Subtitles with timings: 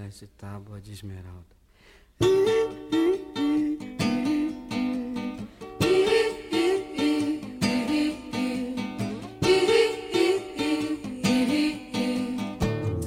[0.00, 1.56] celeste tábua de esmeralda.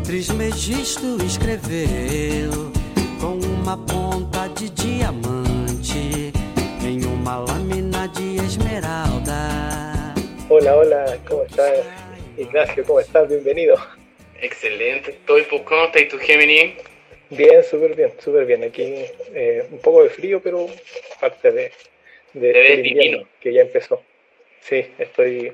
[0.05, 2.73] Trismegisto escreveu
[3.21, 6.33] com uma ponta de diamante
[6.83, 10.15] em uma lâmina de esmeralda.
[10.49, 11.98] Hola, hola, ¿cómo estás?
[12.39, 13.29] Ignacio, ¿cómo estás?
[13.29, 13.77] Bienvenido.
[14.41, 16.77] Excelente, estoy por conta y tu Gemini.
[17.31, 18.63] Bien, súper bien, súper bien.
[18.65, 20.67] Aquí eh, un poco de frío, pero
[21.21, 21.73] parte de,
[22.33, 23.29] de Te ves del invierno, divino.
[23.41, 24.03] que ya empezó.
[24.61, 25.53] Sí, estoy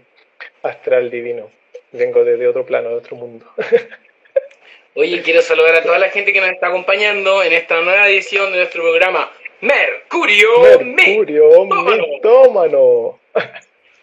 [0.62, 1.50] astral divino.
[1.92, 3.46] Vengo desde otro plano, de otro mundo.
[4.94, 8.52] Oye, quiero saludar a toda la gente que nos está acompañando en esta nueva edición
[8.52, 10.50] de nuestro programa Mercurio,
[10.84, 12.06] Mercurio Mitómano.
[12.06, 13.20] mitómano.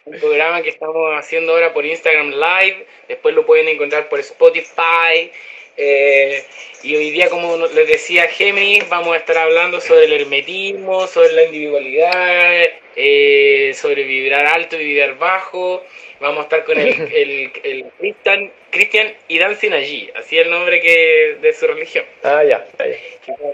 [0.05, 5.31] Un programa que estamos haciendo ahora por Instagram Live, después lo pueden encontrar por Spotify.
[5.77, 6.43] eh,
[6.83, 11.33] y hoy día, como les decía Géminis, vamos a estar hablando sobre el hermetismo, sobre
[11.33, 12.63] la individualidad,
[12.95, 15.85] eh, sobre vibrar alto y vibrar bajo.
[16.19, 21.37] Vamos a estar con el, el, el Christian, Christian allí, así es el nombre que,
[21.41, 22.05] de su religión.
[22.23, 22.65] Ah, ya,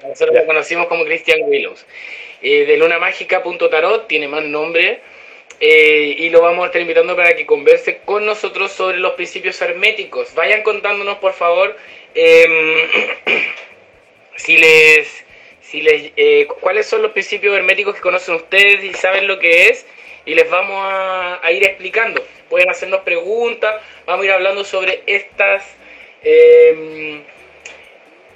[0.08, 1.86] Nosotros lo conocimos como Christian Willows.
[2.42, 5.02] Eh, de lunamágica.tarot, tiene más nombre.
[5.60, 9.62] Eh, y lo vamos a estar invitando para que converse con nosotros sobre los principios
[9.62, 10.34] herméticos.
[10.36, 11.76] Vayan contándonos, por favor,
[12.14, 12.88] em,
[14.36, 15.26] si les,
[15.62, 19.40] si les, eh, cu- cuáles son los principios herméticos que conocen ustedes y saben lo
[19.40, 19.86] que es.
[20.26, 22.24] Y les vamos a, a ir explicando.
[22.50, 23.82] Pueden hacernos preguntas.
[24.06, 25.64] Vamos a ir hablando sobre estas
[26.24, 27.24] em,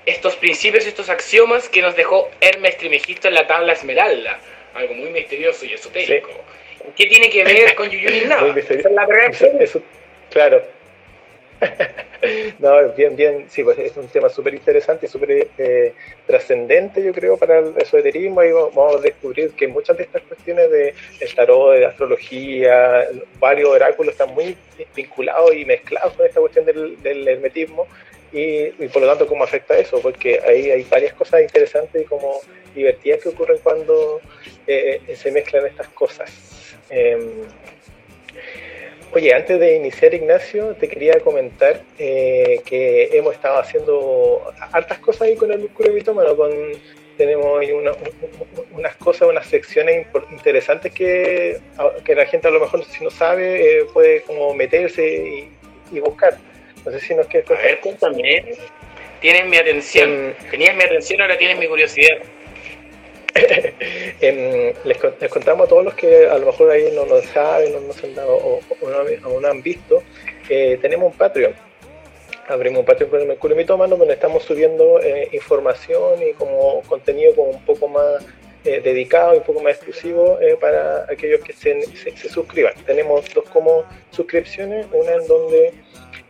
[0.06, 4.40] estos principios, estos axiomas que nos dejó Hermes Trimegisto en la tabla Esmeralda.
[4.74, 6.32] Algo muy misterioso y esotérico.
[6.96, 8.42] ¿Qué tiene que ver con Yuyun Nava?
[8.42, 8.90] Muy misterioso.
[8.90, 9.82] Esa es la Eso,
[10.30, 10.62] claro.
[12.60, 15.94] no, bien, bien, sí, pues es un tema súper interesante y súper eh,
[16.26, 18.44] trascendente, yo creo, para el esoterismo.
[18.44, 23.08] Y vamos a descubrir que muchas de estas cuestiones de el tarot, de astrología,
[23.40, 24.58] varios oráculos están muy
[24.96, 27.88] vinculados y mezclados con esta cuestión del, del hermetismo.
[28.34, 30.02] Y, y por lo tanto, ¿cómo afecta eso?
[30.02, 32.40] Porque ahí hay varias cosas interesantes y como
[32.74, 34.22] divertidas que ocurren cuando
[34.68, 36.51] eh, se mezclan estas cosas.
[36.92, 37.22] Em,
[39.14, 44.42] Oye, antes de iniciar, Ignacio, te quería comentar eh, que hemos estado haciendo
[44.72, 46.34] hartas cosas ahí con el Mercurio Mitómano.
[46.38, 46.50] Con,
[47.18, 51.58] tenemos ahí una- un- unas cosas, unas secciones interesantes que,
[52.06, 55.50] que la gente a lo mejor, si no sabe, eh, puede como meterse y,
[55.92, 56.38] y buscar.
[56.86, 57.66] No sé si nos quieres A contar.
[57.66, 58.46] ver, cuéntame.
[59.20, 60.10] Tienes mi atención.
[60.40, 62.18] Em, Tenías mi atención, ahora tienes mi curiosidad.
[64.84, 67.74] Les, con- les contamos a todos los que a lo mejor ahí no lo saben,
[67.74, 68.60] no, no se han dado o,
[69.40, 70.04] no, han- visto,
[70.50, 71.54] eh, tenemos un Patreon.
[72.48, 77.34] Abrimos un Patreon con el Mercurio Mitómano donde estamos subiendo eh, información y como contenido
[77.36, 78.26] como un poco más
[78.66, 81.82] eh, dedicado y un poco más exclusivo para aquellos que se,
[82.30, 82.74] suscriban.
[82.86, 85.74] Tenemos dos como suscripciones, una en donde,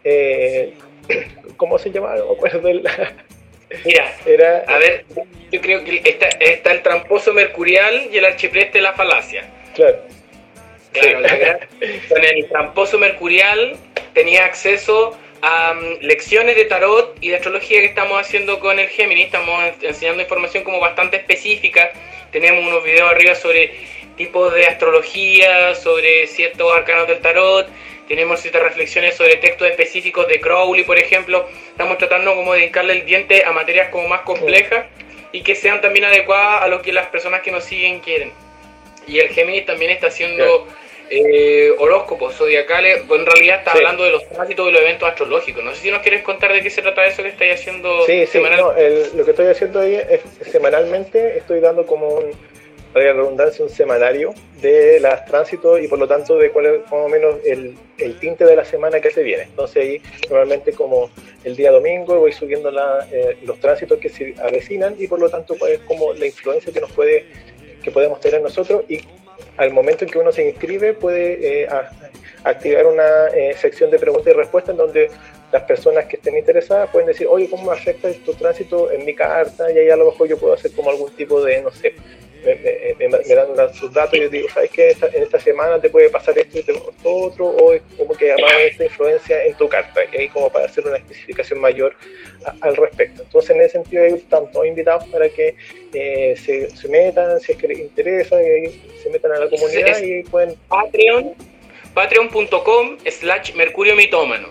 [1.57, 2.15] ¿cómo se llama?
[2.15, 2.67] No me acuerdo.
[2.69, 2.83] el-
[3.85, 5.05] Mira, era, a ver,
[5.51, 9.45] yo creo que está, está el tramposo mercurial y el archipreste de la falacia.
[9.75, 9.99] claro,
[10.91, 11.23] Claro, Sí.
[11.23, 11.59] la gran-
[12.09, 13.77] con el tramposo mercurial
[14.13, 18.87] tenía acceso a mm, lecciones de tarot y de astrología que estamos haciendo con el
[18.89, 19.23] Gemini.
[19.23, 21.91] Estamos en- enseñando información como bastante específica.
[22.31, 23.73] Tenemos unos videos arriba sobre
[24.17, 27.67] tipos de astrología, sobre ciertos arcanos del tarot.
[28.07, 31.47] Tenemos ciertas reflexiones sobre textos específicos de Crowley, por ejemplo.
[31.69, 34.85] Estamos tratando como de dedicarle el diente a materias como más complejas
[35.31, 38.33] y que sean también adecuadas a lo que las personas que nos siguen quieren.
[39.07, 40.67] Y el Géminis también está haciendo
[41.11, 43.05] eh, horóscopos zodiacales.
[43.07, 43.77] Bueno, en realidad está Sí.
[43.79, 45.63] hablando de los tránsitos y los eventos astrológicos.
[45.63, 48.21] No sé si nos quieres contar de qué se trata eso que estáis haciendo Sí,
[48.21, 48.59] sí, semanal.
[48.59, 52.31] no, el- lo que estoy haciendo ahí es semanalmente, estoy dando como un,
[52.93, 56.81] para la redundancia, un semanario de las tránsitos y por lo tanto de cuál es
[56.83, 59.43] más o menos el, el tinte de la semana que se viene.
[59.43, 61.09] Entonces ahí normalmente como
[61.43, 65.29] el día domingo voy subiendo la, eh, los tránsitos que se avecinan y por lo
[65.29, 67.25] tanto pues como la influencia que nos puede,
[67.81, 68.99] que podemos tener nosotros y
[69.57, 71.67] al momento en que uno se inscribe puede eh,
[72.43, 75.11] activar una eh, sección de preguntas y respuestas en donde
[75.51, 79.13] las personas que estén interesadas pueden decir, oye, ¿cómo me afecta tu tránsito en mi
[79.13, 79.71] carta?
[79.71, 81.95] Y ahí a lo mejor yo puedo hacer como algún tipo de, no sé,
[82.45, 84.89] me, me- me- me dan sus datos y yo digo, ¿sabes qué?
[84.89, 86.73] Esta- en esta semana te puede pasar esto y te
[87.03, 90.65] otro, o es como que además esta influencia en tu carta, que hay como para
[90.65, 91.95] hacer una especificación mayor
[92.45, 93.23] a- al respecto.
[93.23, 95.55] Entonces, en ese sentido, ahí están todos invitados para que
[95.93, 99.49] eh, se, se metan, si es que les interesa, que ahí se metan a la
[99.49, 101.33] comunidad es- y pueden Patreon,
[101.93, 104.49] patreon.com slash mercurio mitómano.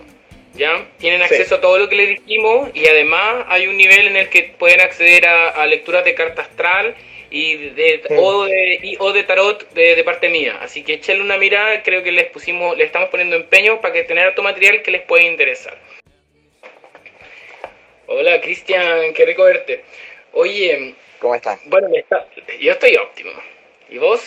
[0.53, 0.85] ¿ya?
[0.97, 4.29] Tienen acceso a todo lo que les dijimos y además hay un nivel en el
[4.29, 6.93] que pueden acceder a, lecturas de carta astral
[7.31, 10.59] y de, o, de, o de tarot de, parte mía.
[10.61, 14.03] Así que échenle una mirada, creo que les pusimos, le estamos poniendo empeño para que
[14.03, 15.77] tener otro material que les pueda interesar.
[18.07, 19.85] Hola Cristian, qué rico verte.
[20.33, 21.59] Oye, ¿cómo estás?
[21.65, 22.27] Bueno, está,
[22.59, 23.31] yo estoy óptimo.
[23.89, 24.21] ¿Y vos?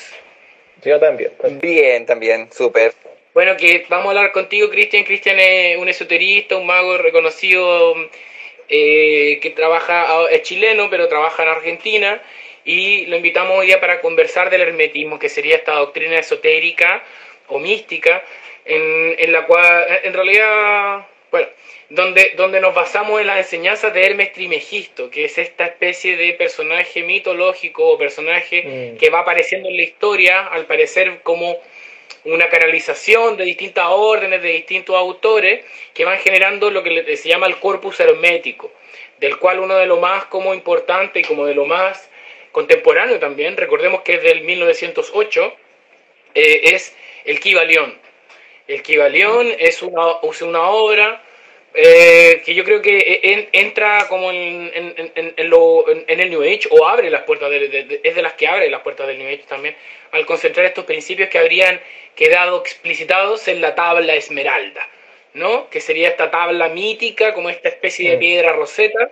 [0.82, 1.32] Yo también.
[1.60, 2.94] Bien, también, súper.
[3.34, 5.04] Bueno, que vamos a hablar contigo, Cristian.
[5.04, 7.94] Cristian es un esoterista, un mago reconocido
[8.68, 12.22] eh, que trabaja, es chileno, pero trabaja en Argentina.
[12.64, 17.02] Y lo invitamos hoy día para conversar del hermetismo, que sería esta doctrina esotérica
[17.48, 18.24] o mística,
[18.64, 21.48] en, en la cual, en realidad, bueno,
[21.90, 26.32] donde, donde nos basamos en las enseñanzas de Hermes Trimegisto, que es esta especie de
[26.32, 28.98] personaje mitológico o personaje mm.
[28.98, 31.58] que va apareciendo en la historia, al parecer como
[32.24, 37.46] una canalización de distintas órdenes, de distintos autores, que van generando lo que se llama
[37.46, 38.72] el corpus hermético,
[39.18, 42.10] del cual uno de lo más como importante y como de lo más
[42.54, 45.56] contemporáneo también, recordemos que es del 1908,
[46.36, 47.98] eh, es el Kibalión.
[48.68, 51.20] El Kibalión es una, es una obra
[51.74, 57.50] eh, que yo creo que entra como en, el New Age o abre las puertas,
[57.50, 59.74] de, es de las que abre las puertas del New Age también,
[60.12, 61.80] al concentrar estos principios que habrían
[62.14, 64.88] quedado explicitados en la tabla esmeralda,
[65.32, 65.68] ¿no?
[65.70, 68.20] Que sería esta tabla mítica, como esta especie de mm.
[68.20, 69.10] piedra roseta.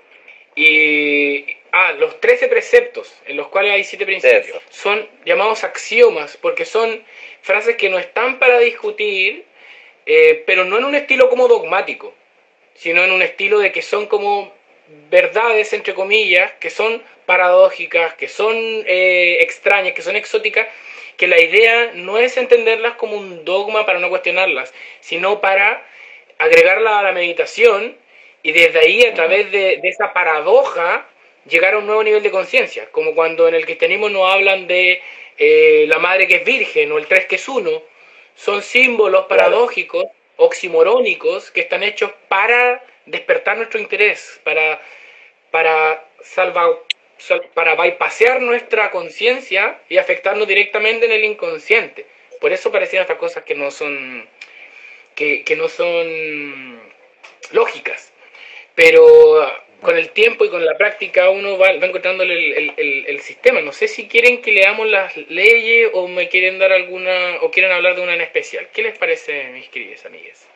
[0.54, 6.64] Y, ah, los 13 preceptos, en los cuales hay siete principios, son llamados axiomas, porque
[6.64, 7.04] son
[7.42, 9.44] frases que no están para discutir,
[10.06, 12.14] eh, pero no en un estilo como dogmático
[12.74, 14.52] sino en un estilo de que son como
[15.10, 20.66] verdades, entre comillas, que son paradójicas, que son eh, extrañas, que son exóticas,
[21.16, 25.86] que la idea no es entenderlas como un dogma para no cuestionarlas, sino para
[26.38, 27.96] agregarla a la meditación
[28.42, 31.06] y desde ahí, a través de, esa paradoja,
[31.46, 35.00] llegar a un nuevo nivel de conciencia, como cuando en el cristianismo nos hablan de
[35.38, 37.82] eh, la madre que es virgen o el tres que es uno,
[38.34, 40.06] son símbolos paradójicos
[40.36, 44.80] oximorónicos que están hechos para despertar nuestro interés, para,
[45.50, 46.78] para, salva,
[47.54, 52.06] para bypassear nuestra conciencia y afectarnos directamente en el inconsciente.
[52.40, 54.28] Por eso parecían estas cosas que no son,
[55.14, 56.80] que, que no son
[57.52, 58.12] lógicas.
[58.74, 59.46] Pero
[59.82, 63.60] con el tiempo y con la práctica uno va, encontrando el, sistema.
[63.60, 67.72] No sé si quieren que leamos las leyes o me quieren dar alguna o quieren
[67.72, 68.68] hablar de una en especial.
[68.72, 70.46] ¿Qué les parece, mis queridas amigas?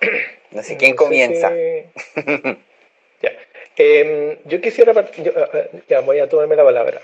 [0.50, 1.52] No sé quién comienza.
[3.22, 3.32] ya.
[3.76, 4.92] Em, yo quisiera,
[5.88, 7.00] ya voy a tomarme la palabra.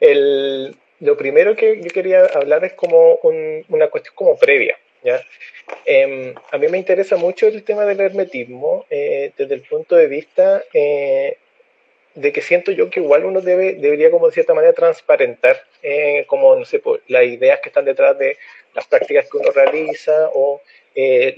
[1.00, 3.20] lo primero que yo quería hablar es como
[3.68, 4.76] una cuestión como previa.
[5.04, 5.22] ¿Ya?
[5.84, 10.08] Em, a mí me interesa mucho el tema del hermetismo eh, desde el punto de
[10.08, 11.36] vista eh,
[12.14, 16.24] de que siento yo que igual uno debe, debería como de cierta manera transparentar eh,
[16.26, 18.38] como, no sé, pues, las ideas que están detrás de
[18.74, 20.60] las prácticas que uno realiza o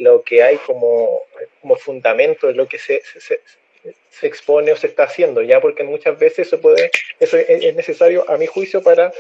[0.00, 1.22] lo que hay como,
[1.62, 3.40] como fundamento de lo que se, se,
[4.10, 8.28] se, expone o se está haciendo, ya porque muchas veces eso puede, eso es, necesario
[8.28, 9.12] a mi juicio para,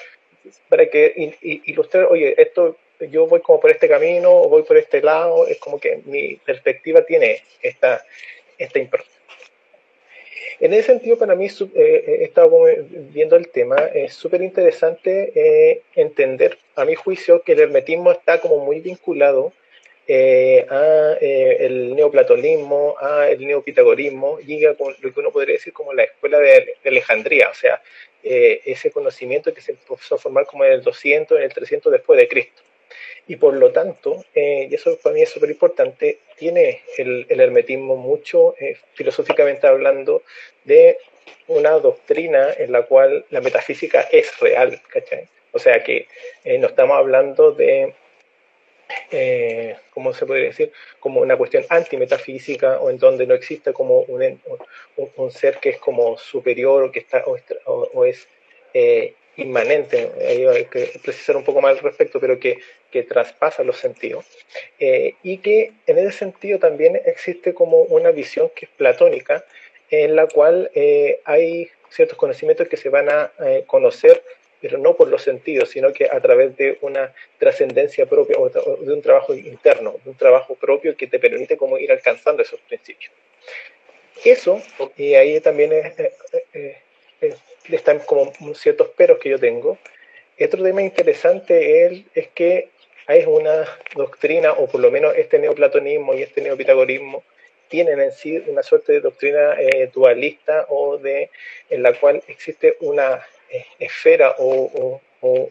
[0.68, 2.76] para que ilustrar, oye, esto
[3.10, 6.36] yo voy como por este camino o voy por este lado, es como que mi
[6.36, 8.04] perspectiva tiene esta,
[8.58, 9.16] esta importancia.
[10.58, 12.64] En ese sentido, para mí, eh, he estado
[13.12, 18.40] viendo el tema, es súper interesante eh, entender, a mi juicio, que el hermetismo está
[18.40, 19.52] como muy vinculado
[20.08, 25.92] eh, a el neoplatonismo, a el neopitagorismo, llega con lo que uno podría decir como
[25.92, 27.82] la escuela de, Alejandría, o sea,
[28.22, 32.18] ese conocimiento que se empezó a formar como en el 200, en el 300 después
[32.18, 32.62] de Cristo
[33.28, 37.96] y por lo tanto, eh, y eso para mí es súper importante, tiene el, hermetismo
[37.96, 40.22] mucho, eh, filosóficamente hablando,
[40.64, 40.98] de
[41.48, 45.28] una doctrina en la cual la metafísica es real, ¿cachai?
[45.52, 46.06] O sea que
[46.44, 47.94] eh, no estamos hablando de,
[49.90, 50.72] ¿cómo se podría decir?
[51.00, 54.40] Como una cuestión antimetafísica o en donde no existe como un,
[55.16, 57.38] un, ser que es como superior o que está o,
[57.92, 58.28] o es
[59.36, 62.58] inmanente, hay que precisar un poco más al respecto, pero que,
[62.96, 64.24] que traspasa los sentidos.
[64.78, 69.44] Eh, y que en ese sentido también existe como una visión que es platónica,
[69.90, 74.22] en la cual eh, hay ciertos conocimientos que se van a eh, conocer,
[74.62, 78.92] pero no por los sentidos, sino que a través de una trascendencia propia o de
[78.94, 83.12] un trabajo interno, de un trabajo propio que te permite como ir alcanzando esos principios.
[84.24, 84.62] Eso,
[84.96, 85.94] y ahí también es,
[87.68, 89.76] están como ciertos peros que yo tengo.
[90.40, 92.70] Otro tema interesante es, es que
[93.06, 97.22] hay una doctrina, o por lo menos este neoplatonismo y este neopitagorismo,
[97.68, 101.30] tienen en sí una suerte de doctrina eh, dualista o de,
[101.70, 105.00] en la cual existe una eh, esfera o,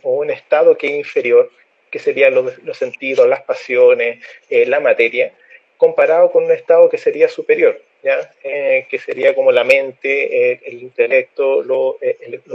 [0.04, 1.52] un estado que es inferior,
[1.92, 5.34] que serían los, sentidos, las pasiones, eh, la materia,
[5.76, 8.32] comparado con un estado que sería superior, ¿ya?
[8.42, 11.98] que sería como la mente, el intelecto, lo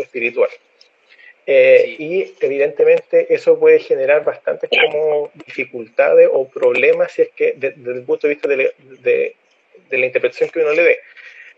[0.01, 0.49] espiritual.
[1.47, 8.03] Y evidentemente eso puede generar bastantes como dificultades o problemas si es que desde el
[8.05, 9.35] punto de vista de,
[9.91, 10.99] de la interpretación que uno le dé.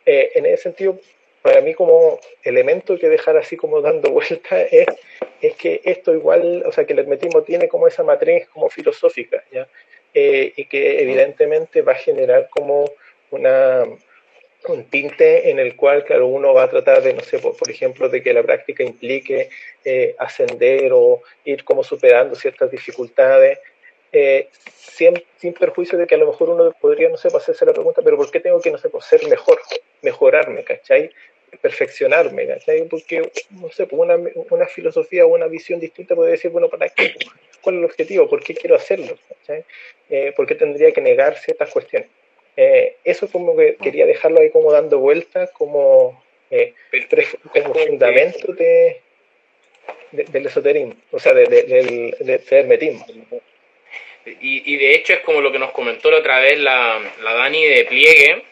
[0.07, 0.99] Eh, en ese sentido,
[1.43, 4.87] para mí como elemento que dejar así como dando vuelta es,
[5.41, 9.45] es que esto igual, o sea, que el hermetismo tiene como esa matriz como filosófica,
[9.53, 9.69] ¿ya?
[10.15, 12.85] Eh, y que evidentemente va a generar como
[13.31, 13.85] una,
[14.69, 18.09] un tinte en el cual, claro, uno va a tratar de, no sé, por, ejemplo,
[18.09, 19.51] de que la práctica implique
[19.85, 23.59] eh, ascender o ir como superando ciertas dificultades,
[24.13, 27.65] eh, sin, sin, perjuicio de que a lo mejor uno podría, no sé, pues, hacerse
[27.67, 29.59] la pregunta, pero ¿por qué tengo que, no sé, pues, ser mejor,
[30.03, 31.11] mejorarme, ¿cachai?
[31.61, 32.85] Perfeccionarme, ¿cachai?
[32.89, 34.17] Porque, no sé, pues una,
[34.51, 37.15] una filosofía o una visión distinta puede decir, bueno, ¿para qué?
[37.63, 38.29] ¿Cuál es el objetivo?
[38.29, 39.19] ¿Por qué quiero hacerlo?
[39.29, 39.65] ¿cachai?
[40.09, 42.09] Eh, ¿Por qué tendría que negar ciertas cuestiones?
[42.57, 46.75] Eh, eso como que quería dejarlo ahí como dando vueltas, como, eh,
[47.53, 49.01] como fundamento de,
[50.13, 53.07] del esoterismo, o sea, del, del hermetismo.
[54.25, 57.65] Y, de hecho es como lo que nos comentó la otra vez la, la Dani
[57.65, 58.43] de Pliegue,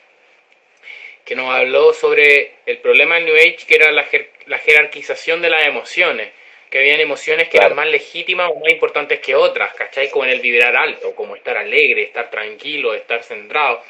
[1.25, 4.05] que nos habló sobre el problema del New Age, que era la,
[4.47, 6.33] la jerarquización de las emociones,
[6.71, 10.09] que habían emociones que eran más legítimas o más importantes que otras, ¿cachai?
[10.09, 13.83] Como en el vibrar alto, como estar alegre, estar tranquilo, estar centrado,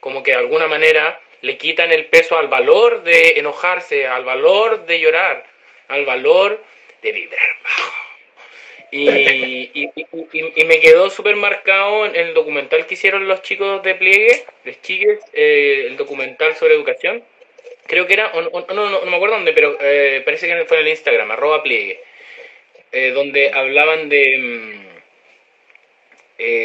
[0.00, 4.86] como que de alguna manera le quitan el peso al valor de enojarse, al valor
[4.86, 5.44] de llorar,
[5.88, 6.64] al valor
[7.02, 7.92] de vibrar bajo.
[8.90, 9.10] Y,
[9.74, 9.90] y,
[10.32, 14.80] y, me quedó súper marcado en el documental que hicieron los chicos de Pliegue, de
[14.80, 17.22] Chiques, eh, el documental sobre educación.
[17.86, 20.84] Creo que era, no, no, no, me acuerdo dónde, pero eh, parece que fue en
[20.84, 22.00] el Instagram, arroba Pliegue,
[22.92, 24.82] eh, donde hablaban de mm,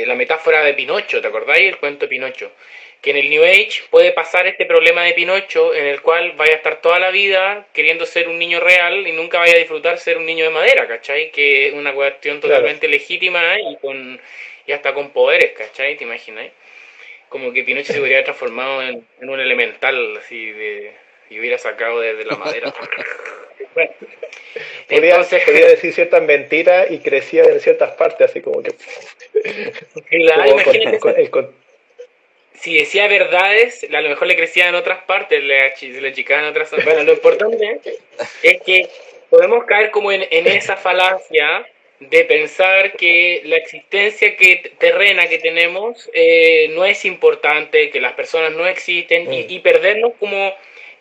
[0.08, 1.70] la metáfora de Pinocho, ¿te acordáis?
[1.70, 2.52] El cuento de Pinocho
[3.02, 6.54] que en el New Age puede pasar este problema de Pinocho en el cual vaya
[6.54, 9.98] a estar toda la vida queriendo ser un niño real y nunca vaya a disfrutar
[10.00, 11.32] ser un niño de madera, ¿cachai?
[11.32, 14.20] Que es una cuestión totalmente legítima y con
[14.66, 15.96] y hasta con poderes, ¿cachai?
[15.96, 16.52] ¿Te imaginas?
[17.30, 20.94] Como que Pinocho se hubiera transformado en, un elemental así de
[21.30, 22.74] y hubiera sacado desde la madera.
[23.76, 23.92] bueno,
[24.90, 25.18] podría,
[25.68, 28.72] decir ciertas mentiras y crecía en ciertas partes, así como que...
[32.60, 36.72] si decía verdades, a lo mejor le crecía en otras partes, le, le en otras
[36.84, 37.80] Bueno, lo importante
[38.44, 38.90] es que
[39.30, 41.66] podemos caer como en, esa falacia
[42.00, 48.14] de pensar que la existencia que terrena que tenemos eh, no es importante, que las
[48.14, 49.46] personas no existen y, mm.
[49.50, 50.54] y, perdernos como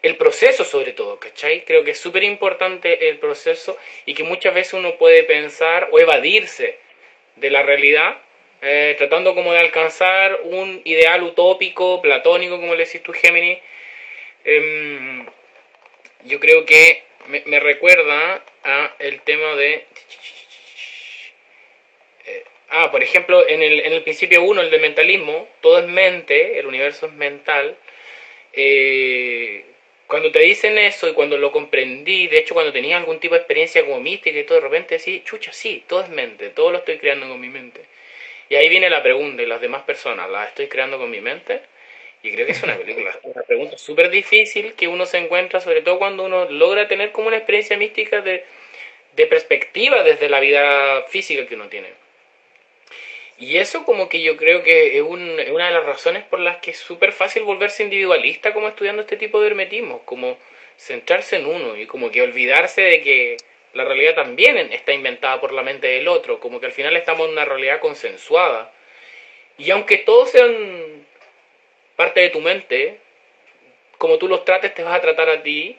[0.02, 1.64] el proceso sobre todo, ¿cachai?
[1.64, 5.98] Creo que es súper importante el proceso y que muchas veces uno puede pensar o
[5.98, 6.78] evadirse
[7.36, 8.18] de la realidad
[8.62, 13.60] eh, tratando como de alcanzar un ideal utópico, platónico, como le decís tú, Gemini.
[14.44, 15.26] Em,
[16.24, 19.86] yo creo que me, recuerda a el tema de...
[22.26, 25.86] Eh, ah, por ejemplo, en el, en el principio 1, el de mentalismo, todo es
[25.86, 27.76] mente, el universo es mental.
[28.52, 29.64] Eh,
[30.06, 33.40] cuando te dicen eso y cuando lo comprendí, de hecho cuando tenía algún tipo de
[33.40, 36.78] experiencia como mística y todo, de repente decís, chucha, sí, todo es mente, todo lo
[36.78, 37.82] estoy creando con mi mente.
[38.48, 41.60] Y ahí viene la pregunta, ¿y las demás personas las estoy creando con mi mente?
[42.22, 45.82] Y creo que es una película, una pregunta súper difícil que uno se encuentra, sobre
[45.82, 48.44] todo cuando uno logra tener como una experiencia mística de,
[49.16, 52.05] de perspectiva desde la vida física que uno tiene.
[53.38, 56.70] Y eso como que yo creo que es, una de las razones por las que
[56.70, 60.38] es súper fácil volverse individualista como estudiando este tipo de hermetismo, como
[60.78, 63.36] centrarse en uno y como que olvidarse de que
[63.74, 67.26] la realidad también está inventada por la mente del otro, como que al final estamos
[67.26, 68.72] en una realidad consensuada.
[69.58, 71.06] Y aunque todos sean
[71.94, 73.00] parte de tu mente,
[73.98, 75.78] como tú los trates, te vas a tratar a ti.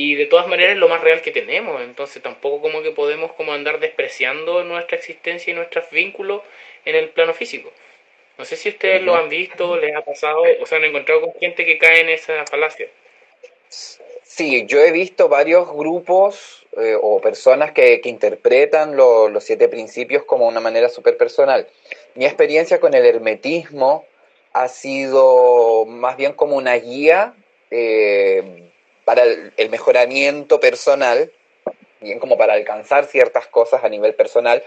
[0.00, 1.82] Y de todas maneras es lo más real que tenemos.
[1.82, 6.42] Entonces tampoco como que podemos como andar despreciando nuestra existencia y nuestros vínculos
[6.84, 7.72] en el plano físico.
[8.38, 11.32] No sé si ustedes lo han visto, les ha pasado, o se han encontrado con
[11.40, 12.86] gente que cae en esa falacia.
[14.22, 20.46] Sí, yo he visto varios grupos eh, o personas que, interpretan los siete principios como
[20.46, 21.66] una manera súper personal.
[22.14, 24.06] Mi experiencia con el hermetismo
[24.52, 27.34] ha sido más bien como una guía
[27.72, 28.67] eh,
[29.08, 31.32] para el, el, mejoramiento personal,
[32.00, 34.62] bien como para alcanzar ciertas cosas a nivel personal,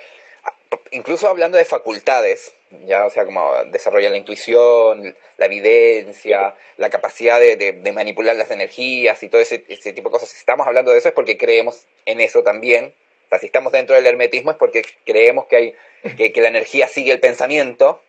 [0.89, 2.51] incluso hablando de facultades,
[2.87, 9.21] ya, o sea, como desarrolla la intuición, la evidencia, la capacidad de, manipular las energías
[9.21, 10.29] y todo ese, tipo de cosas.
[10.29, 12.95] Si estamos hablando de eso es porque creemos en eso también.
[13.25, 15.75] O sea, si estamos dentro del hermetismo es porque creemos que, hay,
[16.15, 18.01] que, la energía sigue el pensamiento.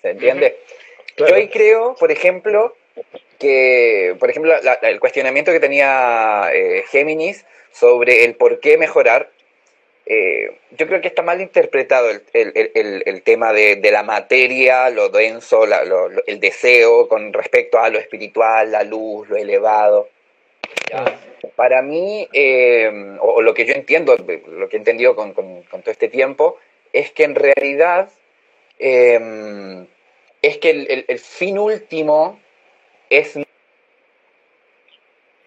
[0.00, 0.58] ¿Se entiende?
[1.16, 2.74] Yo ahí creo, por ejemplo,
[3.38, 9.30] que, por ejemplo, el cuestionamiento que tenía eh, Géminis sobre el por qué mejorar
[10.04, 15.64] eh, yo creo que está mal interpretado el, tema de, la materia, lo denso,
[16.26, 20.08] el deseo con respecto a lo espiritual, la luz, lo elevado.
[21.56, 26.08] Para mí, eh, o, lo que yo entiendo, lo que he entendido con, todo este
[26.08, 26.58] tiempo,
[26.92, 28.10] es que en realidad
[28.78, 29.86] eh,
[30.42, 32.40] es que el fin último
[33.12, 33.38] es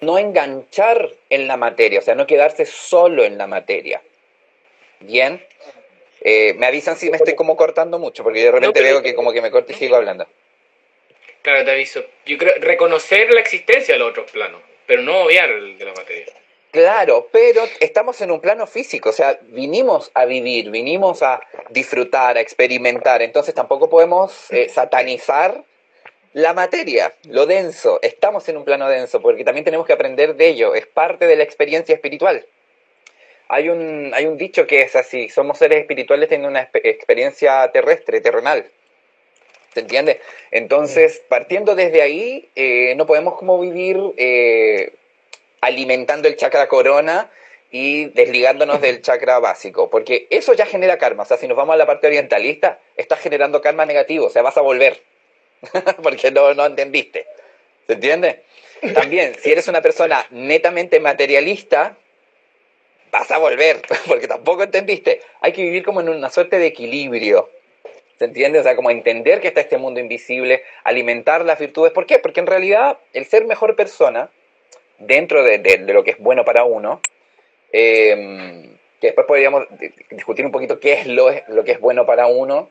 [0.01, 4.01] no enganchar en la materia, o sea, no quedarse solo en la materia.
[4.99, 5.43] Bien.
[6.21, 9.33] Eh, me avisan si me estoy como cortando mucho, porque de repente veo que como
[9.33, 10.27] que me corto y sigo hablando.
[11.41, 12.03] Claro, te aviso.
[12.25, 15.93] Yo creo reconocer la existencia de los otros planos, pero no obviar el de la
[15.93, 16.25] materia.
[16.71, 22.37] Claro, pero estamos en un plano físico, o sea, vinimos a vivir, vinimos a disfrutar,
[22.37, 25.63] a experimentar, entonces tampoco podemos eh, satanizar
[26.35, 30.47] la materia, lo denso, estamos en un plano denso, porque también tenemos que aprender de
[30.47, 32.45] ello, es parte de la experiencia espiritual
[33.47, 38.21] hay un, hay un dicho que es así, somos seres espirituales teniendo una experiencia terrestre,
[38.21, 38.65] terrenal.
[39.73, 40.21] ¿Se entiende?
[40.51, 41.29] Entonces, mm.
[41.29, 44.93] partiendo desde ahí, eh, no podemos como vivir eh,
[45.61, 47.29] alimentando el chakra corona
[47.71, 51.23] y desligándonos del chakra básico, porque eso ya genera karma.
[51.23, 54.41] O sea, si nos vamos a la parte orientalista, estás generando karma negativo, o sea,
[54.41, 55.01] vas a volver,
[56.03, 57.25] porque no, no entendiste.
[57.87, 58.43] ¿Se entiende?
[58.93, 61.97] También, si eres una persona netamente materialista,
[63.11, 65.21] vas a volver, porque tampoco entendiste.
[65.41, 67.49] Hay que vivir como en una suerte de equilibrio.
[68.17, 68.59] ¿Se entiende?
[68.59, 71.91] O sea, como entender que está este mundo invisible, alimentar las virtudes.
[71.91, 72.19] ¿Por qué?
[72.19, 74.29] Porque en realidad el ser mejor persona,
[74.97, 77.01] dentro de, lo que es bueno para uno,
[77.73, 79.67] em, que después podríamos
[80.09, 82.69] discutir un poquito qué es lo, lo que es bueno para uno,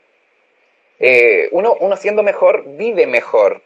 [1.00, 3.62] eh, uno, siendo mejor, vive mejor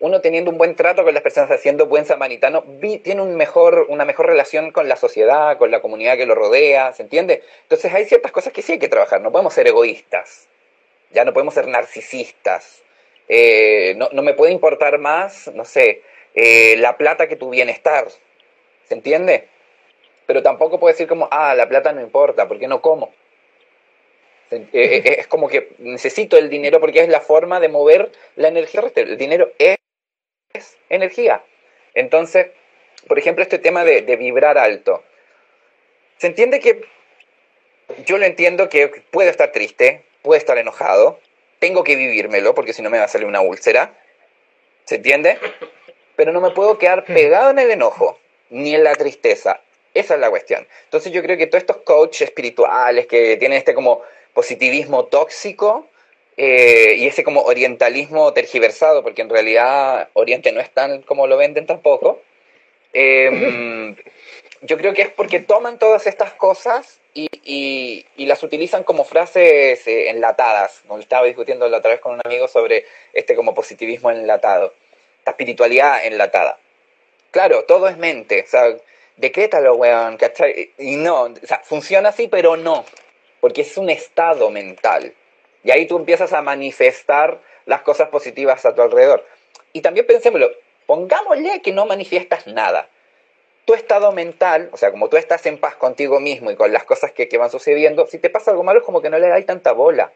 [0.00, 2.64] uno teniendo un buen trato con las personas, haciendo buen samaritano,
[3.02, 6.92] tiene un mejor, una mejor relación con la sociedad, con la comunidad que lo rodea,
[6.92, 7.42] ¿se entiende?
[7.62, 10.48] Entonces hay ciertas cosas que sí hay que trabajar, no podemos ser egoístas,
[11.10, 12.82] ya no podemos ser narcisistas,
[13.28, 16.02] eh, no, me puede importar más, no sé,
[16.34, 18.06] eh, la plata que tu bienestar,
[18.84, 19.48] ¿se entiende?
[20.26, 23.12] Pero tampoco puedo decir como, ah, la plata no importa, porque no como.
[24.50, 28.82] Eh, es como que necesito el dinero porque es la forma de mover la energía.
[28.94, 29.78] El dinero es
[30.88, 31.42] energía.
[31.94, 32.48] Entonces,
[33.06, 35.04] por ejemplo, este tema de, vibrar alto.
[36.18, 36.84] Se entiende que
[38.04, 41.20] yo lo entiendo que puedo estar triste, puedo estar enojado,
[41.58, 43.98] tengo que vivírmelo porque si no me va a salir una úlcera.
[44.84, 45.38] ¿Se entiende?
[46.16, 48.18] Pero no me puedo quedar pegado en el enojo
[48.50, 49.60] ni en la tristeza.
[49.94, 50.66] Esa es la cuestión.
[50.84, 54.02] Entonces yo creo que todos estos coaches espirituales que tienen este como
[54.38, 55.88] positivismo tóxico,
[56.36, 61.36] eh, y ese como orientalismo tergiversado, porque en realidad Oriente no es tan como lo
[61.36, 62.22] venden tampoco,
[62.92, 63.96] em,
[64.62, 70.10] yo creo que es porque toman todas estas cosas y, las utilizan como frases eh,
[70.10, 70.82] enlatadas.
[70.88, 74.72] Nos estaba discutiendo la otra vez con un amigo sobre este como positivismo enlatado,
[75.18, 76.60] esta espiritualidad enlatada.
[77.32, 78.76] Claro, todo es mente, o sea,
[79.16, 80.70] decrétalo, weón, ¿cachai?
[80.78, 82.84] Y no, o sea, funciona así, pero no,
[83.40, 85.14] porque es un estado mental.
[85.64, 89.26] Y ahí tú empiezas a manifestar las cosas positivas a tu alrededor.
[89.72, 90.50] Y también pensémoslo,
[90.86, 92.88] pongámosle que no manifiestas nada.
[93.66, 96.84] Tu estado mental, o sea, como tú estás en paz contigo mismo y con las
[96.84, 99.44] cosas que, van sucediendo, si te pasa algo malo es como que no le das
[99.44, 100.12] tanta bola.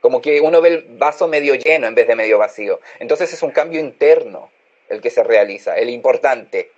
[0.00, 2.80] Como que uno ve el vaso medio lleno en vez de medio vacío.
[3.00, 4.52] Entonces es un cambio interno
[4.88, 6.70] el que se realiza, el importante.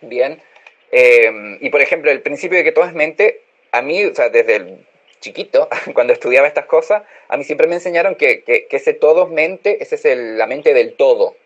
[0.00, 0.42] Bien.
[0.90, 4.28] Eh, y por ejemplo, el principio de que todo es mente, a mí, o sea,
[4.28, 4.86] desde el
[5.20, 9.82] chiquito, cuando estudiaba estas cosas, a mí siempre me enseñaron que, que, ese todo mente,
[9.82, 11.36] esa es la mente del todo,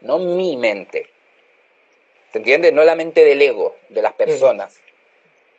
[0.00, 1.08] no mi mente.
[2.32, 2.70] ¿Se entiende?
[2.70, 4.80] No la mente del ego, de las personas.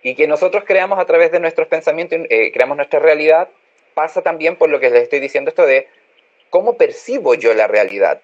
[0.03, 3.49] Y que nosotros creamos a través de nuestros pensamientos, eh, creamos nuestra realidad,
[3.93, 5.87] pasa también por lo que les estoy diciendo esto de
[6.49, 8.21] cómo percibo yo la realidad.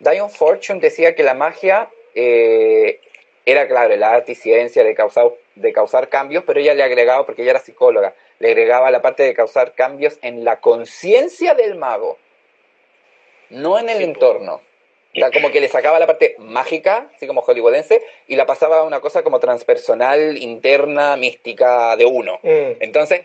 [0.00, 3.00] Dion Fortune decía que la magia eh,
[3.50, 3.94] era, claro,
[4.26, 8.14] y ciencia de causar, de causar cambios, pero ella le agregaba, porque ella era psicóloga,
[8.38, 12.18] le agregaba la parte de causar cambios en la conciencia del mago,
[13.50, 14.62] no en el entorno.
[15.12, 18.78] O sea, como que le sacaba la parte mágica, así como hollywoodense, y la pasaba
[18.78, 22.38] a una cosa como transpersonal, interna, mística de uno.
[22.42, 22.78] Mm.
[22.78, 23.22] Entonces,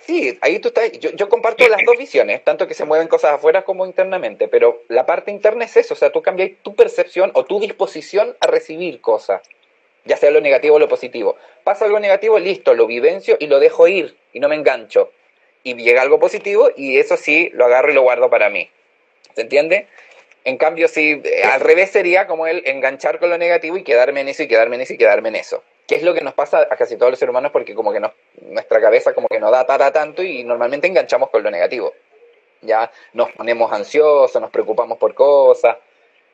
[0.00, 0.92] Sí, ahí tú estás.
[0.92, 5.06] Yo, comparto las dos visiones, tanto que se mueven cosas afuera como internamente, pero la
[5.06, 9.00] parte interna es eso, o sea, tú cambias tu percepción o tu disposición a recibir
[9.00, 9.42] cosas,
[10.04, 11.36] ya sea lo negativo o lo positivo.
[11.64, 15.10] Pasa algo negativo, listo, lo vivencio y lo dejo ir y no me engancho.
[15.64, 18.70] Y llega algo positivo y eso sí, lo agarro y lo guardo para mí.
[19.34, 19.88] ¿Se entiende?
[20.44, 24.20] En cambio, si eh, al revés sería como el enganchar con lo negativo y quedarme
[24.20, 25.64] en eso y quedarme en eso y quedarme en eso.
[25.86, 28.00] Que es lo que nos pasa a casi todos los seres humanos porque como que
[28.40, 31.92] nuestra cabeza como que no da para tanto y normalmente enganchamos con lo negativo.
[32.62, 35.76] Ya nos ponemos ansiosos, nos preocupamos por cosas.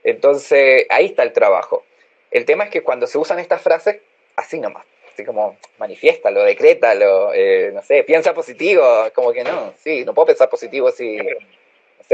[0.04, 1.84] Entonces, ahí está el trabajo.
[2.30, 4.00] El tema es que cuando se usan estas frases,
[4.36, 8.82] así nomás, así como manifiéstalo, decrétalo, eh, no sé, piensa positivo,
[9.14, 11.18] como que no, sí, no puedo pensar positivo si,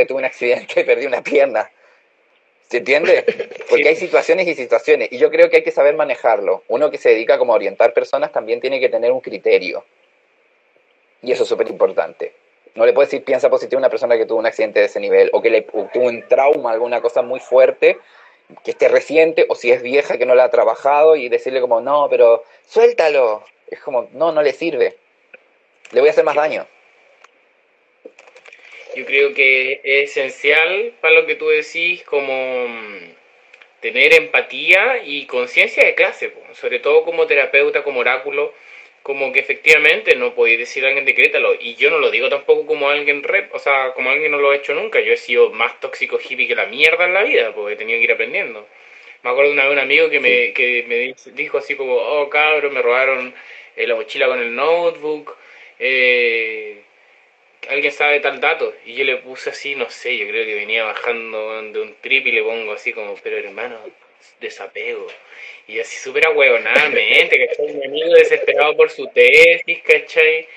[0.07, 1.71] tuve un accidente, perdí una pierna.
[2.69, 3.25] ¿Se entiende?
[3.71, 5.09] Porque hay situaciones y situaciones.
[5.11, 6.63] Y yo creo que hay que saber manejarlo.
[6.69, 9.85] Uno que se dedica como a orientar personas también tiene que tener un criterio.
[11.23, 12.35] Y eso es súper importante.
[12.75, 15.01] No le puedes decir piensa positivo a una persona que tuvo un accidente de ese
[15.01, 17.99] nivel o que le tuvo un trauma, alguna cosa muy fuerte,
[18.63, 21.81] que esté reciente o si es vieja que no la ha trabajado y decirle como,
[21.81, 23.45] no, pero suéltalo.
[23.67, 24.97] Es como, no, no le sirve.
[25.93, 26.67] Le voy a hacer más daño.
[28.99, 33.13] Yo creo que es esencial para lo que tú decís como mm,
[33.81, 38.53] tener empatía y conciencia de clase, sobre todo como terapeuta, como oráculo,
[39.05, 41.55] como que efectivamente no podéis decir a alguien decrétalo.
[41.55, 44.51] Y yo no lo digo tampoco como alguien rep, o sea, como alguien no lo
[44.51, 44.99] ha hecho nunca.
[44.99, 48.01] Yo he sido más tóxico hippie que la mierda en la vida, porque he tenido
[48.01, 48.67] que ir aprendiendo.
[49.23, 52.29] Me acuerdo de una vez un amigo que me, que me dijo así como, oh
[52.29, 53.33] cabrón, me robaron
[53.77, 55.37] eh, la mochila con el notebook.
[55.79, 56.83] Eh,
[57.69, 58.75] alguien sabe tal dato.
[58.85, 62.27] Y yo le puse así, no sé, yo creo que venía bajando de un trip
[62.27, 63.79] y le pongo así como, pero hermano,
[64.41, 65.07] desapego.
[65.67, 67.75] Y así súper ahueonadamente, ¿cachai?
[67.75, 70.49] Mi amigo desesperado por su tesis, ¿cachai?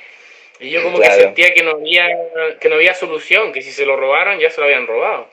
[0.60, 2.08] Y yo como que sentía que no había
[2.60, 5.28] que no había solución, que si se lo robaron ya se lo habían robado.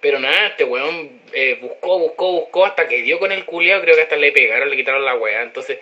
[0.00, 3.94] Pero nada, este weón eh, buscó, buscó, buscó hasta que dio con el culiao, creo
[3.94, 5.42] que hasta le pegaron, le quitaron la weá.
[5.42, 5.78] Entonces,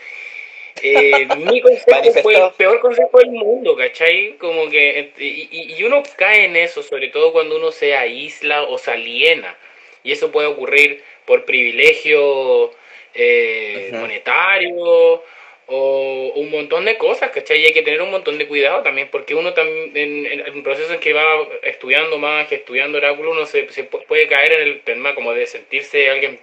[0.83, 4.37] eh, mi consejo fue el peor consejo del mundo, ¿cachai?
[4.39, 8.79] Como que, y, y, uno cae en eso, sobre todo cuando uno se aísla o
[8.79, 9.57] se aliena.
[10.03, 12.71] Y eso puede ocurrir por privilegio
[13.15, 15.23] eh, monetario
[15.67, 17.61] o un montón de cosas, ¿cachai?
[17.61, 20.93] Y hay que tener un montón de cuidado también, porque uno también, en, el proceso
[20.93, 25.15] en que va estudiando más, estudiando oráculo, uno se, se puede caer en el tema
[25.15, 26.39] como de sentirse alguien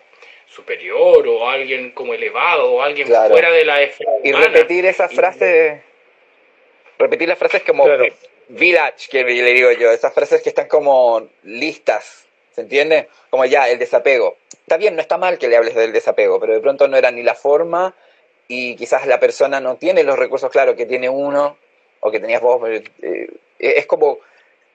[0.52, 5.82] superior o alguien como elevado o alguien fuera de la esfera Y repetir esa frase,
[7.00, 7.86] repetir las frases como
[8.50, 13.08] village, que le digo yo, esas frases que están como listas, ¿se entiende?
[13.30, 14.38] Como ya, el desapego.
[14.52, 17.12] Está bien, no está mal que le hables del desapego, pero de pronto no era
[17.12, 17.96] ni la forma
[18.50, 21.58] y quizás la persona no tiene los recursos claros que tiene uno
[22.02, 22.62] o que tenías vos.
[23.02, 24.20] Eh, es como,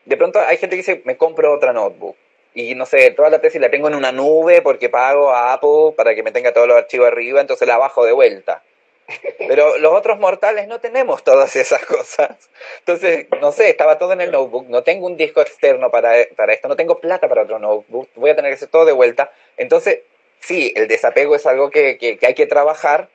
[0.07, 2.17] de pronto hay gente que dice, me compro otra notebook
[2.57, 5.93] y no sé, toda la tesis la tengo en una nube porque pago a Apple
[5.95, 8.63] para que me tenga todos los archivos arriba, entonces la bajo de vuelta.
[9.47, 12.31] Pero los otros mortales no tenemos todas esas cosas.
[12.79, 16.55] Entonces, no sé, estaba todo en el notebook, no tengo un disco externo para, para
[16.55, 19.31] esto, no tengo plata para otro notebook, voy a tener que hacer todo de vuelta.
[19.59, 20.01] Entonces,
[20.41, 23.11] sí, el desapego es algo que, que, que hay que trabajar,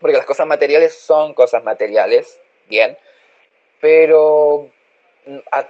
[0.00, 2.98] porque las cosas materiales son cosas materiales, bien,
[3.80, 4.68] pero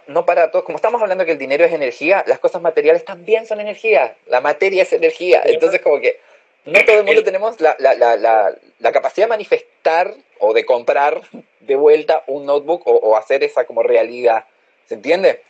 [0.06, 3.46] no para todos, como estamos hablando que el dinero es energía, las cosas materiales también
[3.46, 6.20] son energía, la materia es energía, entonces como que
[6.64, 11.20] no todo el mundo tenemos la, la, la, la capacidad de manifestar o de comprar
[11.60, 14.44] de vuelta un notebook o, hacer esa como realidad,
[14.86, 15.42] ¿se entiende?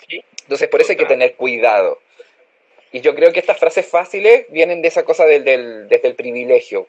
[0.43, 2.01] Entonces por eso hay que tener cuidado.
[2.91, 6.15] Y yo creo que estas frases fáciles vienen de esa cosa del, del, desde el
[6.15, 6.89] privilegio,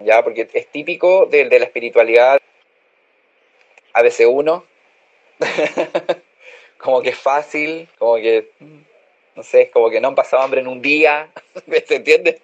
[0.00, 0.22] ¿ya?
[0.22, 2.40] Porque es típico de, de la espiritualidad
[3.92, 4.62] ABC1.
[6.78, 8.50] como que fácil, como que,
[9.34, 11.30] no sé, como que no han pasado hambre en un día,
[11.86, 12.40] ¿se entiende?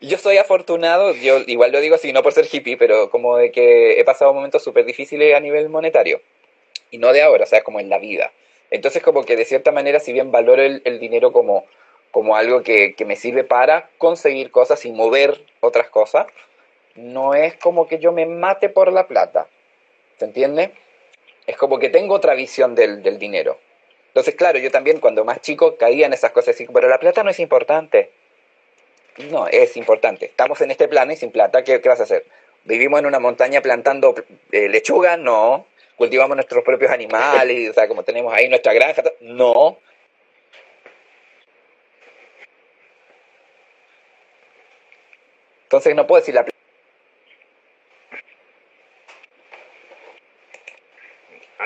[0.00, 3.52] Yo soy afortunado, yo igual lo digo así, no por ser hippie, pero como de
[3.52, 6.20] que he pasado momentos súper difíciles a nivel monetario.
[6.90, 8.32] Y no de ahora, o sea, como en la vida.
[8.72, 11.66] Entonces como que de cierta manera, si bien valoro el, dinero como,
[12.10, 16.26] como algo que, que me sirve para conseguir cosas y mover otras cosas,
[16.96, 19.46] no es como que yo me mate por la plata.
[20.18, 20.72] ¿Se entiende?
[21.46, 23.58] Es como que tengo otra visión del, del dinero.
[24.08, 27.22] Entonces, claro, yo también cuando más chico caía en esas cosas así, pero la plata
[27.24, 28.10] no es importante.
[29.30, 30.26] No, es importante.
[30.26, 32.24] Estamos en este plano y sin plata, ¿qué, qué vas a hacer?
[32.64, 34.14] ¿Vivimos en una montaña plantando
[34.52, 35.16] eh, lechuga?
[35.16, 35.66] No.
[35.96, 37.70] ¿Cultivamos nuestros propios animales?
[37.70, 39.02] o sea, como tenemos ahí nuestra granja?
[39.20, 39.78] No.
[45.64, 46.44] Entonces no puedo decir la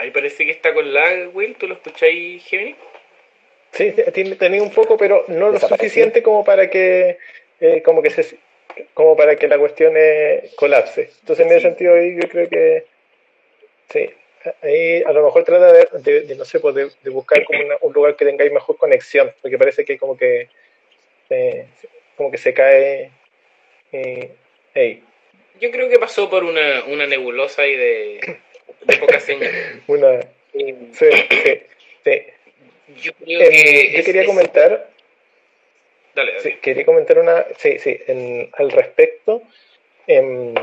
[0.06, 1.56] Ahí parece que está con lag, Will.
[1.56, 2.76] ¿Tú lo escucháis, Gemini?
[3.72, 3.92] Sí,
[4.38, 7.18] tenía un poco, pero no lo suficiente como para que
[7.58, 8.38] eh, como que se
[8.94, 11.10] como para que la cuestión eh, colapse.
[11.22, 12.84] Entonces, en ese sentido, ahí yo creo que
[13.88, 14.08] sí,
[14.62, 18.26] ahí a lo mejor trata de, no sé, pues de, buscar como un lugar que
[18.26, 20.48] tengáis mejor conexión, porque parece que como que
[21.30, 21.66] eh,
[22.16, 23.10] como que se cae.
[23.90, 24.30] Eh,
[25.58, 28.38] Yo creo que pasó por una, una nebulosa y de,
[28.86, 29.50] de poca señal.
[29.86, 30.20] una,
[30.52, 31.62] sí, sí,
[32.04, 32.22] sí.
[33.02, 34.90] Yo, creo que yo quería comentar
[36.62, 37.98] quería comentar una, sí, sí,
[38.52, 39.42] al respecto,
[40.06, 40.54] em,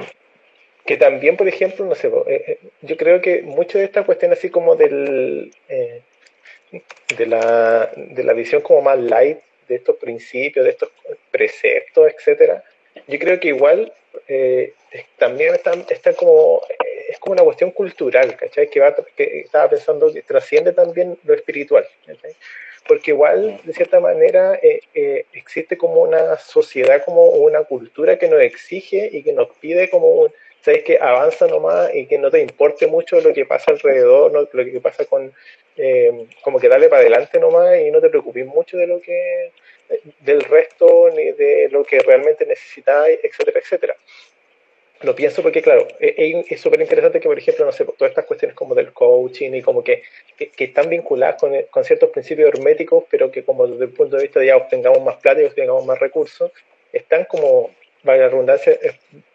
[0.86, 4.34] que también, por ejemplo, no sé, eh, eh, yo creo que mucho de esta cuestión
[4.34, 6.02] así como del, eh,
[7.18, 10.90] de, la, de la visión como más light de estos principios, de estos
[11.32, 12.64] preceptos, etcétera,
[13.08, 13.94] yo creo que igual
[15.18, 16.62] también está, está, como,
[17.10, 18.70] es como una cuestión cultural, ¿cachai?
[18.70, 22.36] Que, va, que estaba pensando que trasciende también lo espiritual, ¿cachai?
[22.88, 28.28] porque igual, de cierta manera, eh, eh, existe como una sociedad, como una cultura que
[28.28, 30.28] nos exige y que nos pide como,
[30.62, 30.84] ¿sabes?
[30.84, 34.82] Que avanza nomás y que no te importe mucho lo que pasa alrededor, lo que
[34.82, 35.34] pasa con,
[35.78, 39.52] eh, como que dale para adelante nomás y no te preocupes mucho de lo que,
[40.20, 43.96] del resto, ni de lo que realmente necesitáis, etcétera, etcétera
[45.04, 48.10] lo pienso porque, claro, e, e, es súper interesante que, por ejemplo, no sé, todas
[48.10, 50.04] estas cuestiones como del coaching y como que,
[50.38, 54.24] que, están vinculadas con, con, ciertos principios herméticos, pero que como desde el punto de
[54.24, 56.52] vista de ya obtengamos más plata y obtengamos más recursos,
[56.92, 57.72] están como,
[58.04, 58.78] vaya la redundancia,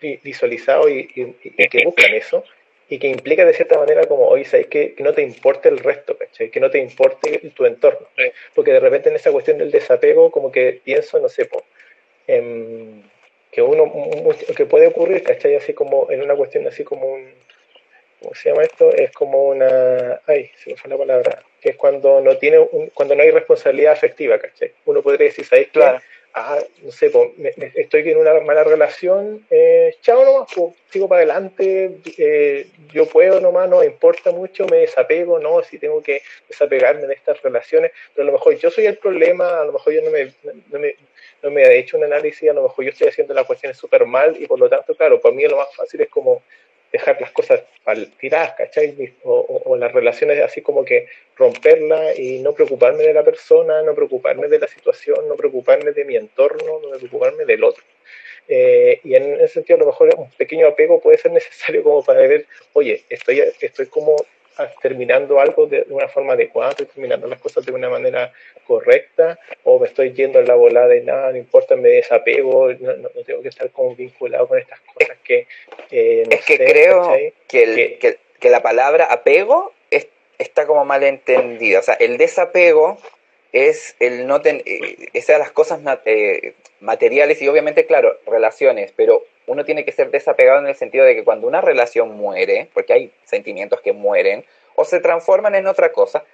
[0.00, 2.44] visualizados y, y, que buscan eso
[2.88, 5.78] y que implica de cierta manera como, hoy sabes que, que, no te importe el
[5.78, 6.50] resto, ¿cachai?
[6.50, 8.08] que no te importe tu entorno.
[8.54, 11.62] Porque de repente en esa cuestión del desapego, como que pienso, no sé, po,
[12.26, 13.04] en
[13.58, 13.92] que uno
[14.56, 15.56] que puede ocurrir, ¿cachai?
[15.56, 17.28] Así como en una cuestión así como un
[18.20, 18.92] ¿cómo se llama esto?
[18.92, 22.86] Es como una ay, se me fue la palabra, que es cuando no tiene un,
[22.90, 24.72] cuando no hay responsabilidad afectiva, ¿cachai?
[24.86, 25.98] Uno podría decir, ¿sabes claro.
[26.40, 27.32] Ah, no sé, pues,
[27.74, 33.40] estoy en una mala relación, eh, chao nomás, pues, sigo para adelante, eh, yo puedo
[33.40, 38.22] nomás, no importa mucho, me desapego, no, si tengo que desapegarme de estas relaciones, pero
[38.22, 40.32] a lo mejor yo soy el problema, a lo mejor yo no me,
[40.70, 40.94] no me,
[41.42, 44.06] no me he hecho un análisis, a lo mejor yo estoy haciendo las cuestiones súper
[44.06, 46.44] mal y por lo tanto, claro, para mí lo más fácil es como
[46.92, 47.62] dejar las cosas
[48.18, 49.14] tiradas, ¿cachai?
[49.24, 53.94] O, o, las relaciones así como que romperlas y no preocuparme de la persona, no
[53.94, 57.84] preocuparme de la situación, no preocuparme de mi entorno, no preocuparme del otro.
[58.48, 62.02] Eh, y en ese sentido, a lo mejor un pequeño apego puede ser necesario como
[62.02, 64.16] para ver, oye, estoy, estoy como
[64.80, 68.32] terminando algo de, una forma adecuada, estoy terminando las cosas de una manera
[68.66, 73.08] correcta, o me estoy yendo en la volada y nada, no importa, me desapego, no,
[73.26, 75.46] tengo que estar como vinculado con estas cosas que...
[75.90, 77.12] Eh, es que creo
[77.46, 79.72] que, que, la palabra apego
[80.38, 82.98] está como mal entendida, o sea, el desapego
[83.52, 89.24] es el no tener eh, esas las cosas eh, materiales y obviamente, claro, relaciones, pero
[89.46, 92.92] uno tiene que ser desapegado en el sentido de que cuando una relación muere, porque
[92.92, 96.24] hay sentimientos que mueren, o se transforman en otra cosa,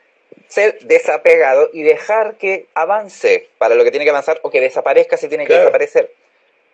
[0.48, 5.16] ser desapegado y dejar que avance para lo que tiene que avanzar o que desaparezca
[5.16, 6.12] si tiene que desaparecer.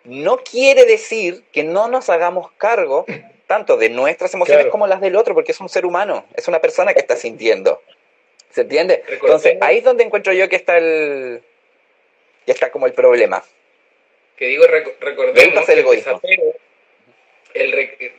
[0.03, 3.05] No quiere decir que no nos hagamos cargo
[3.45, 6.59] tanto de nuestras emociones como las del otro, porque es un ser humano, es una
[6.59, 7.81] persona que está sintiendo.
[8.51, 9.03] ¿Se entiende?
[9.07, 11.41] Entonces, ahí es donde encuentro yo que está el.
[12.45, 13.43] ya está como el problema
[14.41, 16.55] que digo, recordemos que el desapego,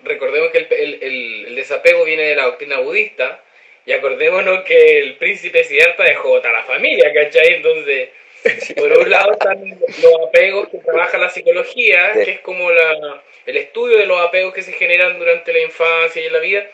[0.04, 3.42] recordemos que el, desapego viene de la doctrina budista,
[3.84, 7.54] y acordémonos que el príncipe Siddhartha dejó a la familia, ¿cachai?
[7.54, 8.10] Entonces,
[8.76, 13.56] por un lado están los apegos que trabaja la psicología, que es como la, el
[13.56, 16.70] estudio de los apegos que se generan durante la infancia y en la vida,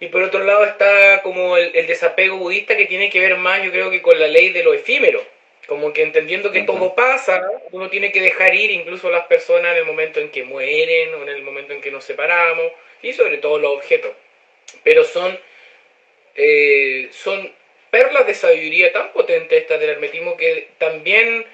[0.00, 3.62] y por otro lado está como el, el desapego budista que tiene que ver más,
[3.62, 5.24] yo creo que con la ley de lo efímero
[5.66, 9.72] como que entendiendo que todo pasa, uno tiene que dejar ir incluso a las personas
[9.72, 13.12] en el momento en que mueren o en el momento en que nos separamos y
[13.12, 14.12] sobre todo los objetos.
[14.84, 15.38] Pero son,
[16.36, 17.52] eh, son
[17.90, 21.44] perlas de sabiduría tan potentes estas del hermetismo que también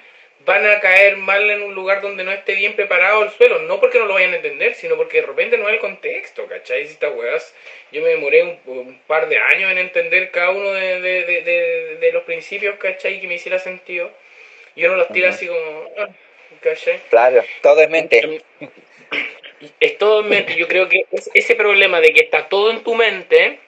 [0.45, 3.79] van a caer mal en un lugar donde no esté bien preparado el suelo, no
[3.79, 6.85] porque no lo vayan a entender, sino porque de repente no es el contexto, ¿cachai?
[6.85, 7.55] Si estas weas,
[7.91, 12.23] yo me demoré un, par de años en entender cada uno de, de, de, los
[12.23, 13.21] principios, ¿cachai?
[13.21, 14.11] Que me hiciera sentido.
[14.75, 16.09] Yo no los tiro así como, ah,
[16.61, 16.99] ¿cachai?
[17.09, 18.41] Claro, todo es mente.
[19.79, 22.83] Es todo en mente, yo creo que es ese problema de que está todo en
[22.83, 23.59] tu mente,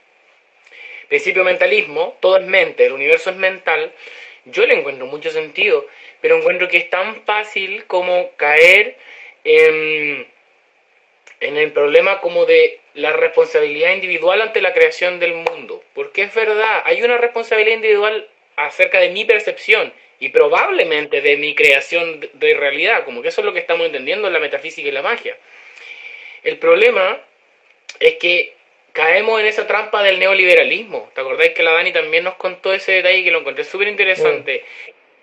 [1.07, 3.93] principio mentalismo, todo es mente, el universo es mental,
[4.45, 5.88] yo le encuentro mucho sentido
[6.25, 8.97] pero encuentro que es tan fácil como caer
[9.43, 10.25] en,
[11.39, 15.83] el problema como de la responsabilidad individual ante la creación del mundo.
[15.93, 21.53] Porque es verdad, hay una responsabilidad individual acerca de mi percepción y probablemente de mi
[21.53, 24.91] creación de realidad, como que eso es lo que estamos entendiendo en la metafísica y
[24.91, 25.38] la magia.
[26.41, 27.21] El problema
[27.99, 28.55] es que
[28.93, 31.11] caemos en esa trampa del neoliberalismo.
[31.13, 34.65] ¿Te acordáis que la Dani también nos contó ese detalle que lo encontré súper interesante?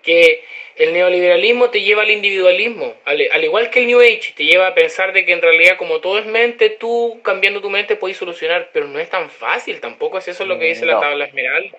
[0.03, 0.43] Que
[0.75, 4.73] el neoliberalismo te lleva al individualismo, al, igual que el New Age, te lleva a
[4.73, 8.69] pensar de que en realidad como todo es mente, tú cambiando tu mente puedes solucionar,
[8.73, 11.77] pero no es tan fácil, tampoco es eso lo que dice la tabla esmeralda.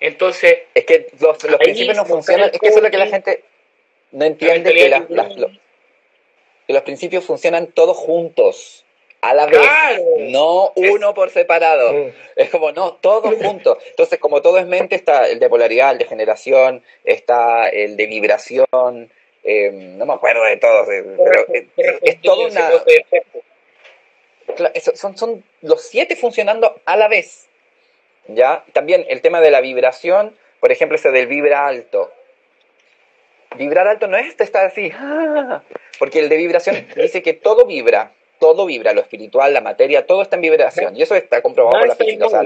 [0.00, 0.58] Entonces...
[0.74, 3.44] Es que los, principios no funcionan, es que eso es lo que la gente
[4.10, 8.84] no entiende, que, los principios funcionan todos juntos
[9.20, 9.60] a la vez,
[10.18, 11.92] no uno por separado.
[11.92, 12.12] Mm.
[12.36, 13.78] Es como, no, todos juntos.
[13.90, 18.06] Entonces, como todo es mente, está el de polaridad, el de generación, está el de
[18.06, 19.10] vibración,
[19.42, 22.70] em, no me acuerdo de todos, eh, pero eh, es, todo una...
[24.94, 27.46] son, son los siete funcionando a la vez.
[28.28, 28.64] ¿Ya?
[28.72, 32.12] También el tema de la vibración, por ejemplo, ese del vibra alto.
[33.56, 35.62] Vibrar alto no es estar así, ¡ah!
[35.98, 40.22] porque el de vibración dice que todo vibra, todo vibra, lo espiritual, la materia, todo
[40.22, 40.96] está en vibración.
[40.96, 42.26] Y eso está comprobado por la física.
[42.26, 42.42] O sea,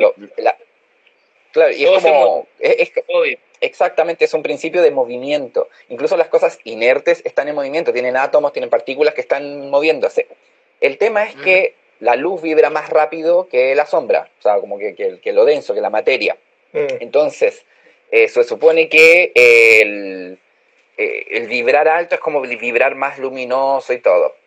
[1.53, 2.47] claro, y es como.
[3.61, 5.69] exactamente, es un principio de movimiento.
[5.89, 10.27] Incluso las cosas inertes están en movimiento, tienen átomos, tienen partículas que están moviéndose.
[10.81, 14.79] El tema es que la luz vibra más rápido que la sombra, o sea, como
[14.79, 16.37] que, que, lo denso, que la materia.
[16.73, 16.99] Mm.
[17.01, 17.65] Entonces,
[18.11, 20.39] se supone que el,
[20.97, 24.42] eh, el vibrar alto es como vibrar más luminoso y todo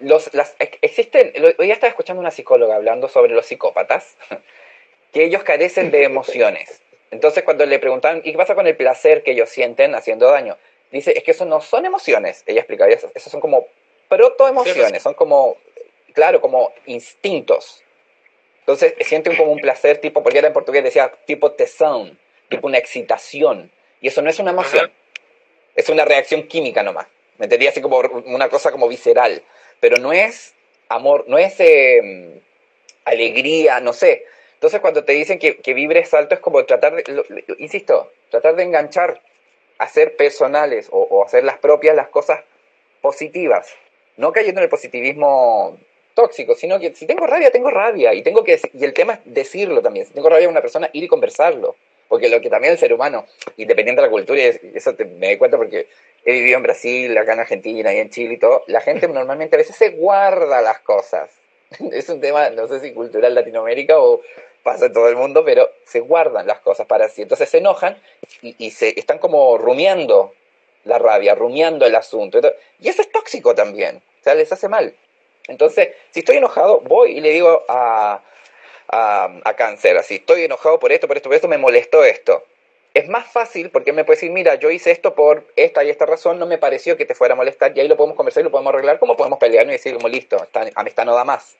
[0.00, 4.16] los, las, existen, hoy estaba escuchando una psicóloga hablando sobre los psicópatas,
[5.12, 6.82] que ellos carecen de emociones.
[7.10, 10.58] Entonces cuando le preguntan, ¿y qué pasa con el placer que ellos sienten haciendo daño?
[10.90, 12.42] Dice, es que eso no son emociones.
[12.46, 13.68] Ella explica, eso, eso son como
[14.08, 15.56] protoemociones, son como,
[16.12, 17.82] claro, como instintos.
[18.60, 22.78] Entonces sienten como un placer tipo, porque era en portugués decía tipo tesón, tipo una
[22.78, 23.70] excitación.
[24.00, 24.90] Y eso no es una emoción,
[25.74, 27.06] es una reacción química nomás.
[27.38, 29.42] Me entendía así como una cosa como visceral.
[29.80, 30.54] Pero no es
[30.88, 32.40] amor, no es em,
[33.04, 34.24] alegría, no sé.
[34.54, 37.04] Entonces cuando te dicen que, que vibres alto es como tratar de,
[37.58, 39.20] insisto, tratar de enganchar,
[39.78, 42.42] hacer personales o, hacer las propias las cosas
[43.02, 43.74] positivas,
[44.16, 45.78] no cayendo en el positivismo
[46.14, 49.20] tóxico, sino que si tengo rabia, tengo rabia, y tengo que y el tema es
[49.26, 51.76] decirlo también, si tengo rabia a una persona, ir y conversarlo,
[52.08, 53.26] porque lo que también el ser humano,
[53.58, 55.88] independiente de la cultura, y eso me doy cuenta porque
[56.26, 59.54] he vivido en Brasil, acá en Argentina y en Chile y todo, la gente normalmente
[59.54, 61.30] a veces se guarda las cosas.
[61.92, 64.20] Es un tema, no sé si cultural Latinoamérica o
[64.64, 67.22] pasa en todo el mundo, pero se guardan las cosas para sí.
[67.22, 67.96] Entonces se enojan
[68.42, 70.34] y, se están como rumiando
[70.84, 72.40] la rabia, rumiando el asunto.
[72.80, 74.94] Y eso es tóxico también, o sea, les hace mal.
[75.46, 78.20] Entonces, si estoy enojado, voy y le digo a,
[78.88, 82.44] a, a cáncer, así, estoy enojado por esto, por esto, por esto, me molestó esto
[82.96, 86.06] es más fácil porque me puede decir, mira, yo hice esto por esta y esta
[86.06, 88.44] razón, no me pareció que te fuera a molestar y ahí lo podemos conversar y
[88.44, 91.56] lo podemos arreglar, como podemos pelear y decir, como listo, amistad no da más.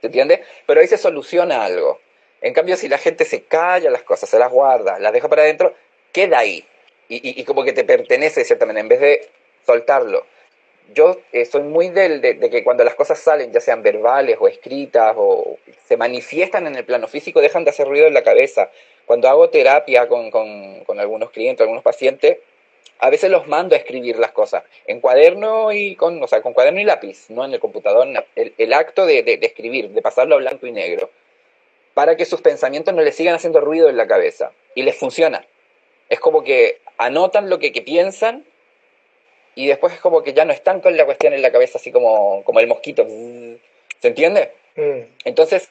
[0.00, 0.42] ¿Se entiende?
[0.64, 2.00] Pero ahí se soluciona algo.
[2.40, 5.42] En cambio, si la gente se calla las cosas, se las guarda, las deja para
[5.42, 5.74] adentro,
[6.12, 6.64] queda ahí.
[7.08, 9.28] Y, como que te pertenece de cierta manera, en vez de
[9.66, 10.24] soltarlo.
[10.94, 14.38] Yo eh, soy muy del de, de, que cuando las cosas salen, ya sean verbales
[14.40, 18.22] o escritas, o se manifiestan en el plano físico, dejan de hacer ruido en la
[18.22, 18.70] cabeza
[19.06, 22.38] cuando hago terapia con, con, algunos clientes, algunos pacientes,
[22.98, 26.54] a veces los mando a escribir las cosas en cuaderno y con, o sea, con
[26.54, 30.36] cuaderno y lápiz, no en el computador, el, el acto de, de, escribir, de pasarlo
[30.36, 31.10] a blanco y negro,
[31.92, 34.52] para que sus pensamientos no les sigan haciendo ruido en la cabeza.
[34.74, 35.46] Y les funciona.
[36.08, 38.44] Es como que anotan lo que, que piensan
[39.54, 41.92] y después es como que ya no están con la cuestión en la cabeza así
[41.92, 43.06] como, como el mosquito.
[44.00, 44.52] ¿Se entiende?
[44.76, 45.00] Mm.
[45.24, 45.70] Entonces,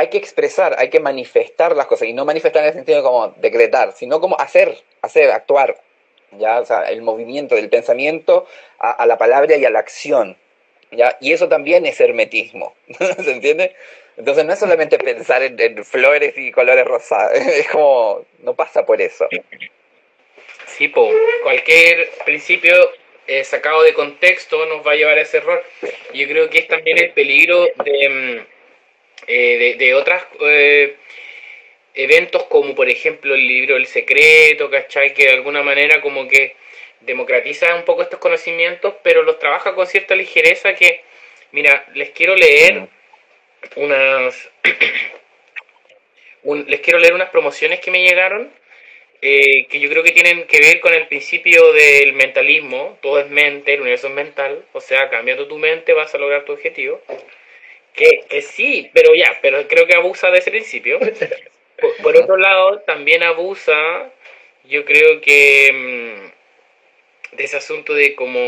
[0.00, 3.28] hay que expresar, hay que manifestar las cosas y no manifestar en el sentido como
[3.36, 5.76] decretar, sino como hacer, hacer, actuar.
[6.38, 6.58] ¿ya?
[6.58, 8.46] O sea, el movimiento del pensamiento
[8.78, 10.38] a, la palabra y a la acción.
[10.90, 11.18] ¿ya?
[11.20, 12.74] Y eso también es hermetismo.
[12.98, 13.76] ¿Se entiende?
[14.16, 19.02] Entonces no es solamente pensar en, flores y colores rosados, es como, no pasa por
[19.02, 19.28] eso.
[20.66, 21.10] Sí, po.
[21.42, 22.72] cualquier principio
[23.26, 25.62] eh, sacado de contexto nos va a llevar a ese error.
[26.14, 28.59] Yo creo que es también el peligro de mm,
[29.26, 30.96] eh, de, de otros eh,
[31.94, 35.14] eventos como por ejemplo el libro El Secreto, ¿cachai?
[35.14, 36.56] Que de alguna manera como que
[37.00, 41.02] democratiza un poco estos conocimientos, pero los trabaja con cierta ligereza que,
[41.52, 42.88] mira, les quiero leer
[43.76, 44.50] unas...
[46.66, 48.50] les quiero leer unas promociones que me llegaron
[49.22, 53.28] eh, que yo creo que tienen que ver con el principio del mentalismo, todo es
[53.28, 57.02] mente, el universo es mental, o sea, cambiando tu mente vas a lograr tu objetivo.
[57.94, 60.98] Que, que sí, pero ya, pero creo que abusa de ese principio.
[61.80, 64.10] Por, por otro lado, también abusa,
[64.64, 65.70] yo creo que
[67.32, 68.38] mm, de ese asunto de como,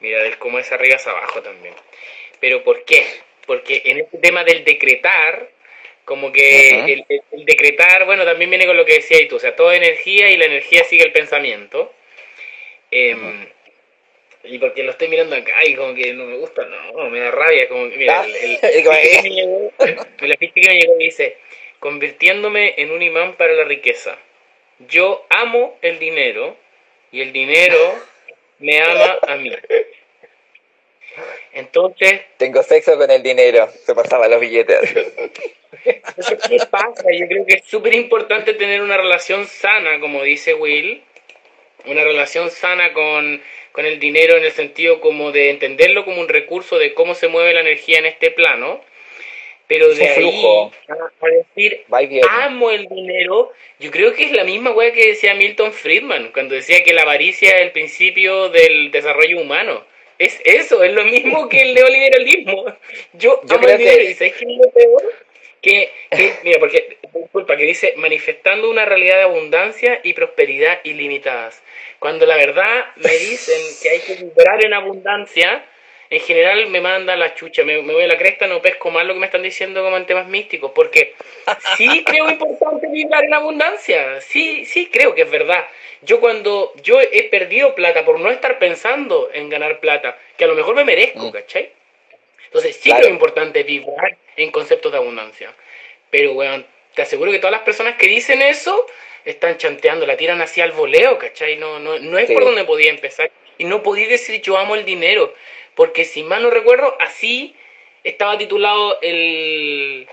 [0.00, 1.74] mira, del cómo es arriba es abajo también.
[2.40, 3.04] Pero ¿por qué?
[3.46, 5.48] Porque en este tema del decretar,
[6.04, 9.40] como que el, el- el decretar, bueno, también viene con lo que decías tú, o
[9.40, 11.92] sea, toda energía y la energía sigue el pensamiento.
[12.90, 13.48] Em,
[14.48, 17.30] y porque lo estoy mirando acá y como que no me gusta, no, me da
[17.30, 19.72] rabia, como que, mira, Ah, el, el- que- me llegó-
[20.20, 21.36] la ficha que me llegó dice,
[21.78, 24.18] convirtiéndome en un imán para la riqueza.
[24.88, 26.56] Yo amo el dinero
[27.12, 27.94] y el dinero
[28.58, 29.52] me ama a mí.
[31.52, 33.68] Entonces, Tengo sexo con el dinero.
[33.84, 34.78] Se pasaba los billetes.
[35.84, 37.04] ¿qué pasa?
[37.12, 41.02] Yo creo que es súper importante tener una relación sana, como dice Will,
[41.86, 46.28] una relación sana con, con el dinero en el sentido como de entenderlo como un
[46.28, 48.82] recurso de cómo se mueve la energía en este plano,
[49.66, 50.72] pero de ahí flujo.
[50.88, 51.84] a, decir
[52.30, 56.54] amo el dinero, yo creo que es la misma wea que decía Milton Friedman cuando
[56.54, 59.84] decía que la avaricia es el principio del desarrollo humano.
[60.18, 62.64] Es eso, es lo mismo que el neoliberalismo.
[63.12, 65.02] Yo, Yo amo creo el dinero que- y ¿sabes qué es lo peor?
[65.62, 71.62] Que, que, mira, porque, disculpa, que dice manifestando una realidad de abundancia y prosperidad ilimitadas.
[71.98, 75.64] Cuando la verdad me dicen que hay que vibrar en abundancia,
[76.10, 79.04] en general me manda la chucha, me, me voy a la cresta, no pesco más
[79.04, 81.14] lo que me están diciendo como en temas místicos, porque
[81.76, 85.66] sí creo importante vibrar en abundancia, sí, sí creo que es verdad.
[86.02, 90.46] Yo cuando yo he perdido plata por no estar pensando en ganar plata, que a
[90.46, 91.30] lo mejor me merezco, Mm.
[91.32, 91.72] ¿cachai?
[92.44, 93.02] Entonces sí Claro.
[93.02, 95.52] creo importante vibrar en conceptos de abundancia.
[96.10, 98.86] Pero, weón, te aseguro que todas las personas que dicen eso
[99.24, 101.56] están chanteando, la tiran así al voleo, ¿cachai?
[101.56, 102.34] No, no, no es Sí.
[102.34, 103.30] por donde podía empezar.
[103.58, 105.34] Y no podía decir yo amo el dinero.
[105.74, 107.54] Porque si mal no recuerdo, así
[108.04, 110.08] estaba titulado el,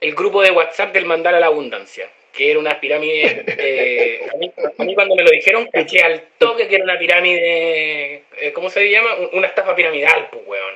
[0.00, 2.08] el grupo de WhatsApp del mandar a la abundancia.
[2.32, 3.44] Que era una pirámide.
[3.46, 6.98] eh, a, mí, a mí cuando me lo dijeron, caché al toque que era una
[6.98, 8.22] pirámide.
[8.36, 9.14] eh, ¿Cómo se llama?
[9.32, 10.74] Una estafa piramidal, pues, weón.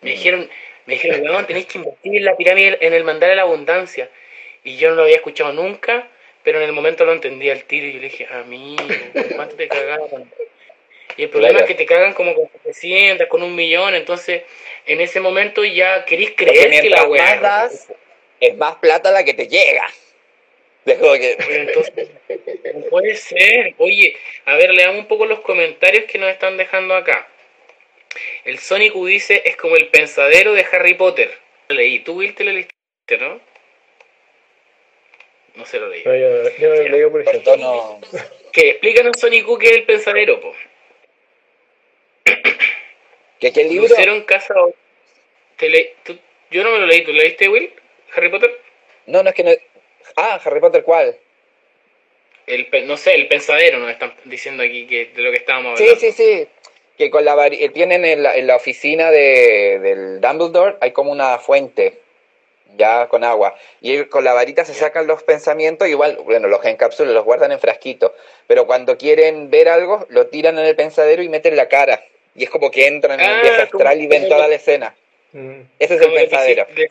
[0.00, 0.48] Me dijeron,
[0.88, 4.08] me dijeron, weón, tenéis que invertir en la pirámide, en el mandar a la abundancia.
[4.64, 6.08] Y yo no lo había escuchado nunca,
[6.42, 8.82] pero en el momento lo entendí al tiro y yo le dije, amigo,
[9.12, 10.32] ¿con ¿cuánto te cagaban?
[11.18, 11.64] Y el problema Claro.
[11.66, 14.44] es que te cagan como con 700, con un millón, entonces
[14.86, 17.38] en ese momento ya querís creer que la weá.
[17.38, 17.88] das,
[18.40, 19.84] es más plata la que te llega.
[20.86, 22.08] Que- entonces,
[22.74, 23.74] no puede ser.
[23.76, 24.16] Oye,
[24.46, 27.28] a ver, leamos un poco los comentarios que nos están dejando acá.
[28.44, 31.32] El Sonic U dice, es como el pensadero de Harry Potter.
[31.68, 32.00] Lo leí.
[32.00, 32.72] ¿Tú, Will, te lo leíste,
[33.20, 33.40] no?
[35.54, 36.02] No se lo leí.
[36.04, 38.00] No, yo, no- yo no lo leo por ejemplo.
[38.52, 40.54] Que explícanos, Sonic U, qué es el pensadero, po.
[43.40, 43.88] ¿Qué, qué libro?
[43.88, 44.54] Lucero en casa...
[45.56, 46.18] Te le- tú-
[46.50, 47.02] Yo no me lo leí.
[47.02, 47.72] ¿Tú lo leíste, Will?
[48.14, 48.58] ¿Harry Potter?
[49.06, 49.50] No, no es que no.
[50.16, 51.18] Ah, Harry Potter, ¿cuál?
[52.46, 55.78] El, pe- no sé, el pensadero nos están diciendo aquí que de lo que estábamos
[55.78, 56.00] Sí, hablando.
[56.00, 56.48] sí, sí.
[56.98, 61.12] Que con la eh, tienen en la, en la oficina de, del Dumbledore hay como
[61.12, 62.00] una fuente,
[62.76, 63.54] ya con agua.
[63.80, 67.52] Y él- con la varita se sacan los pensamientos, igual, bueno, los encapsulan, los guardan
[67.52, 68.10] en frasquitos.
[68.48, 72.02] Pero cuando quieren ver algo, lo tiran en el pensadero y meten la cara.
[72.34, 74.94] Y es como que entran en Ah, un viaje astral y ven toda la escena.
[75.32, 75.60] Mm.
[75.78, 76.66] Ese es el pensadero.
[76.74, 76.88] de,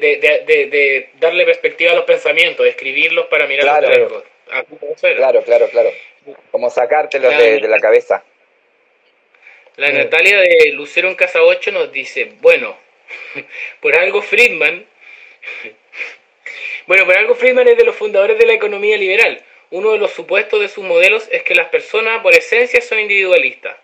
[0.00, 4.08] de, de, de- darle perspectiva a los pensamientos, de escribirlos para mirar Claro.
[4.08, 4.24] los.
[4.50, 4.64] Ah,
[5.02, 5.16] era.
[5.16, 5.90] Claro, claro, claro.
[6.50, 7.44] Como sacártelos Claro.
[7.44, 8.22] de la cabeza.
[9.76, 12.76] La Natalia de Lucero en Casa 8 nos dice, bueno,
[13.80, 14.86] por algo Friedman,
[16.86, 19.42] bueno, por algo Friedman es de los fundadores de la economía liberal.
[19.70, 23.76] Uno de los supuestos de sus modelos es que las personas por esencia son individualistas.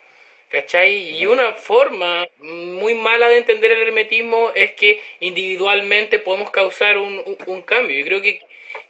[0.51, 1.11] ¿Cachai?
[1.19, 7.19] Y una forma muy mala de entender el hermetismo es que individualmente podemos causar un,
[7.19, 7.99] un- un cambio.
[7.99, 8.41] Yo creo que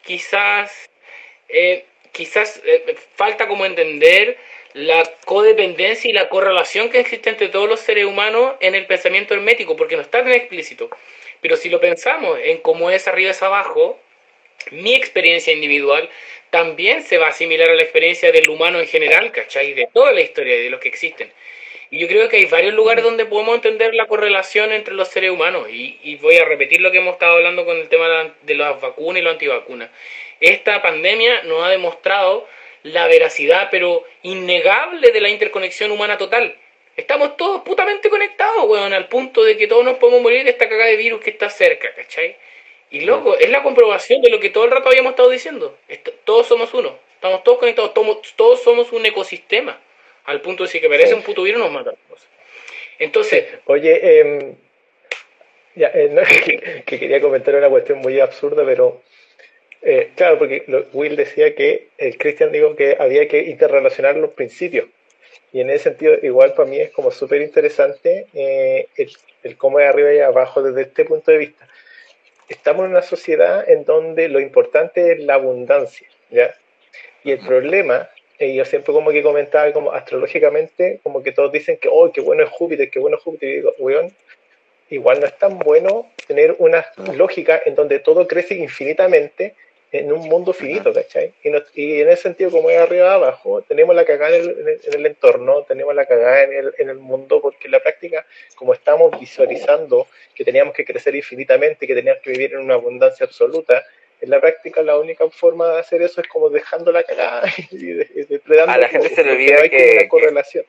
[0.04, 0.88] quizás,
[1.48, 4.38] eh, quizás eh, falta como entender
[4.74, 9.34] la codependencia y la correlación que existe entre todos los seres humanos en el pensamiento
[9.34, 10.90] hermético, porque no está tan explícito.
[11.40, 13.98] Pero si lo pensamos en cómo es arriba es abajo,
[14.70, 16.08] mi experiencia individual
[16.50, 19.74] también se va a asimilar a la experiencia del humano en general, ¿cachai?
[19.74, 21.32] De toda la historia y de los que existen.
[21.90, 25.30] Y yo creo que hay varios lugares donde podemos entender la correlación entre los seres
[25.30, 25.68] humanos.
[25.70, 28.34] Y, y voy a repetir lo que hemos estado hablando con el tema de la-
[28.42, 29.90] de las vacunas y las antivacunas.
[30.40, 32.46] Esta pandemia nos ha demostrado
[32.92, 36.56] la veracidad, pero innegable, de la interconexión humana total.
[36.96, 40.68] Estamos todos putamente conectados, weón, al punto de que todos nos podemos morir de esta
[40.68, 42.36] cagada de virus que está cerca, ¿cachai?
[42.90, 45.78] Y loco, es la comprobación de lo que todo el rato habíamos estado diciendo.
[45.88, 49.78] Est- todos somos uno, estamos todos conectados, todos, todos somos un ecosistema.
[50.24, 51.14] Al punto de decir que parece Sí.
[51.14, 51.94] un puto virus nos mata.
[52.98, 54.56] Entonces, Oye, em,
[55.74, 56.10] Ya, eh,
[56.84, 59.02] que, quería comentar una cuestión muy absurda, pero
[59.82, 64.86] eh, claro, porque Will decía que el Christian dijo que había que interrelacionar los principios.
[65.52, 69.10] Y en ese sentido, igual para mí es como súper interesante eh, el,
[69.44, 71.66] el, cómo es arriba y abajo desde este punto de vista.
[72.48, 76.54] Estamos en una sociedad en donde lo importante es la abundancia, ¿ya?
[77.24, 78.08] Y el problema,
[78.38, 82.20] y yo siempre como que comentaba como astrológicamente, como que todos dicen que, oh, qué
[82.20, 84.12] bueno es Júpiter, qué bueno es Júpiter, y digo, weón,
[84.90, 89.54] igual no es tan bueno tener una lógica en donde todo crece infinitamente
[89.90, 91.32] en un mundo finito, ¿cachai?
[91.42, 95.62] Y, y en ese sentido, como es arriba abajo, tenemos la cagada en el, entorno,
[95.62, 100.06] tenemos la cagada en el, en el mundo, porque en la práctica, como estamos visualizando
[100.34, 103.84] que teníamos que crecer infinitamente, que teníamos que vivir en una abundancia absoluta,
[104.20, 107.92] en la práctica la única forma de hacer eso es como dejando la cagada y,
[108.24, 108.72] depredando.
[108.72, 110.66] A la gente se le olvida que, correlación.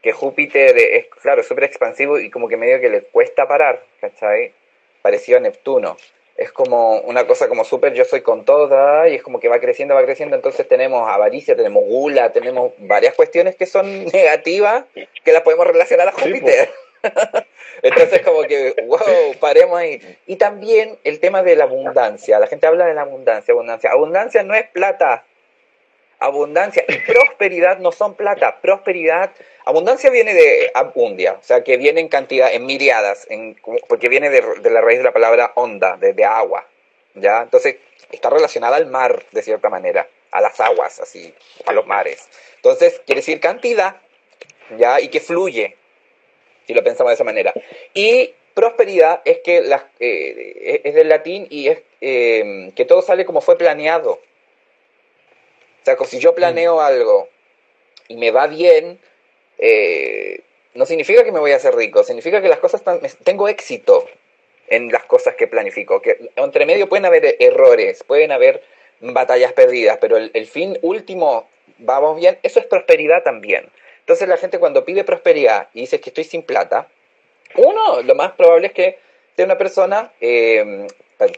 [0.00, 4.52] Que, Júpiter es, claro, súper expansivo y como que medio que le cuesta parar, ¿cachai?
[5.02, 5.96] Parecido a Neptuno
[6.36, 9.60] es como una cosa como súper yo soy con toda y es como que va
[9.60, 14.84] creciendo, va creciendo, entonces tenemos avaricia, tenemos gula, tenemos varias cuestiones que son negativas
[15.24, 16.70] que las podemos relacionar a Júpiter.
[17.82, 20.00] entonces como que, wow, paremos ahí.
[20.26, 23.90] Y también el tema de la abundancia, la gente habla de la abundancia, abundancia.
[23.90, 25.24] Abundancia no es plata,
[26.18, 29.30] abundancia y prosperidad no son plata, prosperidad,
[29.64, 33.56] abundancia viene de abundia, o sea que viene en cantidad, en miriadas, en,
[33.88, 36.66] porque viene de, la raíz de la palabra onda, de, agua,
[37.14, 37.42] ¿ya?
[37.42, 37.76] Entonces
[38.10, 41.34] está relacionada al mar, de cierta manera, a las aguas, así,
[41.66, 42.28] a los mares.
[42.56, 43.96] Entonces quiere decir cantidad,
[44.76, 45.00] ¿ya?
[45.00, 45.76] Y que fluye,
[46.66, 47.52] si lo pensamos de esa manera.
[47.92, 49.58] Y prosperidad es que
[49.98, 54.20] eh, es del latín y es eh, que todo sale como fue planeado,
[55.82, 57.28] o sea, si yo planeo algo
[58.08, 58.98] y me va bien,
[59.58, 60.40] eh,
[60.74, 64.06] no significa que me voy a hacer rico, significa que las cosas están, tengo éxito
[64.68, 66.00] en las cosas que planifico.
[66.00, 68.62] Que entre medio pueden haber errores, pueden haber
[69.00, 71.48] batallas perdidas, pero el, fin último,
[71.78, 73.68] vamos bien, eso es prosperidad también.
[74.00, 76.88] Entonces la gente cuando pide prosperidad y dice que estoy sin plata,
[77.56, 78.98] uno, lo más probable es que
[79.36, 80.86] sea una persona eh,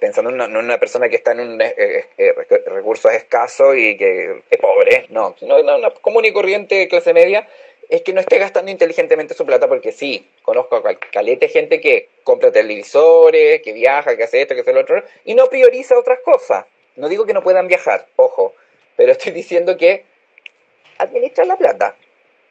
[0.00, 2.34] pensando en una, persona que está en un eh, eh,
[2.66, 7.46] recursos escasos y que es pobre, no, sino una común y corriente clase media,
[7.89, 12.09] es que no esté gastando inteligentemente su plata porque sí, conozco a calete gente que
[12.24, 16.20] compra televisores, que viaja, que hace esto, que hace lo otro, y no prioriza otras
[16.20, 16.66] cosas.
[16.97, 18.55] No digo que no puedan viajar, ojo,
[18.97, 20.05] pero estoy diciendo que
[20.99, 21.97] administra la plata.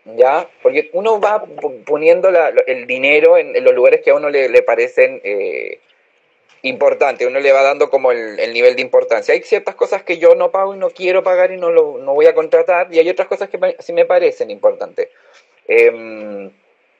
[0.05, 0.47] ¿Ya?
[0.61, 1.43] Porque uno va
[1.83, 2.29] poniendo
[2.67, 5.19] el dinero en, los lugares que a uno le, parecen
[6.67, 9.33] importante, uno le va dando como el, nivel de importancia.
[9.33, 12.13] Hay ciertas cosas que yo no pago y no quiero pagar y no, lo, no
[12.13, 15.09] voy a contratar, y hay otras cosas que sí me parecen importantes.
[15.67, 16.51] Em,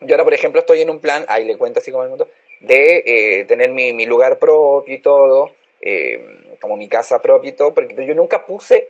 [0.02, 2.30] yo ahora, por ejemplo, estoy en un plan, ahí le cuento así como el mundo,
[2.60, 5.52] de eh, tener mi, mi, lugar propio y todo,
[5.82, 8.90] em, como mi casa propia y todo, porque yo nunca puse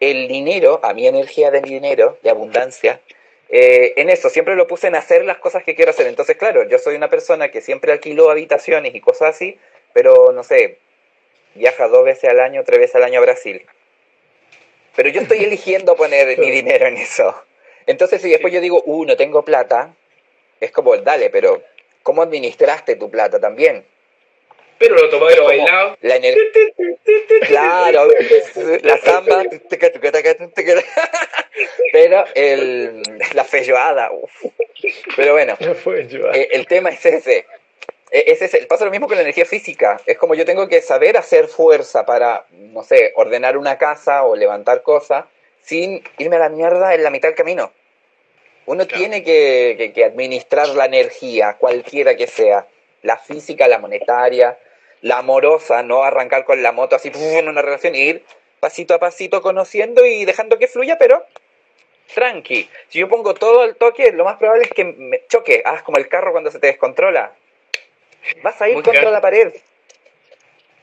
[0.00, 3.00] el dinero, a mi energía de dinero, de abundancia,
[3.48, 6.06] eh, en eso, siempre lo puse en hacer las cosas que quiero hacer.
[6.06, 9.58] Entonces, claro, yo soy una persona que siempre alquiló habitaciones y cosas así,
[9.96, 10.76] pero no sé,
[11.54, 13.64] viaja dos veces al año, tres veces al año a Brasil.
[14.94, 17.34] Pero yo estoy eligiendo poner mi dinero en eso.
[17.86, 19.94] Entonces, si después yo digo, uh, no tengo plata,
[20.60, 21.62] es como, dale, pero
[22.02, 23.86] ¿cómo administraste tu plata también?
[24.76, 25.96] Pero lo tomé bailado.
[26.02, 26.20] La
[27.46, 28.10] claro,
[28.82, 29.44] la samba.
[31.90, 34.10] Pero el, la feijoada.
[35.16, 35.56] Pero bueno,
[36.34, 37.46] eh, el tema es ese.
[38.10, 40.00] E, ese es el, pasa lo mismo con la energía física.
[40.06, 44.36] Es como yo tengo que saber hacer fuerza para, no sé, ordenar una casa o
[44.36, 45.24] levantar cosas
[45.62, 47.72] sin irme a la mierda en la mitad del camino.
[48.66, 52.66] Uno tiene que, administrar la energía, cualquiera que sea.
[53.02, 54.58] La física, la monetaria,
[55.02, 58.24] la amorosa, no arrancar con la moto así en una relación y ir
[58.58, 61.24] pasito a pasito conociendo y dejando que fluya, pero
[62.14, 62.68] tranqui.
[62.88, 65.62] Si yo pongo todo al toque, lo más probable es que me choque.
[65.64, 67.32] Haz como el carro cuando se te descontrola.
[68.42, 69.52] Vas a ir contra la pared.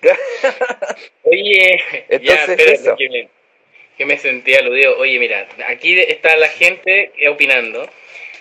[1.23, 3.29] Oye, Entonces, ya, Que, me,
[3.97, 4.97] que me sentí aludido.
[4.97, 7.87] Oye, mira, aquí está la gente opinando.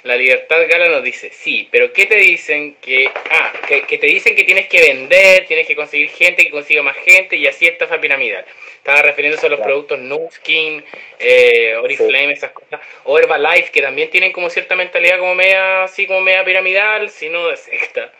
[0.05, 3.09] La Libertad Gala nos dice, sí, pero ¿qué te dicen que...
[3.31, 6.97] Ah, que, te dicen que tienes que vender, tienes que conseguir gente, que consiga más
[6.97, 8.45] gente y así estafa piramidal.
[8.79, 10.85] Estaba refiriéndose a los productos Nuskin,
[11.21, 12.81] eh, Oriflame, esas cosas.
[13.05, 17.47] O Herbalife, que también tienen como cierta mentalidad como media, así como media piramidal, sino
[17.47, 18.13] de secta.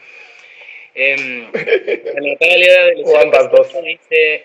[0.95, 1.49] Eh,
[2.21, 4.45] Natalia de dice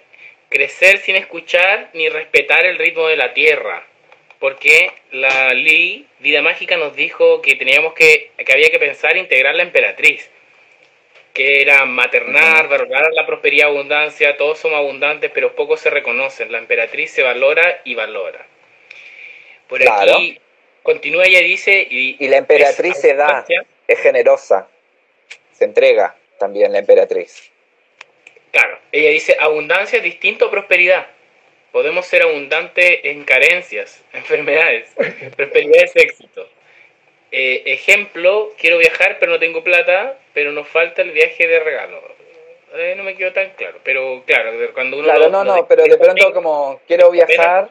[0.49, 3.85] crecer sin escuchar ni respetar el ritmo de la tierra.
[4.39, 9.55] Porque la ley Vida Mágica nos dijo que teníamos que, que había que pensar integrar
[9.55, 10.29] la emperatriz.
[11.33, 16.51] que era maternar, valorar la prosperidad, abundancia, todos somos abundantes, pero pocos se reconocen.
[16.51, 18.45] La emperatriz se valora y valora.
[19.67, 20.39] Por aquí
[20.81, 21.85] continúa ella dice...
[21.89, 23.45] Y, y la emperatriz se da,
[23.87, 24.67] es generosa,
[25.51, 27.51] se entrega también la emperatriz.
[28.51, 31.07] Claro, ella dice abundancia es distinto a prosperidad.
[31.71, 34.89] Podemos ser abundantes en carencias, enfermedades,
[35.35, 36.49] prosperidad es éxito.
[37.31, 42.01] Eh, ejemplo, quiero viajar pero no tengo plata, pero nos falta el viaje de regalo.
[42.73, 45.05] Eh, no me quedó tan claro, pero claro, cuando uno...
[45.05, 47.69] Claro, no, no, pero de pronto como quiero viajar,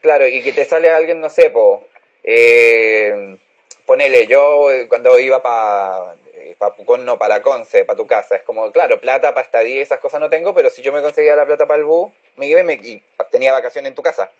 [0.00, 1.86] claro, y que te sale alguien, no sé, po,
[2.24, 3.36] eh,
[3.84, 6.16] ponele, yo cuando iba para
[6.54, 10.00] pa Pucón, no para Conce, para tu casa, es como, claro, plata para estadía, esas
[10.00, 12.60] cosas no tengo, pero si yo me conseguía la plata para el bus, me iba
[12.72, 14.30] y, tenía vacaciones en tu casa.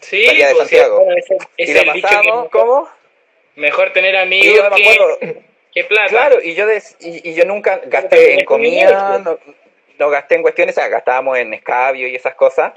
[0.00, 1.06] Sí, de pues, Santiago.
[1.56, 2.88] y lo pasamos, ¿cómo?
[3.54, 4.68] Mejor tener amigos
[5.72, 6.08] que, plata.
[6.08, 6.66] Claro, y yo,
[7.00, 9.22] y, yo nunca gasté en comida,
[9.98, 12.72] no, gasté en cuestiones, o sea, gastábamos en escabio y esas cosas.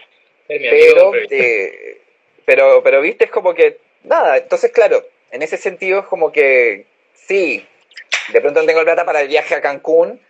[0.47, 1.97] Pero, eh,
[2.45, 6.85] pero, pero, viste, es como que, nada, entonces, claro, en ese sentido es como que,
[7.13, 7.65] sí,
[8.31, 10.21] de pronto no tengo plata para el viaje a Cancún,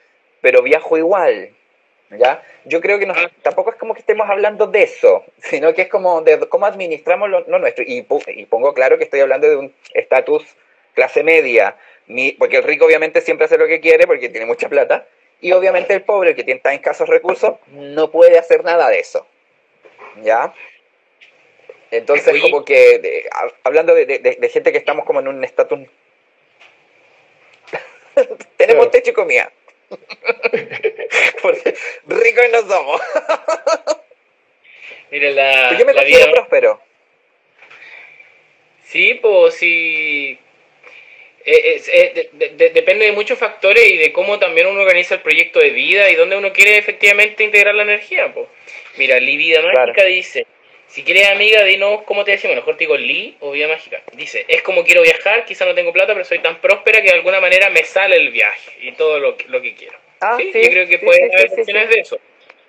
[0.41, 1.51] pero viajo igual.
[2.11, 2.43] ¿ya?
[2.65, 3.31] Yo creo que ah.
[3.41, 7.29] tampoco es como que estemos hablando de eso, sino que es como de cómo administramos
[7.29, 7.83] lo, nuestro.
[7.87, 10.43] Y, pongo claro que estoy hablando de un estatus
[10.93, 11.75] clase media,
[12.39, 15.07] porque el rico obviamente siempre hace lo que quiere porque tiene mucha plata,
[15.41, 18.99] y obviamente el pobre, el que tiene tan escasos recursos, no puede hacer nada de
[18.99, 19.27] eso.
[20.23, 20.53] ¿Ya?
[21.91, 23.27] Entonces, como que
[23.63, 25.79] hablando de, gente que estamos como en un estatus...
[28.57, 29.51] Tenemos techo y comida.
[31.41, 31.75] Porque
[32.07, 33.01] ricos no somos.
[35.11, 35.77] Mira, la.
[35.77, 36.81] Yo me considero próspero.
[38.83, 40.39] Sí, pues sí.
[41.47, 42.29] Eh, eh,
[42.73, 46.15] depende de muchos factores y de cómo también uno organiza el proyecto de vida y
[46.15, 48.33] dónde uno quiere efectivamente integrar la energía.
[48.33, 48.47] Pues.
[48.97, 50.47] Mira, Livida Mágica dice:
[50.87, 52.55] Si quieres amiga, dinos cómo te decimos.
[52.55, 54.01] Mejor te digo Li o Vida Mágica.
[54.13, 57.15] Dice: Es como quiero viajar, quizá no tengo plata, pero soy tan próspera que de
[57.15, 59.97] alguna manera me sale el viaje y todo lo, lo que quiero.
[60.21, 62.19] Ah, sí, yo creo que puede haber cuestiones de eso.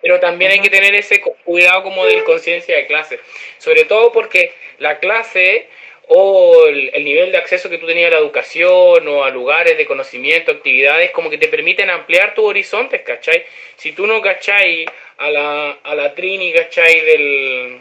[0.02, 3.18] Pero también hay que tener ese cuidado como de conciencia de clase.
[3.58, 5.68] Sobre todo porque la clase
[6.08, 9.86] o el, nivel de acceso que tú tenías a la educación o a lugares de
[9.86, 13.44] conocimiento, actividades, como que te permiten ampliar tus horizontes, ¿cachai?
[13.76, 14.86] Si tú no, ¿cachai?
[15.18, 17.00] A la, a la Trini, ¿cachai?
[17.00, 17.80] Del...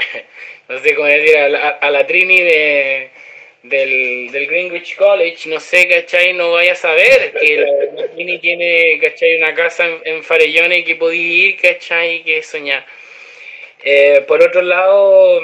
[0.68, 3.10] no sé cómo decir, a la, Trini de
[3.62, 6.32] del, del Greenwich College, no sé, ¿cachai?
[6.32, 9.36] No vaya a saber que la Trini tiene, ¿cachai?
[9.36, 12.22] Una casa en, en Farellones que podía ir, ¿cachai?
[12.22, 12.86] Que soñar.
[13.82, 15.42] Eh, por otro lado,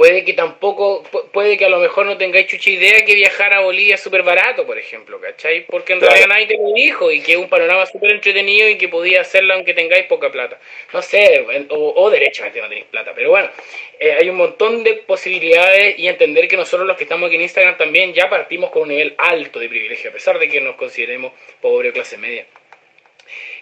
[0.00, 3.60] puede que tampoco, puede que a lo mejor no tengáis chucha idea que viajar a
[3.60, 5.66] Bolivia es súper barato, por ejemplo, ¿cachai?
[5.66, 8.78] Porque en realidad nadie te lo dijo y que es un panorama súper entretenido y
[8.78, 10.58] que podía hacerlo aunque tengáis poca plata.
[10.94, 13.50] No sé, o, o derechamente no tenéis plata, pero bueno,
[13.98, 17.42] eh, hay un montón de posibilidades y entender que nosotros los que estamos aquí en
[17.42, 20.76] Instagram también ya partimos con un nivel alto de privilegio, a pesar de que nos
[20.76, 22.46] consideremos pobre o clase media.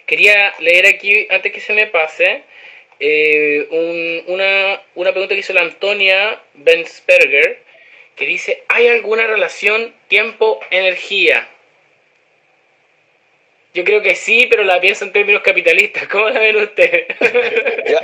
[0.05, 2.43] Quería leer aquí, antes que se me pase,
[2.99, 3.67] eh,
[4.27, 7.59] una, una pregunta que hizo la Antonia Bensperger,
[8.15, 11.47] que dice, ¿hay alguna relación tiempo-energía?
[13.73, 16.07] Yo creo que sí, pero la pienso en términos capitalistas.
[16.11, 17.07] ¿Cómo la ven ustedes?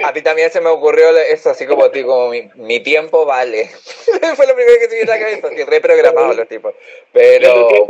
[0.03, 3.65] a mí también se me ocurrió eso, así como, como mi, tiempo vale.
[4.35, 6.73] Fue lo primero que tuve en la cabeza, así reprogramado los tipos.
[7.11, 7.87] Pero...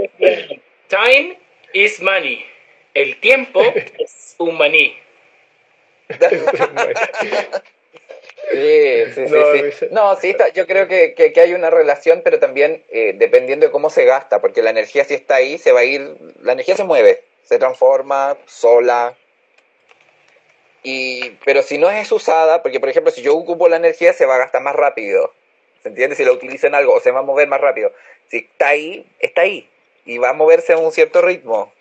[0.87, 1.37] Time
[1.73, 2.45] is money.
[2.93, 3.61] El tiempo
[3.99, 4.97] es un maní.
[8.51, 9.27] Sí, sí,
[9.71, 10.35] sí, no, sí.
[10.53, 14.39] yo creo que, que, hay una relación, pero también eh, dependiendo de cómo se gasta,
[14.39, 17.57] porque la energía si está ahí, se va a ir, la energía se mueve, se
[17.57, 19.17] transforma sola.
[20.83, 24.25] Y, pero si no es usada, porque por ejemplo, si yo ocupo la energía, se
[24.25, 25.33] va a gastar más rápido.
[25.81, 26.15] ¿Se entiende?
[26.15, 27.91] Si la utilizo en algo, o se va a mover más rápido.
[28.27, 29.69] Si está ahí, está ahí.
[30.05, 31.73] Y va a moverse a un cierto ritmo.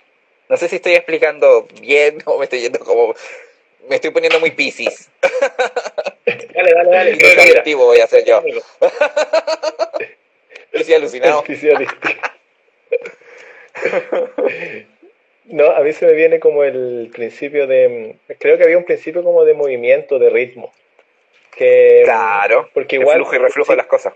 [0.49, 3.15] No sé si estoy explicando bien o me estoy yendo como
[3.89, 5.11] me estoy poniendo muy piscis.
[6.55, 7.19] Dale, dale, dale.
[7.19, 8.43] Qué colectivo voy a hacer yo.
[10.73, 11.45] Estoy alucinado.
[15.47, 18.17] No, a mí se me viene como el principio de.
[18.39, 20.73] Creo que había un principio como de movimiento, de ritmo.
[21.55, 22.71] Que, claro.
[22.73, 23.17] Porque igual.
[23.17, 24.15] Flujo y reflujo de las cosas.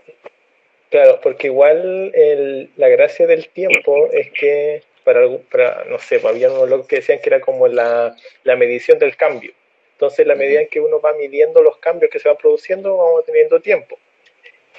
[0.89, 6.33] Claro, porque igual el, la gracia del tiempo es que para, para no sé, pues,
[6.33, 9.53] había unos que decían que era como la, la medición del cambio.
[9.93, 13.25] Entonces, la medida en que uno va midiendo los cambios que se van produciendo, vamos
[13.25, 13.99] teniendo tiempo.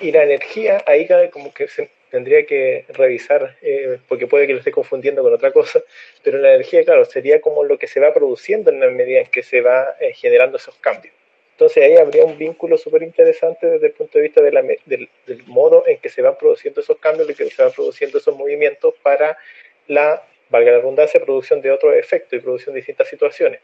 [0.01, 1.69] Y la energía, ahí como que
[2.11, 5.83] tendría que revisar, eh, porque puede que lo esté confundiendo con otra cosa,
[6.23, 9.27] pero la energía, claro, sería como lo que se va produciendo en la medida en
[9.27, 11.15] que se va eh, generando esos cambios.
[11.53, 15.11] Entonces ahí habría un vínculo súper interesante desde el punto de vista de la, del,
[15.27, 18.35] del, modo en que se van produciendo esos cambios y que se van produciendo esos
[18.35, 19.37] movimientos para
[19.91, 23.61] la, valga la redundancia, producción de otros efectos y producción de distintas situaciones.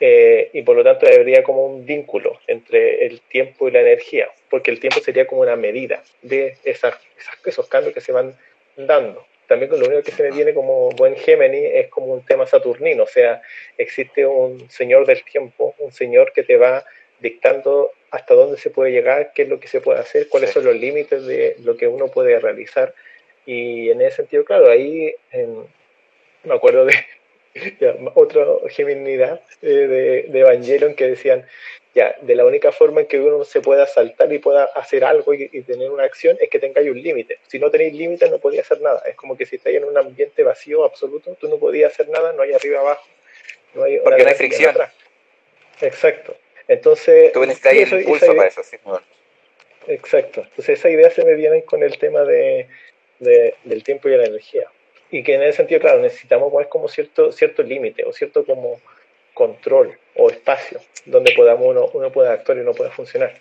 [0.00, 4.28] Eh, y por lo tanto habría como un vínculo entre el tiempo y la energía,
[4.50, 6.94] porque el tiempo sería como una medida de esas,
[7.44, 8.34] esos cambios que se van
[8.76, 9.24] dando.
[9.46, 13.02] También lo único que se me viene como buen Gemini es como un tema saturnino,
[13.02, 13.42] o sea,
[13.76, 16.84] existe un señor del tiempo, un señor que te va
[17.20, 20.64] dictando hasta dónde se puede llegar, qué es lo que se puede hacer, cuáles son
[20.64, 22.94] los límites de lo que uno puede realizar.
[23.46, 25.14] Y en ese sentido, claro, ahí
[26.44, 26.94] me acuerdo de,
[27.80, 31.46] ya, otra geminidad eh, de, de, Evangelion que decían,
[31.94, 35.32] ya, de la única forma en que uno se pueda saltar y pueda hacer algo
[35.32, 37.38] y, y tener una acción es que tengáis un límite.
[37.46, 39.02] Si no tenéis límite no podía hacer nada.
[39.06, 42.32] Es como que si estáis en un ambiente vacío absoluto, tú no podías hacer nada,
[42.32, 43.06] no hay arriba abajo.
[43.74, 44.70] No hay Porque no hay fricción.
[44.70, 44.92] Atrás.
[45.80, 46.36] Exacto.
[46.66, 47.32] Entonces...
[47.32, 48.76] Tú necesitas el impulso para eso, sí.
[48.82, 49.02] Bueno.
[49.86, 50.40] Exacto.
[50.40, 52.68] Entonces esa idea se me viene con el tema de,
[53.18, 54.68] de, del tiempo y de la energía
[55.10, 58.80] y que en ese sentido, claro, necesitamos poner como cierto, cierto límite o cierto como
[59.32, 63.32] control o espacio donde podamos uno, uno pueda actuar y uno pueda funcionar.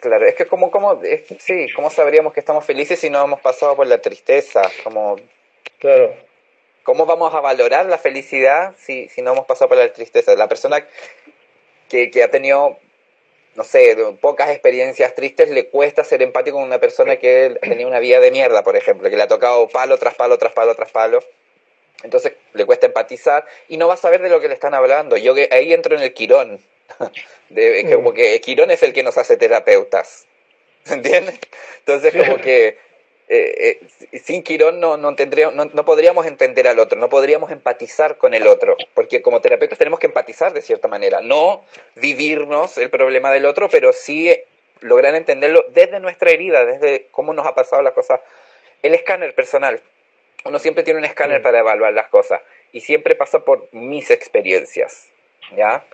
[0.00, 3.40] Claro, es que como, como, es, sí, ¿cómo sabríamos que estamos felices si no hemos
[3.40, 4.62] pasado por la tristeza?
[4.82, 5.16] Como,
[5.78, 6.14] claro.
[6.82, 10.34] ¿Cómo vamos a valorar la felicidad si, si no hemos pasado por la tristeza?
[10.34, 10.86] La persona
[11.88, 12.78] que, que ha tenido
[13.54, 18.00] no sé, pocas experiencias tristes, le cuesta ser empático con una persona que tenía una
[18.00, 20.90] vida de mierda, por ejemplo, que le ha tocado palo tras palo, tras palo, tras
[20.90, 21.22] palo.
[22.02, 25.16] Entonces le cuesta empatizar y no va a saber de lo que le están hablando.
[25.16, 26.60] Yo ahí entro en el Quirón.
[27.48, 30.26] De, como que Quirón es el que nos hace terapeutas.
[30.86, 31.38] ¿Entiendes?
[31.78, 32.78] Entonces como que
[33.26, 33.80] eh,
[34.12, 38.34] eh, sin Quirón no, no, no, no, podríamos entender al otro, no podríamos empatizar con
[38.34, 41.64] el otro, porque como terapeutas tenemos que empatizar de cierta manera, no
[41.94, 44.30] vivirnos el problema del otro, pero sí
[44.80, 48.20] lograr entenderlo desde nuestra herida, desde cómo nos ha pasado la cosa.
[48.82, 49.80] El escáner personal,
[50.44, 55.08] uno siempre tiene un escáner para evaluar las cosas y siempre pasa por mis experiencias,
[55.56, 55.84] ¿ya?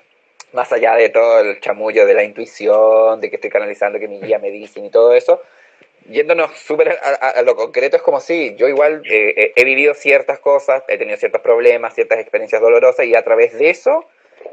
[0.53, 4.19] Más allá de todo el chamullo de la intuición, de que estoy canalizando, que mi
[4.19, 5.41] guía me dice y todo eso,
[6.11, 10.83] yéndonos súper a, lo concreto, es como si yo igual eh, he vivido ciertas cosas,
[10.89, 14.07] he tenido ciertos problemas, ciertas experiencias dolorosas y a través de eso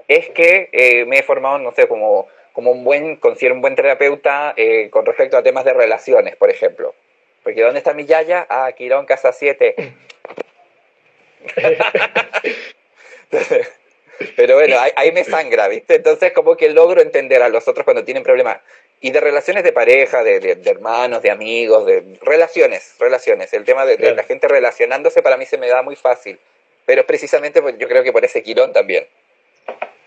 [0.07, 3.75] es que eh, me he formado, no sé, como, como un buen, considero un buen
[3.75, 6.95] terapeuta eh, con respecto a temas de relaciones, por ejemplo.
[7.43, 8.45] Porque ¿dónde está mi yaya?
[8.49, 9.75] Ah, Quirón, casa 7.
[14.35, 15.95] Pero bueno, ahí, me sangra, ¿viste?
[15.95, 18.61] Entonces como que logro entender a los otros cuando tienen problemas.
[18.99, 23.53] Y de relaciones de pareja, de, de, de, hermanos, de amigos, de relaciones, relaciones.
[23.53, 24.11] El tema de, claro.
[24.11, 26.39] de, la gente relacionándose para mí se me da muy fácil.
[26.85, 29.07] Pero precisamente pues, yo creo que por ese quilón también.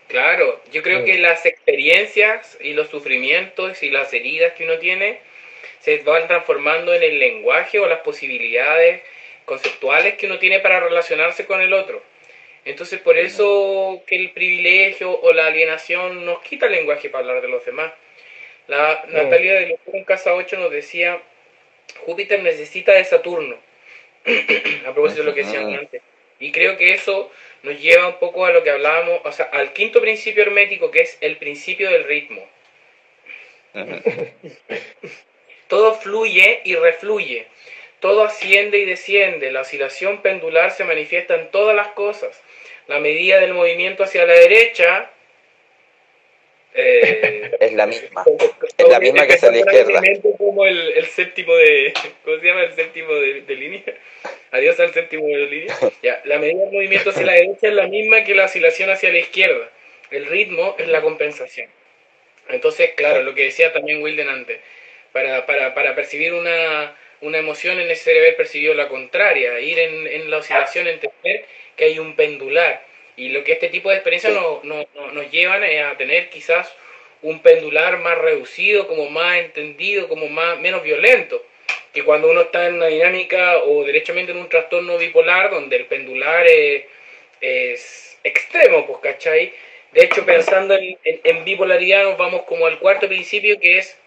[0.07, 5.21] Claro, yo creo que las experiencias y los sufrimientos y las heridas que uno tiene
[5.79, 9.01] se van transformando en el lenguaje o las posibilidades
[9.45, 12.03] conceptuales que uno tiene para relacionarse con el otro.
[12.65, 17.41] Entonces, por eso que el privilegio o la alienación nos quita el lenguaje para hablar
[17.41, 17.91] de los demás.
[18.71, 21.21] La Natalia de Locura Casa 8 nos decía,
[22.05, 23.57] Júpiter necesita de Saturno,
[24.87, 26.01] a propósito de lo que decían antes.
[26.39, 27.29] Y creo que eso
[27.63, 31.01] nos lleva un poco a lo que hablábamos, o sea, al quinto principio hermético, que
[31.01, 32.47] es el principio del ritmo.
[35.67, 37.47] Todo fluye y refluye,
[37.99, 42.41] todo asciende y desciende, la oscilación pendular se manifiesta en todas las cosas.
[42.87, 45.11] La medida del movimiento hacia la derecha
[46.73, 48.23] eh, es la misma.
[48.77, 50.01] Es la misma que hacia la izquierda.
[50.37, 51.93] Como el, el, séptimo de.
[52.23, 53.83] ¿Cómo se llama el séptimo de, de línea?
[54.51, 55.75] Adiós al séptimo de línea.
[56.01, 59.11] Ya, la medida del movimiento hacia la derecha es la misma que la oscilación hacia
[59.11, 59.69] la izquierda.
[60.09, 61.69] El ritmo es la compensación.
[62.49, 64.59] Entonces, claro, lo que decía también Wilden antes,
[65.11, 70.07] para, para, para percibir una, una emoción es necesario haber percibido la contraria, ir en,
[70.07, 71.45] en la oscilación, entender
[71.77, 72.83] que hay un pendular
[73.21, 74.39] y lo que este tipo de experiencias sí.
[74.39, 76.73] nos, no, no, nos llevan es a tener quizás
[77.21, 81.45] un pendular más reducido, como más entendido, como más menos violento,
[81.93, 85.85] que cuando uno está en una dinámica o derechamente en un trastorno bipolar donde el
[85.85, 86.85] pendular es,
[87.41, 89.53] es extremo, pues, ¿cachai?
[89.91, 93.99] De hecho, pensando en, en, en, bipolaridad, nos vamos como al cuarto principio, que es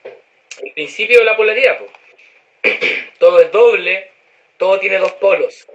[0.60, 1.78] el principio de la polaridad.
[1.78, 2.80] Pues.
[3.20, 4.10] todo es doble,
[4.56, 5.68] todo tiene dos polos.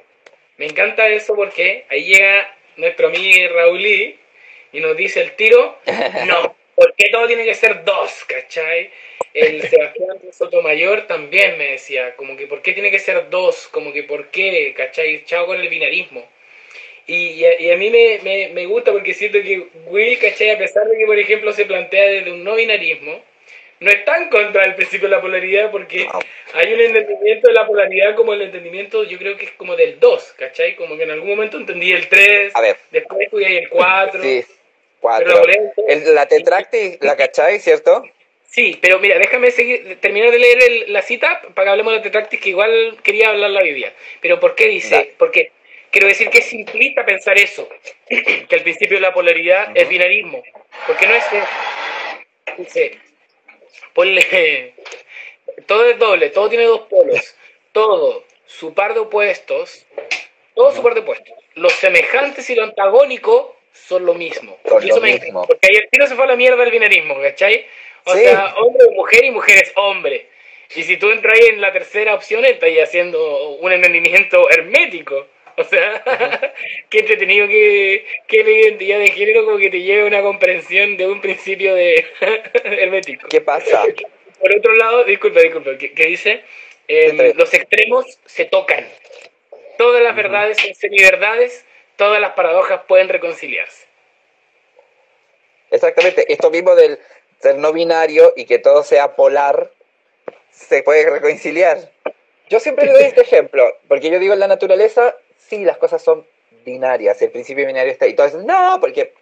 [0.57, 4.17] Me encanta eso porque ahí llega nuestro amigo Raulí
[4.71, 5.77] y nos dice el tiro,
[6.25, 8.89] no, porque todo tiene que ser dos, ¿cachai?
[9.34, 13.67] el Sebastián Sotomayor también me decía, como que ¿por qué tiene que ser dos?
[13.67, 14.73] Como que ¿por qué?
[14.75, 15.23] ¿Cachai?
[15.25, 16.27] Chao con el binarismo.
[17.07, 20.51] Y, y, a, mí me, me, me, gusta porque siento que Will, ¿cachai?
[20.51, 23.23] A pesar de que, por ejemplo, se plantea desde un no binarismo,
[23.80, 26.07] no está en contra del principio de la polaridad porque
[26.53, 29.99] hay un entendimiento de la polaridad como el entendimiento, yo creo que es como del
[29.99, 30.75] 2, ¿cachai?
[30.75, 32.77] Como que en algún momento entendí el 3, a ver.
[32.91, 34.21] después fui ahí el 4.
[34.21, 34.45] Sí,
[34.99, 35.43] 4.
[36.13, 38.03] la tetracti, ¿la cachai, cierto?
[38.47, 42.03] Sí, pero mira, déjame seguir, terminar de leer la cita para que hablemos de la
[42.03, 43.93] tetractis, que igual quería hablar la día.
[44.21, 45.13] Pero ¿por qué dice?
[45.17, 45.51] Porque
[45.91, 47.67] Quiero decir que es simplista pensar eso,
[48.07, 50.43] que al principio de la polaridad es binarismo.
[50.86, 51.23] Porque no es.
[52.57, 52.97] Dice,
[53.93, 54.73] ponle.
[55.65, 57.36] Todo es doble, todo tiene dos polos.
[57.71, 59.86] Todo, su par de opuestos,
[60.55, 61.34] todo su par de opuestos.
[61.55, 64.57] Los semejantes y lo antagónico son lo mismo.
[64.82, 65.45] y eso me mismo.
[65.45, 67.65] Porque ayer no se fue a la mierda el binarismo, ¿cachai?
[68.05, 70.30] O sea, hombre es mujer y mujer es hombre.
[70.75, 75.27] Y si tú entras ahí en la tercera opción, estás haciendo un entendimiento hermético.
[75.60, 76.01] O sea,
[76.89, 80.95] qué entretenido que, que la identidad de género como que te lleve a una comprensión
[80.95, 82.05] de un principio de
[82.64, 83.28] hermético.
[83.28, 83.84] ¿Qué pasa?
[84.39, 86.43] Por otro lado, disculpa, disculpa, que, dice,
[86.88, 88.88] em, los extremos se tocan.
[89.78, 91.66] Todas las verdades son semiverdades,
[91.97, 93.86] todas las paradojas pueden reconciliarse.
[95.72, 96.99] Exactamente, esto mismo del
[97.41, 99.72] ser no binario y que todo sea polar,
[100.51, 101.91] se puede reconciliar.
[102.47, 105.16] Yo siempre le doy este ejemplo, porque yo digo en la naturaleza
[105.50, 106.26] sí, las cosas son
[106.66, 108.08] binarias, el principio binario está...
[108.08, 109.14] Y todo eso, no, porque,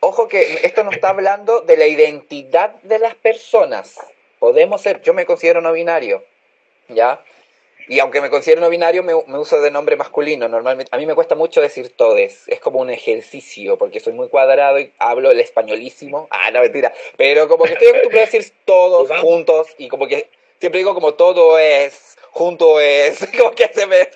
[0.00, 3.98] ojo que esto no está hablando de la identidad de las personas.
[4.38, 6.24] Podemos ser, yo me considero no binario,
[6.88, 7.22] ¿ya?
[7.88, 10.48] Y aunque me considero no binario, me, uso de nombre masculino.
[10.48, 12.44] Normalmente, a mí me cuesta mucho decir todes.
[12.46, 16.28] Es como un ejercicio, porque soy muy cuadrado y hablo el españolísimo.
[16.30, 16.92] Ah, no, mentira.
[17.16, 20.28] Pero como que estoy acostumbrado a decir todos juntos y como que
[20.60, 24.08] siempre digo como todo es junto es, como que se me,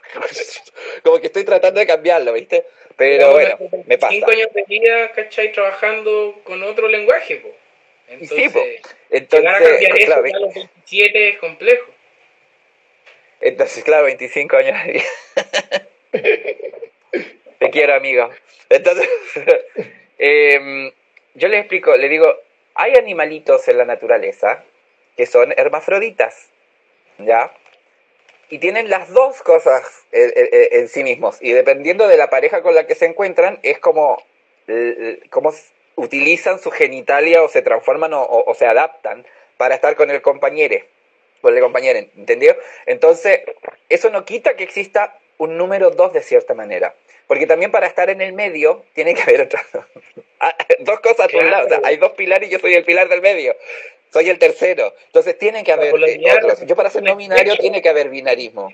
[1.03, 2.65] como que estoy tratando de cambiarlo, ¿viste?
[2.97, 4.13] Pero bueno, me pasa.
[4.13, 5.53] Cinco años de vida, ¿cachai?
[5.53, 7.55] Trabajando con otro lenguaje, po.
[8.09, 8.61] Entonces, sí, po.
[9.11, 11.87] Entonces, a cambiar eso a los 27 es complejo.
[13.43, 15.87] Entonces, claro, 25 años de vida.
[17.59, 18.31] Te quiero, amigo.
[18.71, 19.09] Entonces,
[20.19, 20.93] eh,
[21.35, 22.35] yo les explico, le digo,
[22.75, 24.65] hay animalitos en la naturaleza
[25.19, 26.49] que son hermafroditas,
[27.19, 27.53] ¿ya?
[28.49, 29.83] Y tienen las dos cosas
[30.13, 31.39] en, sí mismos.
[31.41, 34.23] Y dependiendo de la pareja con la que se encuentran, es como,
[35.31, 35.53] como
[35.97, 39.27] utilizan su genitalia o se transforman o, se adaptan
[39.57, 40.85] para estar con el compañero,
[41.41, 42.57] con el compañero, ¿entendió?
[42.87, 43.41] Entonces,
[43.89, 46.95] eso no quita que exista un número dos de cierta manera.
[47.27, 49.49] Porque también para estar en el medio tiene que haber
[50.41, 51.81] ah, dos cosas a lado.
[51.83, 53.57] hay dos pilares y yo soy el pilar del medio
[54.13, 54.95] soy el tercero.
[55.07, 56.67] Entonces tiene que haber eh, otros.
[56.67, 58.73] Yo para ser no binario tiene que haber binarismo.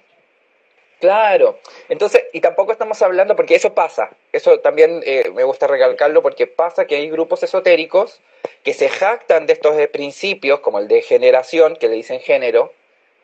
[1.00, 1.58] Claro.
[1.88, 6.46] Entonces, y tampoco estamos hablando, porque eso pasa, eso también eh, me gusta recalcarlo, porque
[6.46, 8.20] pasa que hay grupos esotéricos
[8.62, 12.72] que se jactan de estos principios, como el de generación, que le dicen género,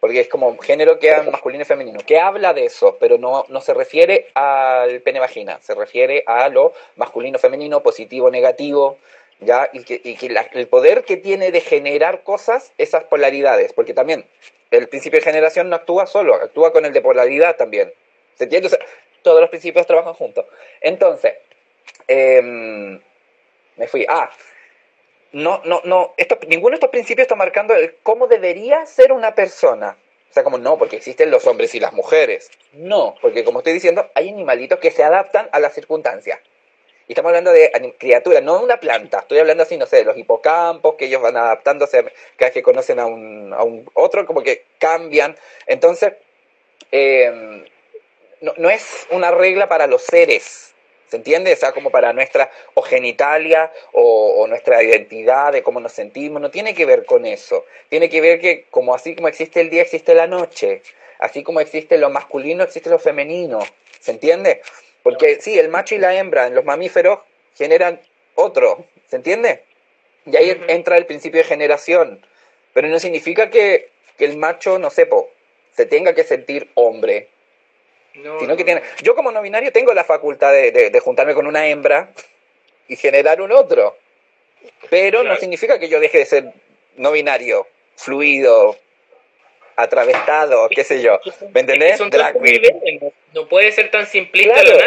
[0.01, 3.61] porque es como género que masculino y femenino, que habla de eso, pero no, no
[3.61, 8.99] se refiere al pene vagina, se refiere a lo masculino, femenino, positivo, negativo,
[9.41, 9.71] ¿ya?
[9.73, 14.25] Y que, y que el poder que tiene de generar cosas, esas polaridades, porque también
[14.71, 17.93] el principio de generación no actúa solo, actúa con el de polaridad también.
[18.35, 18.71] ¿Se entiende?
[19.23, 20.47] todos los principios trabajan juntos.
[20.81, 21.35] Entonces,
[22.07, 23.01] em,
[23.77, 24.07] me fui.
[24.09, 24.31] Ah,
[25.33, 29.35] no, no, no, esto, ninguno de estos principios está marcando el cómo debería ser una
[29.35, 29.97] persona.
[30.31, 32.51] O sea, como no, porque existen los hombres y las mujeres.
[32.73, 36.41] No, porque como estoy diciendo, hay animalitos que se adaptan a las circunstancias.
[37.09, 39.21] Y estamos hablando de criaturas, no de una planta.
[39.21, 42.03] Estoy hablando así, no sé, de los hipocampos, que ellos van adaptándose
[42.37, 45.35] cada vez que conocen a un, a un otro, como que cambian.
[45.67, 46.13] Entonces,
[46.93, 47.65] eh,
[48.43, 50.75] no, no, es una regla para los seres,
[51.07, 51.55] ¿se entiende?
[51.55, 56.43] O sea, como para nuestra o genitalia o, o, nuestra identidad, de cómo nos sentimos,
[56.43, 57.65] no tiene que ver con eso.
[57.89, 60.83] Tiene que ver que como así como existe el día, existe la noche.
[61.19, 63.61] Así como existe lo masculino, existe lo femenino.
[63.99, 64.61] ¿Se entiende?
[65.09, 67.21] Porque sí, el macho y la hembra en los mamíferos
[67.57, 67.99] generan
[68.35, 69.63] otro, ¿se entiende?
[70.27, 72.21] Y ahí entra el principio de generación.
[72.75, 73.89] Pero no significa que,
[74.19, 75.31] el macho, no sepo,
[75.75, 77.29] se tenga que sentir hombre.
[78.13, 78.83] sino que tiene...
[79.03, 82.11] Yo como no binario tengo la facultad de, juntarme con una hembra
[82.87, 83.97] y generar un otro.
[84.91, 86.53] Pero no significa que yo deje de ser
[86.97, 88.77] no binario, fluido,
[89.79, 91.21] atravesado, qué sé yo.
[91.55, 92.01] ¿Me entendés?
[93.33, 94.79] no, puede ser tan simplista claro,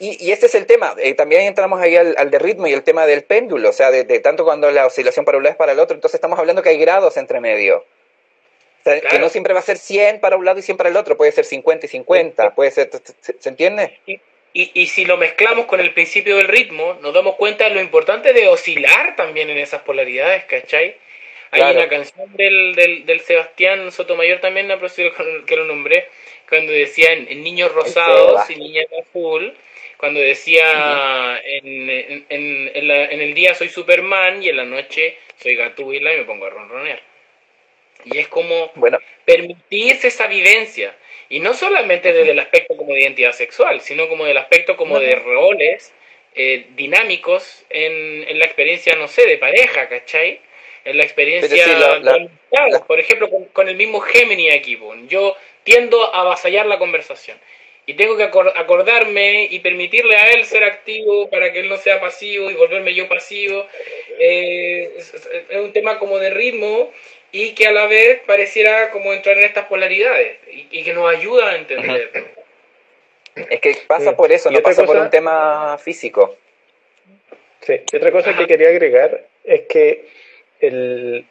[0.00, 2.72] Y, y este es el tema, eh, también entramos ahí al, al, de ritmo y
[2.72, 5.52] el tema del péndulo, o sea, de, de, tanto cuando la oscilación para un lado
[5.52, 7.78] es para el otro, entonces estamos hablando que hay grados entre medio.
[7.78, 9.16] O sea, claro.
[9.16, 11.16] que no siempre va a ser 100 para un lado y 100 para el otro,
[11.16, 12.90] puede ser 50 y 50, puede ser,
[13.20, 14.00] ¿se, se entiende?
[14.06, 14.20] Y,
[14.52, 17.80] y, y, si lo mezclamos con el principio del ritmo, nos damos cuenta de lo
[17.80, 20.96] importante de oscilar también en esas polaridades, ¿cachai?
[21.50, 21.78] Hay claro.
[21.78, 24.68] una canción del, del, del, Sebastián Sotomayor también,
[25.46, 26.08] que lo nombré,
[26.48, 29.54] cuando decía en, en niños rosados y niñas azul,
[29.96, 31.40] cuando decía uh -huh.
[31.44, 36.14] en, en, en, la, en, el día soy Superman y en la noche soy Gatúbila
[36.14, 37.00] y me pongo a ronronear.
[38.04, 38.98] Y es como bueno.
[39.24, 40.94] permitirse esa vivencia.
[41.30, 44.98] Y no solamente desde el aspecto como de identidad sexual, sino como del aspecto como
[44.98, 45.92] de roles
[46.34, 50.40] eh, dinámicos en, en, la experiencia, no sé, de pareja, ¿cachai?
[50.88, 52.28] En la experiencia, sí, la, la,
[52.70, 57.36] la, por ejemplo, con, con, el mismo Gemini aquí, yo tiendo a avasallar la conversación
[57.84, 62.00] y tengo que acordarme y permitirle a él ser activo para que él no sea
[62.00, 63.66] pasivo y volverme yo pasivo.
[64.18, 65.14] Eh, es,
[65.50, 66.90] es, un tema como de ritmo
[67.32, 71.14] y que a la vez pareciera como entrar en estas polaridades y, y que nos
[71.14, 72.10] ayuda a entender.
[73.50, 76.36] Es que pasa por eso, no pasa cosa, por un tema físico.
[77.60, 78.38] Sí, y otra cosa Ajá.
[78.38, 80.06] que quería agregar es que
[80.60, 81.26] el,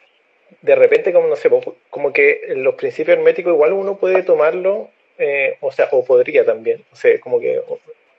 [0.62, 1.50] de repente, como no sé,
[1.90, 6.84] como que los principios herméticos igual uno puede tomarlo eh, o sea, o podría también,
[6.92, 7.60] o sea, como que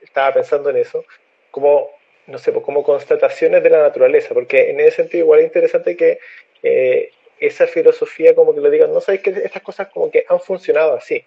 [0.02, 1.06] estaba pensando en eso,
[1.50, 1.90] como,
[2.26, 5.96] no sé, pues como constataciones de la naturaleza, porque en ese sentido igual es interesante
[5.96, 6.18] que
[6.62, 10.40] eh, esa filosofía como que lo digan, no sabéis que estas cosas como que han
[10.40, 11.24] funcionado así,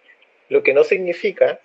[0.49, 1.59] lo que no significa,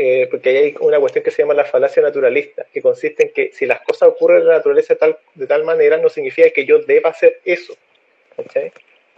[0.00, 3.50] eh, porque hay una cuestión que se llama la falacia naturalista, que consiste en que
[3.52, 6.78] si las cosas ocurren en la naturaleza tal, de tal manera, no significa que yo
[6.78, 7.76] deba hacer eso.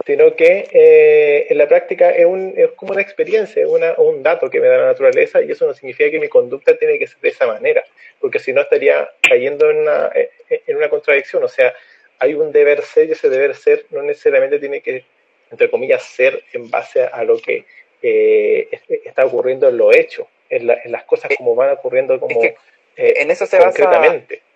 [0.07, 4.49] sino que eh, en la práctica es, un, es, como una experiencia, una, un dato
[4.49, 7.19] que me da la naturaleza y eso no significa que mi conducta tiene que ser
[7.21, 7.83] de esa manera,
[8.19, 10.09] porque si no estaría cayendo en una,
[10.49, 11.75] en una contradicción, o sea,
[12.17, 15.05] hay un deber ser y ese deber ser no necesariamente tiene que,
[15.51, 17.65] entre comillas, ser en base a lo que
[18.01, 18.67] eh,
[19.05, 22.37] está ocurriendo en lo hecho, en, la, en, las cosas como van ocurriendo como es
[22.37, 22.55] que
[22.97, 24.35] eh, en eso se concretamente.
[24.35, 24.51] Basa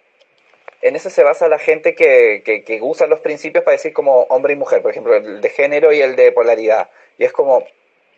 [0.86, 4.22] en eso se basa la gente que, que, que, usa los principios para decir como
[4.30, 6.91] hombre y mujer, por ejemplo, el de género y el de polaridad.
[7.18, 7.66] Y es como,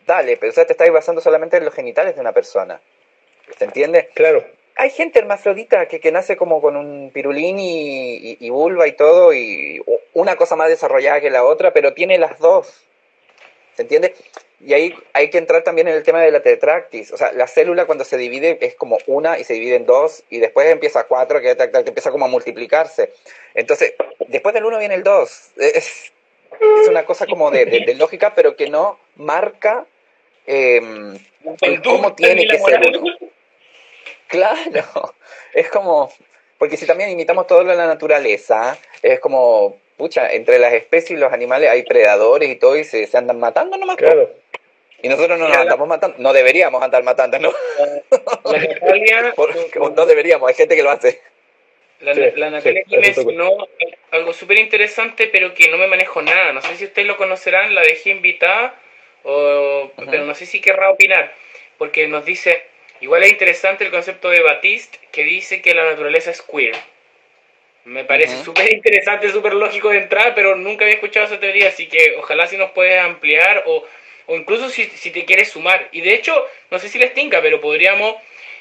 [0.06, 2.78] dale, pero o sea, te estás basando solamente en los genitales de una persona.
[3.56, 4.10] ¿Se entiende?
[4.12, 4.44] Claro.
[4.76, 8.92] Hay gente hermafrodita que, que nace como con un pirulín y, y, y, vulva y
[8.92, 12.86] todo, y una cosa más desarrollada que la otra, pero tiene las dos.
[13.76, 14.14] ¿Se entiende?
[14.60, 17.12] Y ahí hay que entrar también en el tema de la tetractis.
[17.12, 20.24] O sea, la célula cuando se divide es como una y se divide en dos
[20.30, 23.12] y después empieza a cuatro que, empieza como a multiplicarse.
[23.54, 23.94] Entonces,
[24.26, 25.50] después del uno viene el dos.
[25.56, 26.12] Es,
[26.82, 29.86] es una cosa como de, de, de, lógica, pero que no marca
[30.46, 30.80] eh,
[31.84, 33.16] cómo tiene que ser uno.
[34.26, 35.14] Claro,
[35.54, 36.12] es como,
[36.58, 41.12] porque si también imitamos todo lo de la naturaleza, es como, pucha, entre las especies
[41.12, 43.96] y los animales hay predadores y todo y se, se andan matando nomás.
[43.96, 44.30] Claro.
[45.00, 47.52] Y nosotros no nos andamos matando, no deberíamos andar matando, ¿no?
[48.44, 49.34] La Natalia,
[49.94, 51.20] no deberíamos, hay gente que lo hace.
[52.00, 53.68] La, sí, la Natalia sí, aquí mencionó
[54.10, 56.52] algo súper interesante, pero que no me manejo nada.
[56.52, 58.74] No sé si ustedes lo conocerán, la dejé invitada,
[59.22, 60.10] o, uh -huh.
[60.10, 61.32] pero no sé si querrá opinar,
[61.76, 62.64] porque nos dice,
[63.00, 66.74] igual es interesante el concepto de Batiste, que dice que la naturaleza es queer.
[67.84, 68.44] Me parece uh -huh.
[68.44, 72.46] súper interesante, súper lógico de entrar, pero nunca había escuchado esa teoría, así que ojalá
[72.48, 73.84] si nos puedes ampliar o
[74.28, 75.88] o incluso si, si te quieres sumar.
[75.90, 78.14] Y de hecho, no sé si les tinca, pero podríamos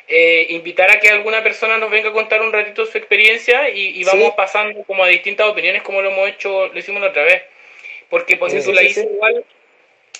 [0.07, 3.99] eh, invitar a que alguna persona nos venga a contar un ratito su experiencia y,
[3.99, 4.33] y vamos sí.
[4.37, 7.43] pasando como a distintas opiniones como lo hemos hecho, lo hicimos la otra vez.
[8.09, 9.07] Porque por ejemplo, sí, la hice sí.
[9.13, 9.43] igual,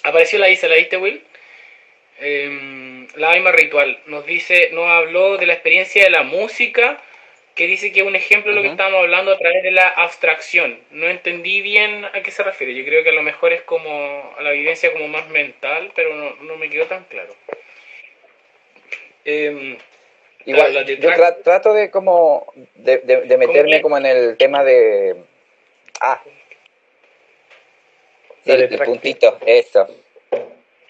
[0.04, 1.24] apareció la hice, la diste Will.
[2.20, 7.02] Eh, la Aima Ritual nos dice, nos habló de la experiencia de la música
[7.58, 8.68] que dice que es un ejemplo de lo uh -huh.
[8.68, 10.80] que estábamos hablando a través de la abstracción.
[10.92, 12.76] No entendí bien a qué se refiere.
[12.76, 16.16] Yo creo que a lo mejor es como a la vivencia como más mental, pero
[16.16, 17.36] no, no me quedó tan claro.
[19.26, 19.78] Eh,
[20.46, 24.38] Igual, la, la yo tra trato de como de, de, de meterme como en el
[24.38, 25.18] tema de
[26.00, 26.22] ah
[28.46, 29.88] sí, el, el puntito, eso.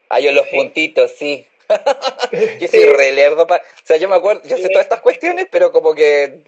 [0.09, 0.55] Ah, yo los sí.
[0.55, 1.47] puntitos, sí.
[2.59, 5.47] yo soy re lerdo para, o sea, yo me acuerdo, yo sé todas estas cuestiones,
[5.51, 6.43] pero como que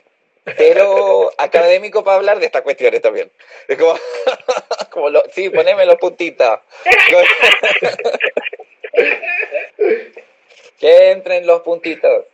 [0.58, 3.32] pero académico para hablar de estas cuestiones también.
[3.68, 3.98] Es como,
[4.92, 6.60] como lo, sí, poneme los puntitos.
[10.80, 12.26] que entren los puntitos.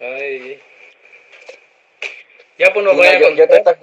[0.00, 0.60] Ay.
[2.58, 3.78] Ya pues nos voy a contar.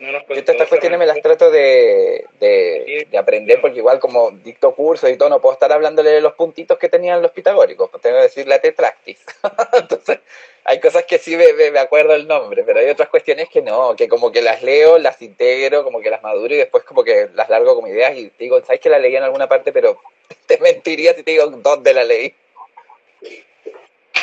[0.00, 3.18] Yo, yo No nos Yo costó todas estas cuestiones me las trato de, de, de
[3.18, 6.78] aprender porque igual como dicto cursos y todo, no puedo estar hablándole de los puntitos
[6.78, 9.24] que tenían los pitagóricos, pues tengo que decir la tetractis.
[9.74, 10.20] Entonces,
[10.64, 13.60] hay cosas que sí me, me- me acuerdo el nombre, pero hay otras cuestiones que
[13.62, 17.04] no, que como que las leo, las integro, como que las maduro y después como
[17.04, 19.72] que las largo como ideas y digo, ¿sabes que la leí en alguna parte?
[19.72, 20.00] Pero
[20.46, 22.34] te mentiría si te digo dónde la leí.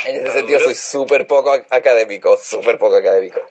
[0.05, 3.41] En ese sentido soy súper poco ac- académico, súper poco académico.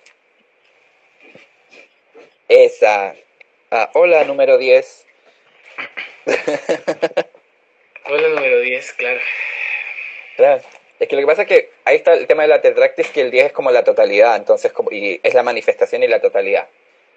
[2.49, 3.14] Esa.
[3.70, 5.07] Ah, hola, número 10.
[8.09, 9.20] Hola número 10, claro.
[10.36, 10.62] Claro.
[11.01, 13.20] Es que lo que pasa es que ahí está el tema de la tetractis, que
[13.20, 16.68] el 10 es como la totalidad, entonces como, y es la manifestación y la totalidad.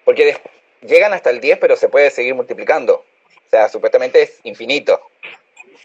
[0.03, 0.35] Porque
[0.81, 3.05] llegan hasta el 10, pero se puede seguir multiplicando.
[3.45, 4.99] O sea, supuestamente es infinito.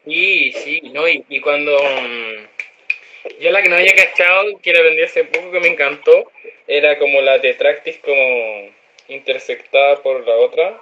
[0.05, 4.81] Sí, sí, no, y, y cuando mm, yo la que no había cachado, que la
[4.81, 6.33] aprendí hace poco, que me encantó,
[6.67, 8.71] era como la tetractis como
[9.09, 10.81] intersectada por la otra,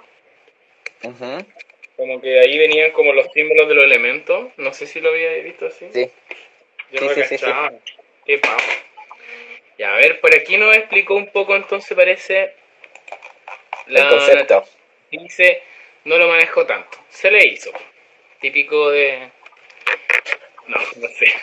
[1.97, 5.31] como que ahí venían como los símbolos de los elementos, no sé si lo había
[5.43, 5.87] visto así.
[5.93, 6.09] Sí.
[6.91, 7.73] Yo Sí, no sí, cachaba.
[8.25, 8.57] Qué pavo.
[9.77, 12.53] Ya, a ver, por aquí nos explicó un poco entonces parece
[13.87, 14.63] El concepto.
[15.11, 15.63] dice
[16.05, 16.97] no lo manejo tanto.
[17.09, 17.71] Se le hizo.
[18.39, 19.29] Típico de
[20.67, 21.33] no, no sé.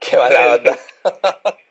[0.00, 0.60] Qué mala.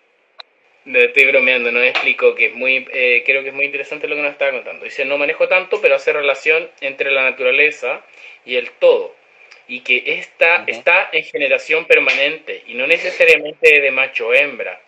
[0.88, 4.16] No, estoy bromeando, no explico que es muy, eh, creo que es muy interesante lo
[4.16, 4.86] que nos estaba contando.
[4.86, 8.06] Dice, no manejo tanto, pero hace relación entre la naturaleza
[8.46, 9.14] y el todo.
[9.68, 14.82] Y que esta está en generación permanente y no necesariamente de macho o hembra.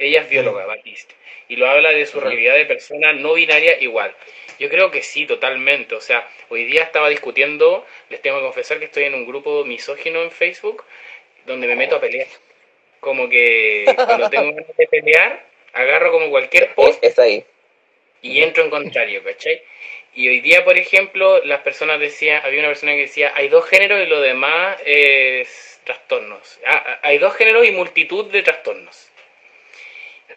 [0.00, 1.14] Ella es bióloga, Batiste,
[1.46, 4.16] y lo habla de su realidad de persona no binaria igual.
[4.58, 5.94] Yo creo que sí, totalmente.
[5.94, 9.64] O sea, hoy día estaba discutiendo, les tengo que confesar que estoy en un grupo
[9.64, 10.82] misógino en Facebook,
[11.46, 12.26] donde me meto a pelear.
[13.00, 17.44] Como que cuando tengo ganas de pelear, agarro como cualquier post Es, ahí.
[18.22, 19.62] y entro en contrario, ¿cachai?
[20.14, 23.66] Y hoy día, por ejemplo, las personas decían, había una persona que decía, hay dos
[23.66, 26.58] géneros y lo demás es trastornos.
[26.64, 29.10] Ah, ah, hay dos géneros y multitud de trastornos.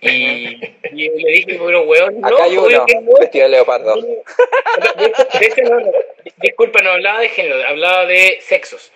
[0.02, 0.08] Y,
[0.92, 2.86] y le dije, pero weón, no, Acá hay uno,
[3.20, 3.96] vestido de leopardo.
[5.40, 5.92] De hecho, no.
[6.38, 8.92] Disculpa, no hablaba de género, hablaba de sexos.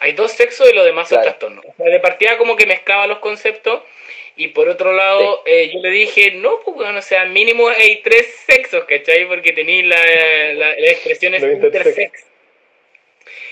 [0.00, 1.30] Hay dos sexos y lo demás son Claro.
[1.30, 1.64] trastornos.
[1.66, 3.82] O sea, de partida como que mezclaba los conceptos
[4.36, 7.96] y por otro lado eh, yo le dije, no, pues bueno, o sea, mínimo hay
[8.02, 9.26] tres sexos, ¿cachai?
[9.26, 9.96] Porque tenéis la,
[10.54, 12.24] la, la expresión es intersex.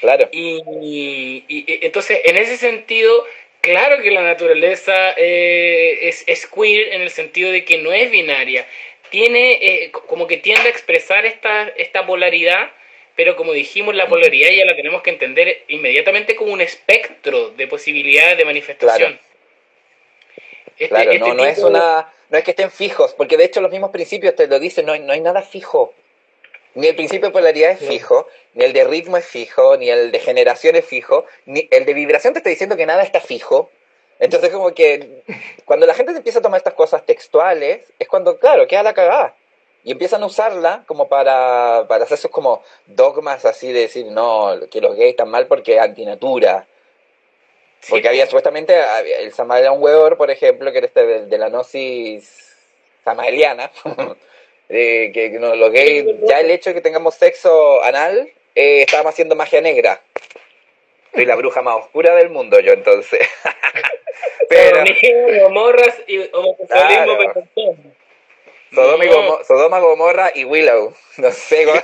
[0.01, 0.29] Claro.
[0.31, 3.27] Y, y- y- entonces, en ese sentido,
[3.61, 8.11] claro que la naturaleza eh, es, es queer en el sentido de que no es
[8.11, 8.67] binaria.
[9.11, 12.71] Tiene, eh, co- como que tiende a expresar esta, esta polaridad,
[13.17, 17.67] pero como dijimos, la polaridad ya la tenemos que entender inmediatamente como un espectro de
[17.67, 19.15] posibilidades de manifestación.
[19.15, 19.27] Claro.
[20.79, 23.63] Este- Claro, este no, no es una, no es que estén fijos, porque de hecho
[23.63, 25.95] los mismos principios te lo dicen, no hay, no hay nada fijo.
[26.75, 30.13] Ni el principio de polaridad es fijo, ni el de ritmo es fijo, ni el
[30.13, 33.71] de generación es fijo, ni el de vibración te está diciendo que nada está fijo.
[34.19, 35.23] Entonces como que
[35.65, 38.93] cuando la gente se empieza a tomar estas cosas textuales, es cuando, claro, queda la
[38.93, 39.35] cagada.
[39.87, 44.59] Y empiezan a usarla como para, para hacer sus como dogmas así de decir, no,
[44.69, 46.67] que los gays están mal porque es antinatura.
[47.79, 48.75] Sí, Porque había supuestamente
[49.21, 52.53] el Samarian Weor, por ejemplo, que era este de, de la gnosis
[53.05, 53.71] samariana,
[54.69, 59.13] eh, que no, los gays, ya el hecho de que tengamos sexo anal, eh, estábamos
[59.13, 60.01] haciendo magia negra.
[61.15, 63.21] Soy la bruja más oscura del mundo, yo entonces.
[64.49, 67.17] Pero Sodomía, Gomorras y homosexualismo
[67.55, 67.77] Claro.
[68.77, 69.09] Sodoma, y
[69.45, 70.95] Sodoma, Gomorra y Willow.
[71.17, 71.67] No sé,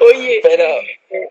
[0.00, 0.64] Oye, pero,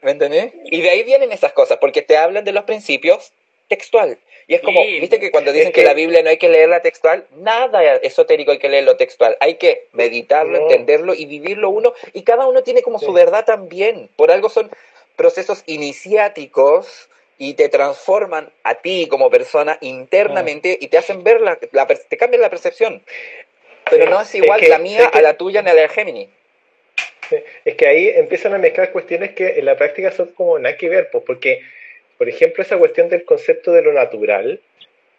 [0.01, 0.53] ¿me entendés?
[0.65, 3.31] Y de ahí vienen esas cosas, porque te hablan de los principios
[3.67, 4.17] textual.
[4.47, 4.99] Y es como, Sí.
[4.99, 8.51] viste que cuando dicen que, que- la Biblia no hay que leerla textual, nada esotérico
[8.51, 9.37] hay que leerlo textual.
[9.39, 10.63] Hay que meditarlo, No.
[10.65, 11.93] entenderlo y vivirlo uno.
[12.13, 14.09] Y cada uno tiene como su verdad también.
[14.15, 14.69] Por algo son
[15.15, 17.08] procesos iniciáticos
[17.39, 22.17] y te transforman a ti como persona internamente y te hacen ver, la, la te
[22.17, 23.01] cambian la percepción.
[23.89, 24.09] Pero Sí.
[24.11, 25.81] no es igual Es que- la mía es que- a la tuya ni a la
[25.81, 26.29] de Gemini.
[27.63, 30.89] Es que ahí empiezan a mezclar cuestiones que en la práctica son como nada que
[30.89, 31.61] ver, pues, porque,
[32.17, 34.59] por ejemplo, esa cuestión del concepto de lo natural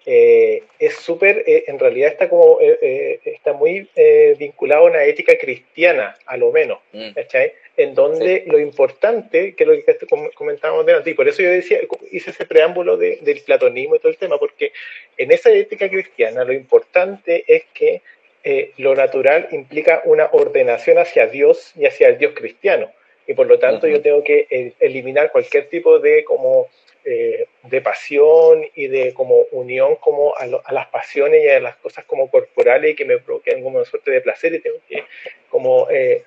[0.06, 4.90] eh, es súper, eh, en realidad está como eh, eh, está muy eh, vinculado a
[4.90, 7.10] una ética cristiana, a lo menos, Mm.
[7.12, 7.52] ¿cachai?
[7.76, 11.50] En donde lo importante, que es lo que com- comentábamos delante, y por eso yo
[11.50, 11.78] decía,
[12.10, 14.72] hice ese preámbulo de- del platonismo y todo el tema, porque
[15.16, 18.02] en esa ética cristiana lo importante es que
[18.42, 22.90] eh, lo natural implica una ordenación hacia Dios y hacia el Dios cristiano.
[23.26, 26.68] Y por lo tanto yo tengo que eh, eliminar cualquier tipo de como
[27.04, 32.04] eh, de pasión y de como unión como a, las pasiones y a las cosas
[32.04, 35.04] como corporales que me provoquen como una suerte de placer y tengo que
[35.48, 36.22] como eh,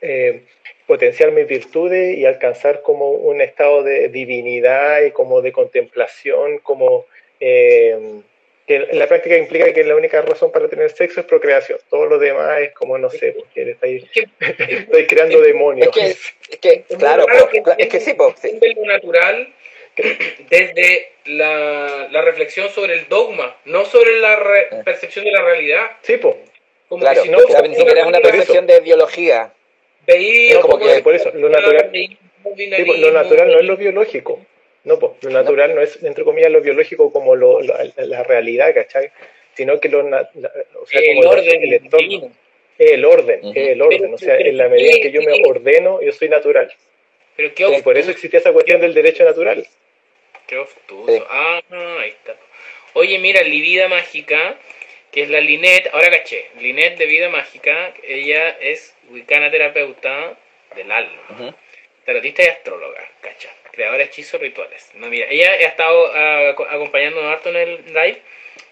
[0.00, 0.42] eh,
[0.86, 7.04] potenciar mis virtudes y alcanzar como un estado de divinidad y como de contemplación, como
[8.66, 11.78] que en la práctica implica que la única razón para tener sexo es procreación.
[11.88, 14.04] Todo lo demás es como, no sé, porque estáis,
[14.40, 15.96] estoy creando demonios.
[15.96, 17.26] Es que, claro,
[17.78, 18.34] es que sí, pues,
[18.76, 19.54] lo natural
[20.50, 24.82] desde la, la, reflexión sobre el dogma, no sobre la eh.
[24.84, 25.92] percepción de la realidad.
[26.02, 26.36] Sí, pues.
[26.98, 29.52] claro, si no, ni siquiera es una percepción de biología.
[30.06, 31.90] Veía como que, por eso, lo natural,
[32.44, 34.40] lo natural no es lo biológico.
[34.84, 35.80] No, pues, lo natural no.
[35.80, 39.10] es, entre comillas, lo biológico como lo, la realidad, ¿cachai?
[39.54, 42.30] Sino que lo, o sea, el, como orden, el, entorno.
[42.78, 44.14] El orden, el orden.
[44.14, 46.72] o sea, en la medida en que yo me ordeno, yo soy natural.
[47.34, 49.66] Pero qué y por eso existía esa cuestión del derecho natural.
[50.46, 51.26] Qué obtuso.
[51.28, 51.60] Ah,
[52.00, 52.36] ahí está.
[52.94, 54.58] Oye, mira, Livida Mágica,
[55.12, 60.36] que es la Linet, ahora caché, Linet de Vida Mágica, ella es wicana terapeuta
[60.74, 61.54] del alma,
[62.04, 64.90] tarotista y astróloga, cacha, creadora de hechizos rituales.
[64.94, 68.22] No, mira, ella ha estado uh, acompañándonos harto en el live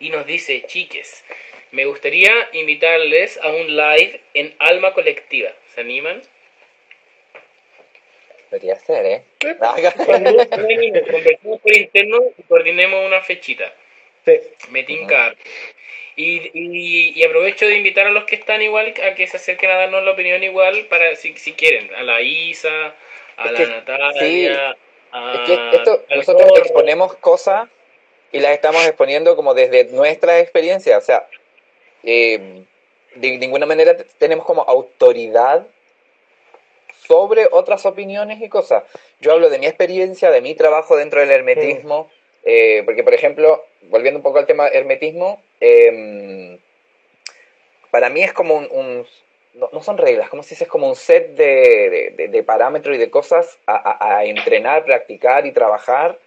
[0.00, 1.24] y nos dice, chiques,
[1.70, 5.52] me gustaría invitarles a un live en Alma Colectiva.
[5.74, 6.22] ¿Se animan?
[8.50, 9.22] Podría ser, ¿eh?
[9.40, 13.72] Conversemos por interno y coordinemos una fechita.
[14.24, 14.40] Sí.
[14.70, 15.36] Metincar.
[16.16, 19.70] Y, y, y, aprovecho de invitar a los que están igual a que se acerquen
[19.70, 22.94] a darnos la opinión igual para si, si quieren, a la Isa,
[23.36, 24.76] a la Natalia.
[25.10, 27.68] A, es que esto, nosotros exponemos cosas
[28.30, 31.26] y las estamos exponiendo como desde nuestra experiencia, o sea,
[32.04, 32.64] eh,
[33.14, 35.66] de ninguna manera tenemos como autoridad
[37.06, 38.84] sobre otras opiniones y cosas.
[39.20, 42.10] Yo hablo de mi experiencia, de mi trabajo dentro del hermetismo,
[42.44, 46.58] eh, porque por ejemplo, volviendo un poco al tema hermetismo, em,
[47.90, 49.06] para mí es como un,
[49.54, 54.24] no, son reglas, como si es como un set de, parámetros y de cosas a,
[54.24, 56.18] entrenar, practicar y trabajar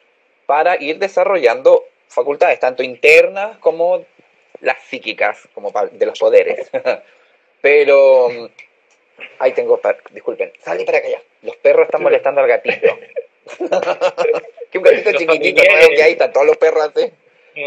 [0.45, 4.05] para ir desarrollando facultades, tanto internas como
[4.61, 6.71] las psíquicas, como de los poderes.
[7.61, 8.29] Pero
[9.39, 9.79] Ahí tengo,
[10.11, 11.21] disculpen, sale para ya.
[11.41, 12.99] Los perros están molestando al gatito.
[14.71, 17.11] que un gatito chiquitito, no que ahí están todos los perros así.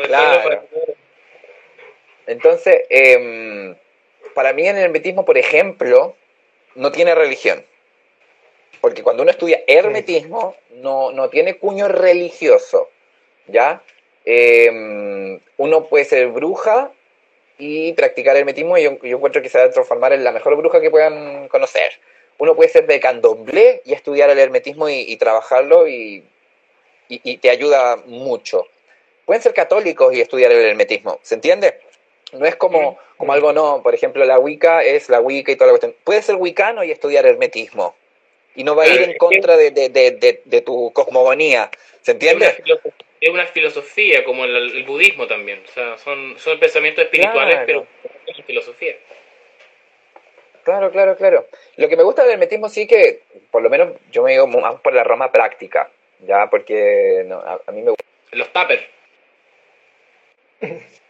[0.06, 0.64] Claro.
[2.26, 3.74] Entonces, eh,
[4.34, 6.14] para mí en el hermetismo, por ejemplo,
[6.74, 7.64] no tiene religión.
[8.80, 12.88] Porque cuando uno estudia hermetismo, no, no tiene cuño religioso.
[13.46, 13.82] ¿Ya?
[14.24, 16.92] Eh, uno puede ser bruja
[17.60, 20.56] y practicar hermetismo y yo, yo, encuentro que se va a transformar en la mejor
[20.56, 21.92] bruja que puedan conocer.
[22.38, 26.24] Uno puede ser de candomblé y estudiar el hermetismo y, trabajarlo y,
[27.08, 28.66] y, te ayuda mucho.
[29.26, 31.80] Pueden ser católicos y estudiar el hermetismo, ¿se entiende?
[32.32, 35.66] No es como, como algo no, por ejemplo, la Wicca es la Wicca y toda
[35.66, 35.94] la cuestión.
[36.02, 37.94] Puede ser wicano y estudiar hermetismo
[38.54, 41.70] y no va a ir en contra de, de, de, de tu cosmogonía,
[42.02, 42.56] ¿se entiende?
[43.20, 45.62] es una filosofía, como el, budismo también.
[45.68, 47.86] O sea, son, son pensamientos espirituales, pero
[48.26, 48.96] es filosofía.
[50.64, 51.46] Claro, claro, claro.
[51.76, 53.20] Lo que me gusta del hermetismo sí que,
[53.50, 55.90] por lo menos, yo me digo más por la rama práctica,
[56.20, 58.04] ya, porque no, a, mí me gusta.
[58.32, 58.82] Los tuppers.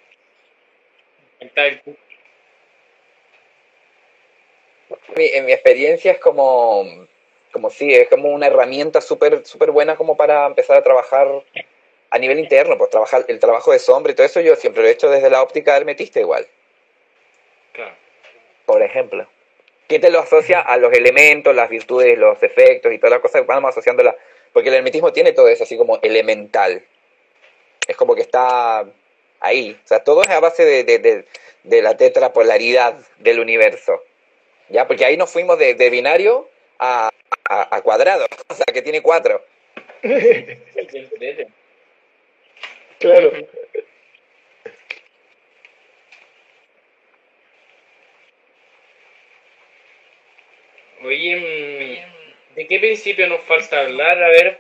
[5.17, 7.07] en mi experiencia es como,
[7.53, 11.29] como sí, es como una herramienta súper super buena como para empezar a trabajar
[12.11, 14.89] a nivel interno, pues trabajar el trabajo de sombra y todo eso yo siempre lo
[14.89, 16.47] he hecho desde la óptica hermetista igual.
[17.73, 17.95] Claro.
[18.67, 19.27] Por ejemplo.
[19.89, 23.41] ¿Qué te lo asocia a los elementos, las virtudes, los efectos y todas las cosas
[23.41, 24.15] que vamos asociándolas?
[24.53, 26.85] Porque el hermetismo tiene todo eso así como elemental.
[27.89, 28.87] Es como que está
[29.41, 29.77] ahí.
[29.85, 31.25] O sea, todo es a base de, de,
[31.65, 34.05] de, la tetrapolaridad del universo.
[34.69, 34.87] ¿Ya?
[34.87, 36.49] Porque ahí nos fuimos de, binario
[36.81, 37.11] a,
[37.49, 38.27] a, a cuadrado.
[38.49, 39.45] O sea, que tiene cuatro.
[42.99, 43.33] Claro.
[51.03, 54.23] Oye, mm, ¿de qué principio nos falta hablar?
[54.23, 54.59] A ver,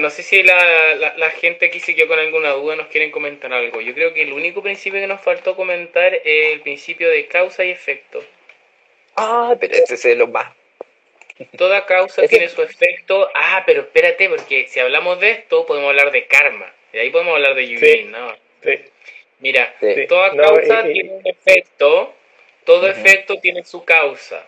[0.00, 3.52] no sé si la, la, gente aquí se quedó con alguna duda, nos quieren comentar
[3.52, 3.80] algo.
[3.80, 7.64] Yo creo que el único principio que nos faltó comentar es el principio de causa
[7.64, 8.24] y efecto.
[9.16, 10.61] Ah, pero ese es lo más.
[11.56, 13.28] Toda causa tiene su efecto.
[13.34, 16.72] Ah, pero espérate, porque si hablamos de esto, podemos hablar de karma.
[16.92, 18.36] Y ahí podemos hablar de Yuvin, ¿no?
[18.62, 18.80] Sí.
[19.40, 19.74] Mira,
[20.08, 22.14] toda causa tiene un efecto,
[22.64, 24.46] todo efecto tiene su causa.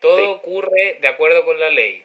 [0.00, 2.04] Todo ocurre de acuerdo con la ley.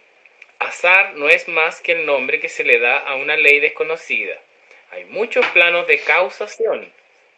[0.60, 4.40] Azar no es más que el nombre que se le da a una ley desconocida.
[4.92, 6.92] Hay muchos planos de causación,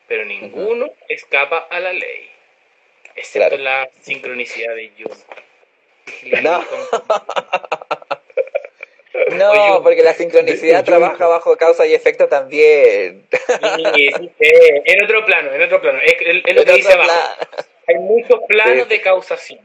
[0.07, 2.29] pero ninguno escapa a la ley,
[3.15, 5.17] excepto la sincronicidad de Jung.
[6.43, 6.63] No.
[9.37, 13.25] No, porque la sincronicidad trabaja bajo causa y efecto también.
[13.95, 14.09] Sí,
[14.39, 14.51] sí,
[14.85, 15.99] en otro plano, en otro plano.
[16.01, 17.11] Es, lo que dice abajo.
[17.87, 19.59] Hay muchos planos de causación.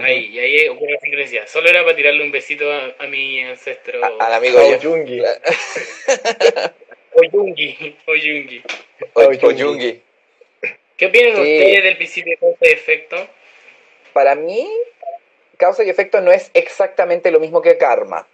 [0.00, 1.46] Ahí, y ahí ocurre la sincronicidad.
[1.46, 4.00] Solo era para tirarle un besito a, mi ancestro.
[4.20, 5.22] al amigo Yungi.
[7.12, 7.96] o Yungi.
[8.06, 8.62] O Yungi.
[9.14, 10.02] O, Yungi.
[10.96, 13.28] ¿Qué opinan ustedes del principio de causa y efecto?
[14.12, 14.68] Para mí,
[15.56, 18.26] causa y efecto no es exactamente lo mismo que karma.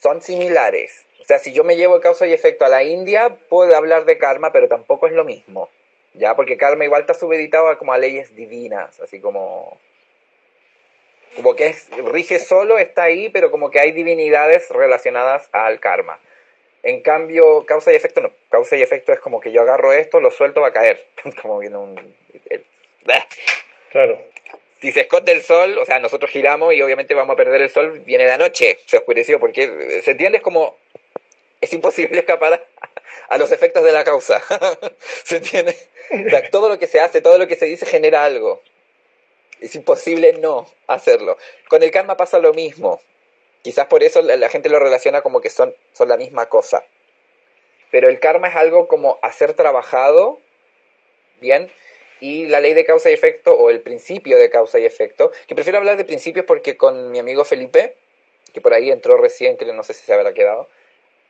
[0.00, 1.04] Son similares.
[1.20, 4.18] O sea, si yo me llevo causa y efecto a la India, puedo hablar de
[4.18, 5.70] karma, pero tampoco es lo mismo.
[6.12, 6.36] ¿Ya?
[6.36, 9.78] Porque karma igual está subeditado como a leyes divinas, así como
[11.34, 16.20] como que es, rige solo, está ahí, pero como que hay divinidades relacionadas al karma.
[16.82, 18.30] En cambio, causa y efecto no.
[18.50, 21.06] Causa y efecto es como que yo agarro esto, lo suelto, va a caer.
[21.42, 22.14] como viene un...
[23.90, 24.18] Claro.
[24.84, 27.70] Si se esconde el sol, o sea, nosotros giramos y obviamente vamos a perder el
[27.70, 30.76] sol, viene la noche, se oscureció, porque se entiende es como...
[31.58, 32.66] Es imposible escapar
[33.30, 34.42] a, los efectos de la causa.
[35.24, 35.74] ¿Se entiende?
[36.50, 38.60] todo lo que se hace, todo lo que se dice genera algo.
[39.58, 41.38] Es imposible no hacerlo.
[41.68, 43.00] Con el karma pasa lo mismo.
[43.62, 46.84] Quizás por eso la, gente lo relaciona como que son, son la misma cosa.
[47.90, 50.40] Pero el karma es algo como hacer trabajado,
[51.40, 51.72] ¿bien?
[52.24, 55.54] Y la ley de causa y efecto, o el principio de causa y efecto, que
[55.54, 57.96] prefiero hablar de principios porque con mi amigo Felipe,
[58.54, 60.66] que por ahí entró recién, que no sé si se habrá quedado,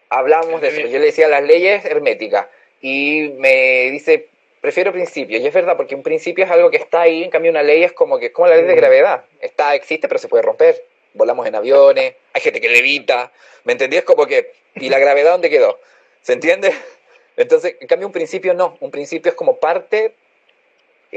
[0.09, 0.83] hablamos de eso.
[0.83, 2.47] Yo le decía las leyes herméticas
[2.81, 4.29] y me dice,
[4.61, 5.43] prefiero principios.
[5.43, 7.83] Y es verdad, porque un principio es algo que está ahí, en cambio una ley
[7.83, 8.77] es como que como la ley de mm.
[8.77, 9.25] gravedad.
[9.41, 10.81] Está, existe, pero se puede romper.
[11.15, 13.33] Volamos en aviones, hay gente que levita,
[13.65, 13.97] ¿me entendí?
[13.97, 15.81] Es como que, ¿y la gravedad dónde quedó?
[16.23, 16.73] ¿Se entiende?
[17.37, 20.15] Entonces, en cambio un principio no, un principio es como parte,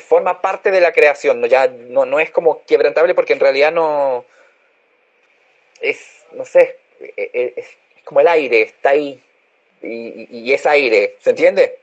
[0.02, 3.72] forma parte de la creación, no, ya no, no es como quebrantable porque en realidad
[3.72, 4.26] no,
[5.82, 7.68] es, no sé, e, e, es,
[8.04, 9.22] como el aire, está ahí,
[9.82, 11.80] y, y es aire, ¿se entiende?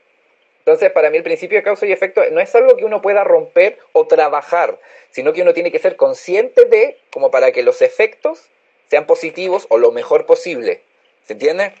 [0.59, 3.23] Entonces, para mí el principio de causa y efecto no es algo que uno pueda
[3.23, 4.79] romper o trabajar,
[5.11, 8.49] sino que uno tiene que ser consciente de, como para que los efectos
[8.89, 10.81] sean positivos o lo mejor posible.
[11.27, 11.73] ¿Se entiende?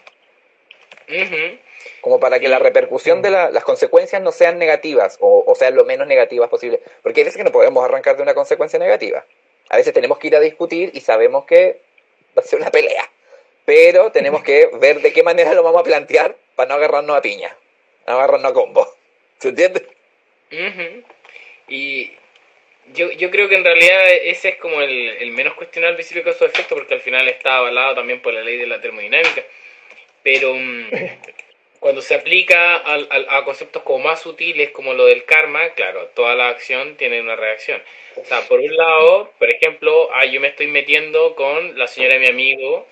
[2.01, 5.85] Como para que la repercusión de las consecuencias no sean negativas o, o, sean lo
[5.85, 6.81] menos negativas posible.
[7.03, 9.25] Porque hay veces que no podemos arrancar de una consecuencia negativa.
[9.69, 11.81] A veces tenemos que ir a discutir y sabemos que
[12.37, 13.09] va a ser una pelea.
[13.65, 17.21] Pero tenemos que ver de qué manera lo vamos a plantear para no agarrarnos a
[17.21, 17.55] piña
[18.05, 18.87] agarran a combo.
[19.39, 19.85] ¿Se entiende?
[21.67, 22.11] Y
[22.93, 26.31] yo, yo creo que en realidad ese es como el, el menos cuestionable principio de
[26.31, 29.43] causa-efecto porque al final está avalado también por la ley de la termodinámica.
[30.25, 30.89] Pero mm,
[31.79, 32.97] cuando se aplica a,
[33.29, 37.35] a, conceptos como más sutiles como lo del karma, claro, toda la acción tiene una
[37.35, 37.81] reacción.
[38.15, 42.15] O sea, por un lado, por ejemplo, ah, yo me estoy metiendo con la señora
[42.15, 42.87] de mi amigo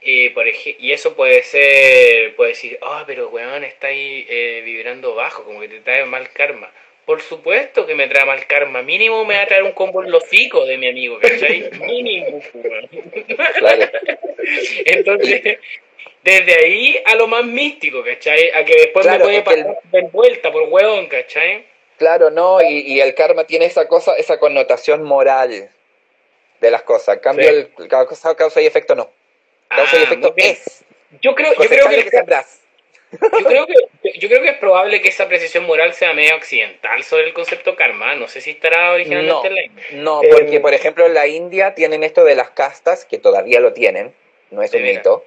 [0.00, 5.14] y, por y eso puede ser, puede decir, ah, pero weón, está ahí eh, vibrando
[5.14, 6.72] bajo, como que te trae mal karma.
[7.04, 8.80] Por supuesto que me trae mal karma.
[8.80, 11.68] Mínimo me va a traer un combo en los hocico de mi amigo, ¿cachai?
[11.80, 12.88] Mínimo, weón.
[14.86, 15.58] Entonces,
[16.22, 18.50] desde ahí a lo más místico, ¿cachai?
[18.50, 21.66] A que después me puede pasar de vuelta por weón, ¿cachai?
[21.98, 25.70] Claro, no, y, y, el karma tiene esa cosa, esa connotación moral
[26.60, 27.16] de las cosas.
[27.16, 29.10] En cambio, el, causa, causa y efecto no.
[29.68, 30.84] Causa y efecto es.
[31.20, 32.10] Yo creo, yo creo que,
[33.20, 37.02] yo creo que yo creo que es probable que esa precisión moral sea medio occidental
[37.02, 38.14] sobre el concepto karma.
[38.14, 39.84] No sé si estará originalmente en la India.
[39.92, 43.72] No, porque por ejemplo en la India tienen esto de las castas, que todavía lo
[43.72, 44.14] tienen,
[44.50, 45.26] no es un mito.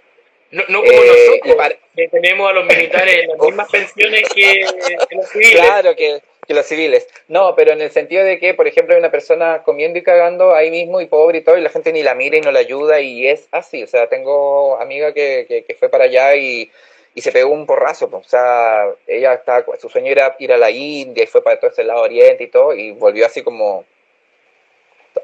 [0.52, 4.66] No, no como eh, nosotros, que tenemos a los militares las mismas pensiones que,
[5.10, 5.62] que los civiles.
[5.62, 7.08] Claro, que que los civiles.
[7.28, 10.54] No, pero en el sentido de que, por ejemplo, hay una persona comiendo y cagando
[10.54, 12.60] ahí mismo y pobre y todo, y la gente ni la mira y no la
[12.60, 13.84] ayuda, y es así.
[13.84, 16.72] O sea, tengo amiga que, que, fue para allá y,
[17.14, 18.10] y, se pegó un porrazo.
[18.10, 18.26] Pues.
[18.26, 21.72] O sea, ella está, su sueño era ir a la India y fue para todo
[21.72, 23.86] ese lado oriente y todo, y volvió así como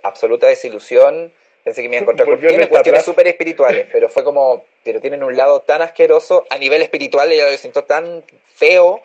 [0.04, 1.32] absoluta desilusión.
[1.64, 5.00] Pensé que me iba a encontrar con tiene cuestiones súper espirituales, pero fue como, pero
[5.00, 8.24] tienen un lado tan asqueroso a nivel espiritual, ella lo siento tan
[8.56, 9.04] feo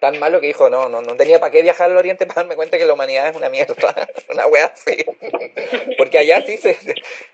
[0.00, 2.56] tan malo que dijo, no, no, no tenía para qué viajar al Oriente para darme
[2.56, 3.74] cuenta que la humanidad es una mierda,
[4.30, 5.04] una wea así.
[5.98, 6.76] Porque allá sí se...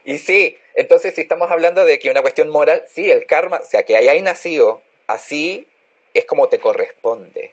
[0.05, 3.65] Y sí, entonces si estamos hablando de que una cuestión moral, sí, el karma, o
[3.65, 5.69] sea, que hayáis nacido así,
[6.13, 7.53] es como te corresponde.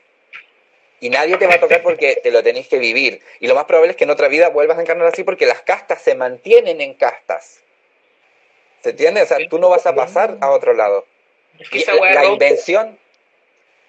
[1.00, 3.20] Y nadie te va a tocar porque te lo tenéis que vivir.
[3.40, 5.62] Y lo más probable es que en otra vida vuelvas a encarnar así porque las
[5.62, 7.60] castas se mantienen en castas.
[8.82, 9.22] ¿Se entiende?
[9.22, 11.06] O sea, tú no vas a pasar a otro lado.
[12.14, 12.98] la invención,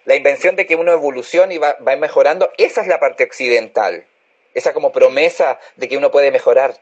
[0.05, 4.05] la invención de que uno evoluciona y va, va mejorando, esa es la parte occidental.
[4.53, 6.75] Esa como promesa de que uno puede mejorar.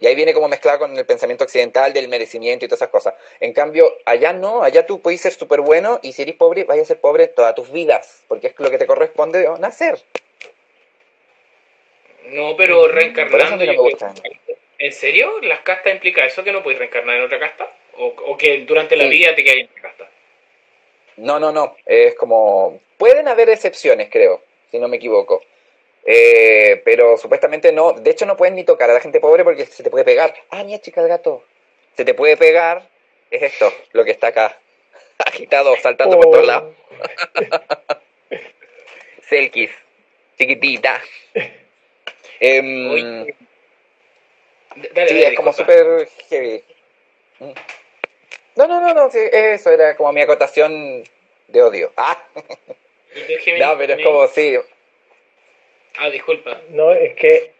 [0.00, 3.14] Y ahí viene como mezclado con el pensamiento occidental del merecimiento y todas esas cosas.
[3.38, 6.84] En cambio, allá no, allá tú puedes ser súper bueno y si eres pobre, vayas
[6.84, 9.98] a ser pobre todas tus vidas, porque es lo que te corresponde nacer.
[12.24, 13.64] No, pero reencarnando.
[14.78, 15.40] ¿En serio?
[15.42, 17.70] ¿Las castas implica eso que no puedes reencarnar en otra casta?
[17.96, 20.10] ¿O, que durante la vida te quedas en otra casta?
[21.18, 21.76] No, no, no.
[21.84, 22.80] Es como.
[22.96, 25.42] Pueden haber excepciones, creo, si no me equivoco.
[26.04, 29.66] Eh, pero supuestamente no, de hecho no pueden ni tocar a la gente pobre porque
[29.66, 30.34] se te puede pegar.
[30.50, 31.44] Ah, mira chica el gato.
[31.96, 32.88] Se te puede pegar,
[33.30, 34.58] es esto, lo que está acá,
[35.18, 36.74] agitado, saltando por todos lados.
[39.28, 39.70] Selkis,
[40.38, 41.00] chiquitita.
[42.42, 46.64] Em, sí, es como súper heavy.
[47.38, 47.52] Mm.
[48.56, 51.04] No, no, no, no, eso era como mi acotación
[51.48, 51.92] de odio.
[51.98, 52.16] Ah.
[53.58, 54.56] no, pero es como, sí,
[55.98, 56.60] Ah, disculpa.
[56.70, 57.52] No, es que.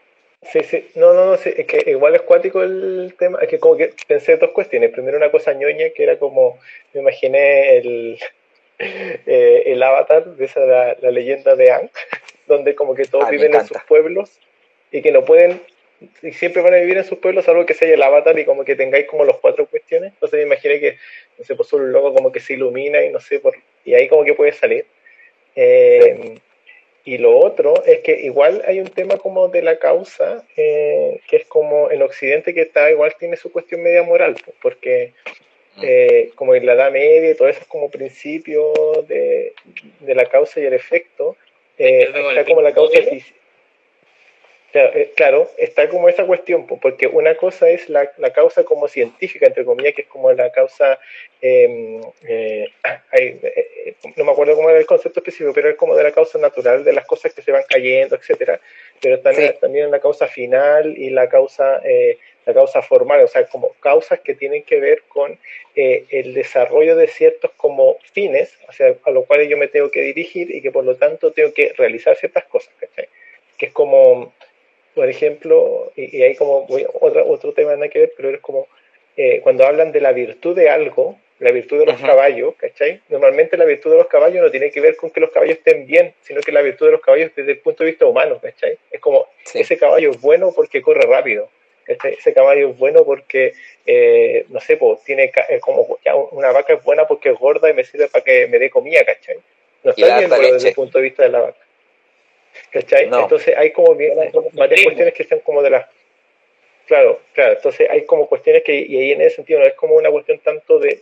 [0.43, 0.89] Sí, sí.
[0.95, 3.39] No, no, no, es que igual es cuático el tema.
[3.43, 4.91] Es que como que pensé dos cuestiones.
[4.91, 6.59] Primero una cosa ñoña que era como.
[6.93, 8.19] Me imaginé el.
[8.83, 11.91] Eh, el avatar de esa la, leyenda de Ang,
[12.47, 14.41] donde como que todos ah, viven en sus pueblos
[14.91, 15.61] y que no pueden
[16.23, 18.65] y siempre van a vivir en sus pueblos, salvo que sea el avatar y como
[18.65, 20.13] que tengáis como los cuatro cuestiones.
[20.15, 20.97] Entonces me imaginé que,
[21.39, 23.55] no sé, por su logo como que se ilumina y no sé, por,
[23.85, 24.87] y ahí como que puede salir.
[25.55, 26.39] Eh,
[27.05, 31.37] y lo otro es que igual hay un tema como de la causa, eh, que
[31.37, 35.13] es como en Occidente que está igual tiene su cuestión media moral, porque
[35.77, 35.81] mm.
[35.83, 38.73] eh, como en la Edad Media y todo eso es como principio
[39.09, 39.55] de,
[40.01, 41.37] de la causa y el efecto,
[41.79, 42.99] eh, está como la causa
[44.73, 49.47] eh, claro, está como esa cuestión, porque una cosa es la, la, causa como científica,
[49.47, 51.01] entre comillas, que es como la causa,
[51.41, 52.69] em, eh,
[53.13, 56.39] eh, no me acuerdo cómo era el concepto específico, pero es como de la causa
[56.39, 58.61] natural, de las cosas que se van cayendo, etcétera.
[59.01, 61.81] Pero también, también la causa final y la causa,
[62.47, 65.39] la causa formal, o sea, como causas que tienen que ver con
[65.75, 70.03] el desarrollo de ciertos como fines, o sea, a los cuales yo me tengo que
[70.03, 73.09] dirigir y que por lo tanto tengo que realizar ciertas cosas, ¿cachai?
[73.57, 74.33] Que es como
[74.95, 78.69] por ejemplo, y, ahí como voy, otro, otro tema nada que ver, pero es como
[79.17, 83.01] eh, cuando hablan de la virtud de algo, la virtud de los caballos, ¿cachai?
[83.09, 85.87] Normalmente la virtud de los caballos no tiene que ver con que los caballos estén
[85.87, 88.79] bien, sino que la virtud de los caballos desde el punto de vista humano, ¿cachai?
[88.91, 91.49] Es como, ese caballo es bueno porque corre rápido,
[91.85, 92.13] ¿cachai?
[92.13, 93.55] Ese caballo es bueno porque,
[93.87, 97.71] eh, no sé, pues tiene eh, como, ya una vaca es buena porque es gorda
[97.71, 99.37] y me sirve para que me dé comida, ¿cachai?
[99.83, 101.59] No está bien desde el punto de vista de la vaca.
[102.71, 103.05] ¿Cachai?
[103.05, 105.87] Entonces hay como varias cuestiones que están como de las...
[106.87, 109.95] Claro, claro, entonces hay como cuestiones que, y ahí en ese sentido no es como
[109.95, 111.01] una cuestión tanto de,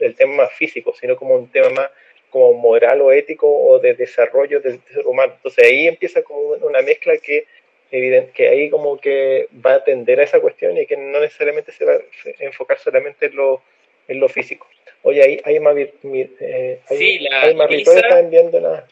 [0.00, 1.90] del tema físico, sino como un tema más
[2.30, 5.32] como moral o ético o de desarrollo del ser humano.
[5.36, 7.46] Entonces ahí empieza como una mezcla que
[7.90, 11.72] evidente, que ahí como que va a atender a esa cuestión y que no necesariamente
[11.72, 12.00] se va a
[12.40, 13.62] enfocar solamente en lo,
[14.08, 14.66] en lo físico.
[15.02, 18.86] Oye, ahí hay más, eh, hay, sí, la hay más la...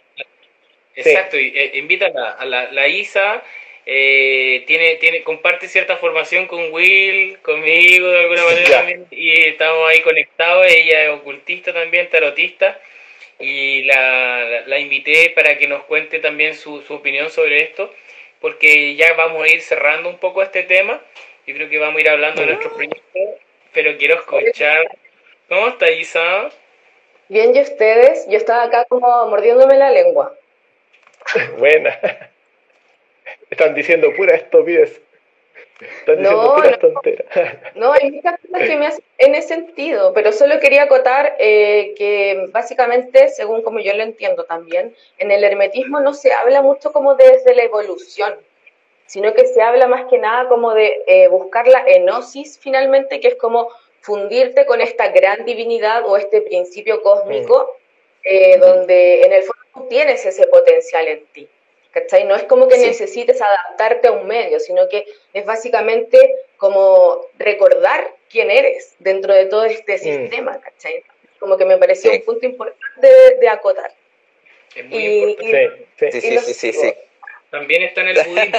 [0.97, 3.43] Exacto, y, eh, invita a la, la, Isa,
[3.85, 9.89] eh, tiene, tiene, comparte cierta formación con Will, conmigo de alguna manera también, y estamos
[9.89, 12.81] ahí conectados, ella es ocultista también, tarotista,
[13.41, 17.93] y la, la, invité para que nos cuente también su, su opinión sobre esto,
[18.41, 21.03] porque ya vamos a ir cerrando un poco este tema,
[21.47, 23.19] yo creo que vamos a ir hablando de nuestro proyecto,
[23.73, 24.87] pero quiero escuchar,
[25.49, 26.51] ¿cómo está Isa?
[27.29, 28.27] Bien, ¿y ustedes?
[28.29, 30.37] Yo estaba acá como mordiéndome la lengua.
[31.59, 31.99] Buena.
[33.51, 35.01] Están diciendo pura estupidez.
[35.81, 37.01] Están diciendo pura no,
[37.75, 41.95] No, hay muchas cosas que me hacen en ese sentido, pero solo quería acotar eh,
[41.97, 46.93] que básicamente, según como yo lo entiendo también, en el hermetismo no se habla mucho
[46.93, 48.35] como desde la evolución,
[49.07, 53.29] sino que se habla más que nada como de eh, buscar la enosis finalmente, que
[53.29, 53.69] es como
[54.01, 58.19] fundirte con esta gran divinidad o este principio cósmico, mm.
[58.25, 61.49] eh, donde en el fondo tienes ese potencial en ti.
[61.91, 62.25] ¿Cachai?
[62.25, 66.19] No es como que necesites adaptarte a un medio, sino que es básicamente
[66.57, 69.99] como recordar quién eres dentro de todo este mm.
[69.99, 71.05] sistema, ¿cachai?
[71.39, 73.93] Como que me pareció un punto importante de, acotar.
[74.75, 75.87] Es muy importante.
[76.11, 76.95] Sí, sí, sí, sí,
[77.51, 78.59] También está en el budismo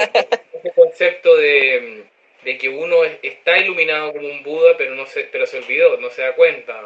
[0.54, 2.04] ese concepto de,
[2.42, 6.08] de, que uno está iluminado como un Buda, pero, no se, pero se olvidó, no
[6.08, 6.80] se da cuenta.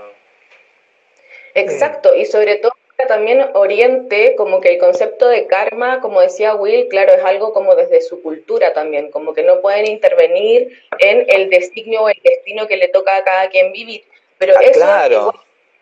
[1.54, 2.72] Exacto, y sobre todo
[3.06, 7.74] también oriente como que el concepto de karma, como decía Will, claro, es algo como
[7.74, 12.66] desde su cultura también, como que no pueden intervenir en el designio o el destino
[12.66, 14.04] que le toca a cada quien vivir.
[14.38, 15.34] Pero Ah, eso claro.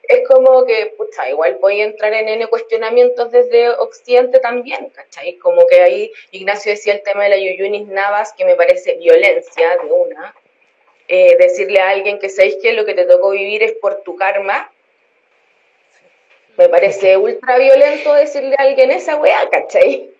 [0.03, 5.35] es como que, pucha, igual voy a entrar en N cuestionamientos desde Occidente también, ¿cachai?
[5.35, 9.77] Como que ahí Ignacio decía el tema de la Yuyunis Navas, que me parece violencia
[9.82, 10.35] de una.
[11.11, 14.16] Eh, decirle a alguien que sabéis que lo que te tocó vivir es por tu
[14.16, 14.70] karma.
[16.59, 20.10] Me parece ultra violento decirle a alguien esa weá, ¿cachai?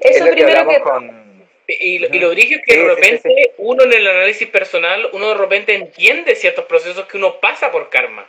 [0.00, 1.26] Es Eso lo que primero que con...
[1.68, 3.50] Y, lo- y lo brillo es que Sí, de repente sí, sí.
[3.58, 7.90] uno en el análisis personal, uno de repente entiende ciertos procesos que uno pasa por
[7.90, 8.28] karma.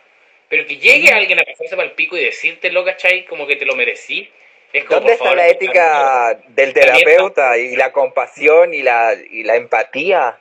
[0.49, 3.26] Pero que llegue alguien a pasarse para el pico y decírtelo, ¿cachai?
[3.26, 4.30] Como que te lo merecí.
[4.74, 9.14] Es como, ¿Dónde por está favor, la ética del terapeuta y la compasión y la,
[9.30, 10.38] y la empatía?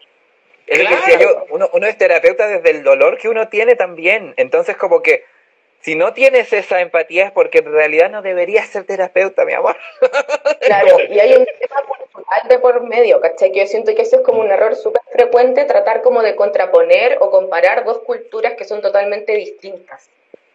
[0.67, 1.07] Es lo que Claro.
[1.07, 4.33] decía yo, uno, uno es terapeuta desde el dolor que uno tiene también.
[4.37, 5.25] Entonces, como que
[5.87, 9.77] si no tienes esa empatía es porque en realidad no deberías ser terapeuta, mi amor.
[10.61, 13.53] Claro, y hay un tema cultural de por medio, ¿cachai?
[13.53, 17.19] Que yo siento que eso es como un error súper frecuente, tratar como de contraponer
[17.21, 20.11] o comparar dos culturas que son totalmente distintas.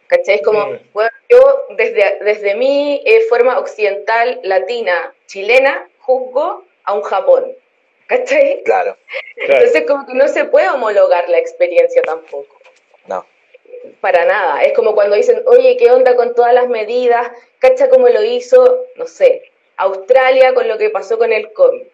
[0.06, 0.34] ¿Cachai?
[0.34, 0.78] Es como, Mm.
[0.92, 7.56] bueno, yo desde, desde mi eh, forma occidental, latina, chilena, juzgo a un Japón.
[8.06, 8.62] ¿Cachai?
[8.64, 8.98] Claro,
[9.46, 9.60] Claro.
[9.64, 12.54] Entonces como que no se puede homologar la experiencia tampoco.
[13.06, 13.24] no.
[14.00, 14.62] Para nada.
[14.62, 17.30] Es como cuando dicen, oye, ¿qué onda con todas las medidas?
[17.58, 21.82] ¿Cacha cómo lo hizo, no sé, Australia con lo que pasó con el COVID?
[21.82, 21.88] Eh,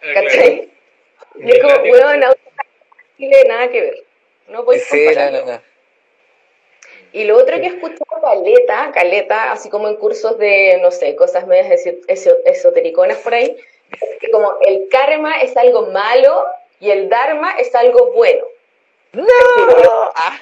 [0.00, 0.26] claro.
[0.28, 0.70] ¿Cachai?
[1.36, 1.82] Y es como, Claro.
[1.92, 2.64] weón, Australia
[3.16, 4.04] Chile, nada que ver.
[4.48, 5.40] No podéis Sí, no, compararlo.
[5.46, 5.60] no, no.
[7.12, 11.16] Y lo otro que he escuchado caleta, caleta, así como en cursos de, no sé,
[11.16, 13.56] cosas medias eso- eso- esotericonas por ahí,
[13.92, 16.44] es que como el karma es algo malo
[16.80, 18.44] y el dharma es algo bueno.
[19.12, 19.24] ¡No!
[20.14, 20.38] Ah,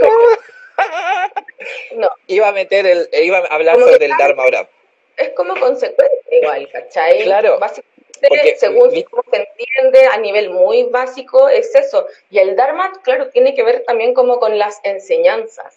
[0.00, 4.68] como- no, iba a meter el, iba a hablar Como sobre el Dharma ahora.
[5.16, 7.22] es como consecuencia igual, ¿cachai?
[7.24, 12.06] Claro, Básicamente, porque- según cómo se entiende a nivel muy básico, es eso.
[12.30, 15.76] Y el Dharma, claro, tiene que ver también como con las enseñanzas.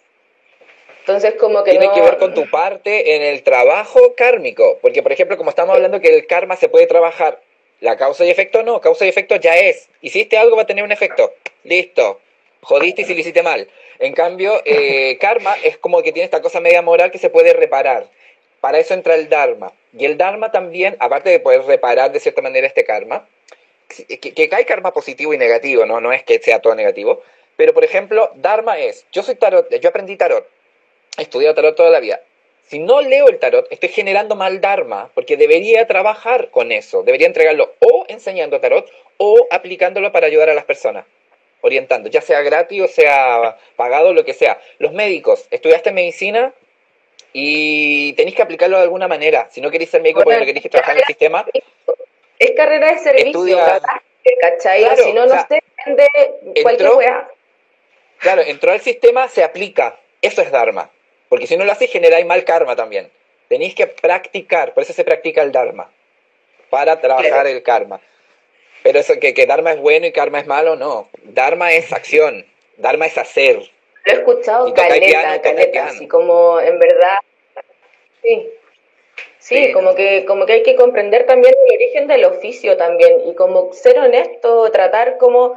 [1.02, 4.80] Entonces, como que Tiene no- que ver con tu parte en el trabajo kármico.
[4.82, 7.40] Porque, por ejemplo, como estamos hablando que el karma se puede trabajar,
[7.86, 9.90] la causa y efecto no, causa y efecto ya es.
[10.02, 11.36] Hiciste algo, va a tener un efecto.
[11.64, 12.20] Listo.
[12.62, 13.70] Jodiste y si lo hiciste mal.
[14.00, 17.54] En cambio, eh, karma es como que tiene esta cosa media moral que se puede
[17.54, 18.08] reparar.
[18.60, 19.72] Para eso entra el dharma.
[19.96, 23.30] Y el dharma también, aparte de poder reparar de cierta manera este karma,
[23.88, 26.02] que, que hay karma positivo y negativo, ¿no?
[26.02, 27.22] no es que sea todo negativo.
[27.56, 30.50] Pero, por ejemplo, dharma es, yo soy tarot, yo aprendí tarot,
[31.20, 32.20] he estudiado tarot toda la vida.
[32.68, 37.28] Si no leo el tarot, estoy generando mal dharma, porque debería trabajar con eso, debería
[37.28, 41.06] entregarlo o enseñando tarot o aplicándolo para ayudar a las personas,
[41.62, 44.60] orientando, ya sea gratis o sea pagado, lo que sea.
[44.80, 46.54] Los médicos, estudiaste medicina
[47.34, 49.48] y tenéis que aplicarlo de alguna manera.
[49.52, 51.46] Si no queréis ser médico porque no queréis trabajar en el sistema,
[52.40, 53.82] Es carrera de servicio, Estudia-
[54.42, 54.82] ¿cachai?
[54.82, 56.08] Claro, si no, o no sea, se vende
[56.64, 57.28] cualquier entró-.
[58.18, 59.98] Claro, entró al sistema, se aplica.
[60.22, 60.90] Eso es Dharma.
[61.36, 63.12] Porque si no lo haces, generáis mal karma también.
[63.50, 65.92] Tenéis que practicar, por eso se practica el Dharma.
[66.70, 67.50] Para trabajar Claro.
[67.50, 68.00] el karma.
[68.84, 71.10] Pero eso que, que Dharma es bueno y karma es malo, no.
[71.24, 72.46] Dharma es acción.
[72.78, 73.58] Dharma es hacer.
[73.58, 77.18] Lo he escuchado caleta, piano, caleta, así como en verdad,
[78.24, 78.50] sí.
[79.40, 79.72] Sí, Sí.
[79.74, 83.74] como que, como que hay que comprender también el origen del oficio también, y como
[83.74, 85.56] ser honesto, tratar como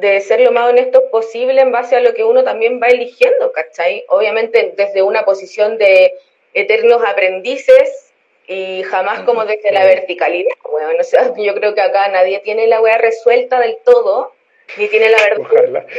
[0.00, 3.52] de ser lo más honesto posible en base a lo que uno también va eligiendo,
[3.52, 4.04] ¿cachai?
[4.08, 6.14] Obviamente desde una posición de
[6.54, 8.12] eternos aprendices
[8.46, 12.66] y jamás como desde la verticalidad, bueno, o sea, yo creo que acá nadie tiene
[12.66, 14.34] la weá resuelta del todo,
[14.76, 15.86] ni tiene la verdad Ojalá.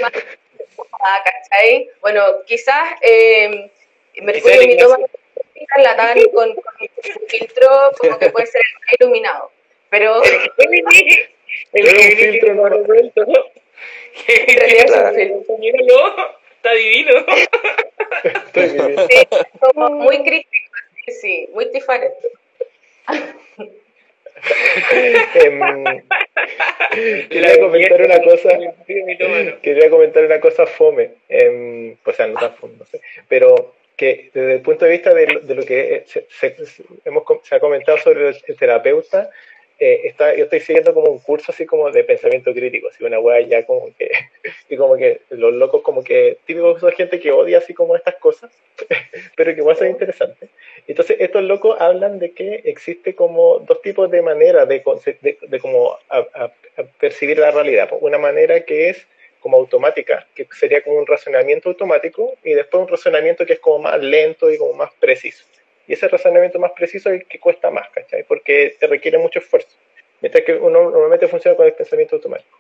[1.24, 1.90] ¿cachai?
[2.02, 3.72] Bueno, quizás eh,
[4.22, 4.98] Mercurio el mi toma
[5.78, 7.68] la con, con un filtro
[7.98, 9.52] como que puede ser el más iluminado.
[9.90, 10.22] Pero
[11.74, 11.88] El
[12.18, 13.61] filtro no resuelto, ¿no?
[14.28, 15.58] realidad es un filtro.
[15.58, 16.16] Míralo,
[16.56, 17.26] está divino.
[18.54, 19.28] Sí,
[19.60, 20.52] como muy crítico,
[21.22, 22.28] sí, muy diferente.
[25.36, 26.02] Em,
[27.30, 28.50] quería comentar una cosa.
[29.62, 34.30] Quería comentar una cosa fome, em, o sea, no tan fome, no sé, pero que
[34.34, 36.56] desde el punto de vista de, lo- de lo que se, se-
[37.06, 39.30] hemos, se ha comentado sobre el, el terapeuta,
[39.82, 43.20] eh, está, yo estoy siguiendo como un curso así como de pensamiento crítico, así una
[43.20, 44.12] weá ya como que,
[44.70, 48.16] y como que los locos como que, típicos son gente que odia así como estas
[48.16, 48.52] cosas,
[49.36, 50.50] pero que igual son interesantes.
[50.88, 54.84] Entonces estos locos hablan de que existe como dos tipos de maneras de,
[55.22, 57.90] de, de como a- a- a percibir la realidad.
[57.90, 57.98] po.
[57.98, 59.08] Una manera que es
[59.40, 63.80] como automática, que sería como un razonamiento automático, y después un razonamiento que es como
[63.80, 65.44] más lento y como más preciso.
[65.92, 68.24] Y ese razonamiento más preciso es el que cuesta más, ¿cachai?
[68.24, 69.76] Porque te requiere mucho esfuerzo.
[70.22, 72.58] Mientras que uno normalmente funciona con el pensamiento automático.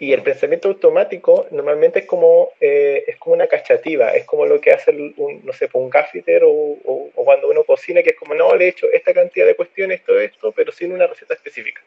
[0.00, 4.60] Y el pensamiento automático normalmente es como, eh, es como una cachativa, es como lo
[4.60, 8.52] que hace un, no sé, un gaffiter o, cuando uno cocina, que es como, no,
[8.56, 11.82] le he hecho esta cantidad de cuestiones, todo esto, pero sin una receta específica.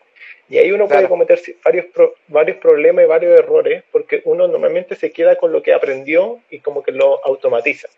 [0.48, 1.88] Y ahí uno puede cometer varios,
[2.30, 6.60] varios problemas y varios errores, porque uno normalmente se queda con lo que aprendió y
[6.60, 7.90] como que lo automatiza.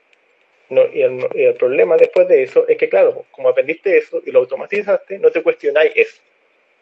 [0.69, 4.21] No, y, el, y, el, problema después de eso es que, claro, como aprendiste eso
[4.25, 6.21] y lo automatizaste, no te cuestionáis eso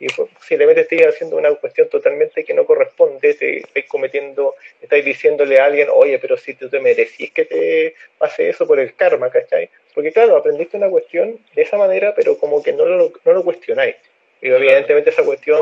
[0.04, 5.66] y posiblemente estéis haciendo una cuestión totalmente que no corresponde, estáis cometiendo, estáis diciéndole a
[5.66, 9.70] alguien, oye, pero si tú te merecís que te pase eso por el karma, ¿cachai?
[9.94, 13.44] Porque claro, aprendiste una cuestión de esa manera, pero como que no lo, no lo
[13.44, 13.96] cuestionáis.
[14.42, 15.60] Y evidentemente esa cuestión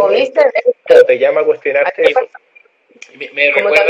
[1.05, 2.13] te llama a cuestionarte.
[3.15, 3.85] Me, me recuerda...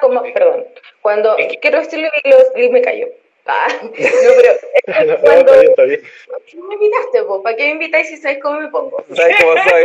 [0.00, 0.64] Como, perdón,
[1.02, 2.10] cuando quiero decirle
[2.56, 3.08] y me callo.
[3.46, 5.54] Ah, no, pero cuando...
[5.54, 7.42] está bien, ¿Para qué me invitaste, vos?
[7.42, 9.04] ¿Para qué me invitáis si sabes cómo me pongo?
[9.14, 9.84] ¿Sabes cómo soy?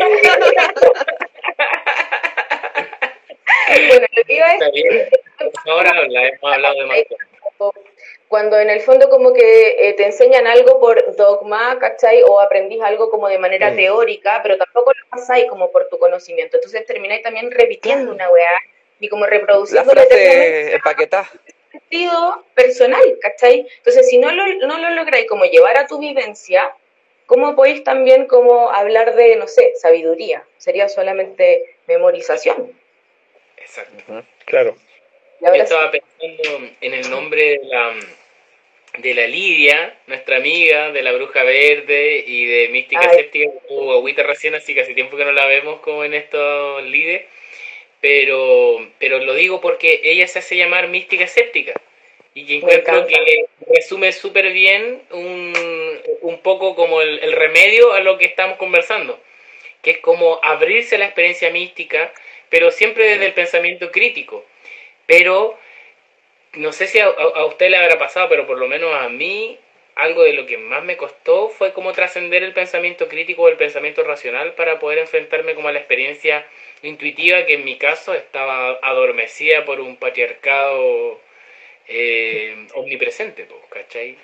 [3.89, 5.09] bueno, lo que iba a decir...
[5.65, 6.97] Ahora la hemos hablado de más
[8.27, 12.23] cuando en el fondo como que eh, te enseñan algo por dogma, ¿cachai?
[12.23, 13.75] O aprendís algo como de manera mm.
[13.77, 16.57] teórica, pero tampoco lo pasáis como por tu conocimiento.
[16.57, 18.51] Entonces termináis también repitiendo una weá
[18.99, 19.93] y como reproduciendo...
[19.93, 21.29] La frase empaquetada
[21.79, 23.67] sentido personal, ¿cachai?
[23.77, 26.73] Entonces, si no lo, no lo lográis como llevar a tu vivencia,
[27.25, 30.43] ¿cómo podéis también como hablar de, no sé, sabiduría?
[30.57, 32.71] Sería solamente memorización.
[33.57, 34.23] Exacto.
[34.45, 34.75] Claro.
[35.39, 37.93] Yo estaba pensando en el nombre de la,
[38.97, 44.23] de la Lidia, nuestra amiga, de la Bruja Verde y de Mística Escéptica, hubo agüita
[44.23, 47.25] recién, así que hace tiempo que no la vemos como en estos líderes
[48.01, 51.73] pero, pero lo digo porque ella se hace llamar mística escéptica
[52.33, 57.99] y que encuentro que resume súper bien un, un, poco como el, el, remedio a
[58.01, 59.19] lo que estamos conversando,
[59.81, 62.13] que es como abrirse a la experiencia mística,
[62.49, 64.45] pero siempre desde el pensamiento crítico.
[65.07, 65.57] Pero
[66.53, 69.57] no sé si a, a usted le habrá pasado, pero por lo menos a mí
[69.97, 73.57] algo de lo que más me costó fue como trascender el pensamiento crítico o el
[73.57, 76.45] pensamiento racional para poder enfrentarme como a la experiencia
[76.83, 81.19] intuitiva que en mi caso estaba adormecida por un patriarcado
[81.87, 84.17] eh, omnipresente, pues, ¿cachai?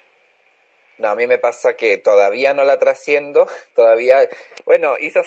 [1.00, 4.30] No, a mí me pasa que todavía no la trasciendo, todavía,
[4.66, 5.24] bueno, hizo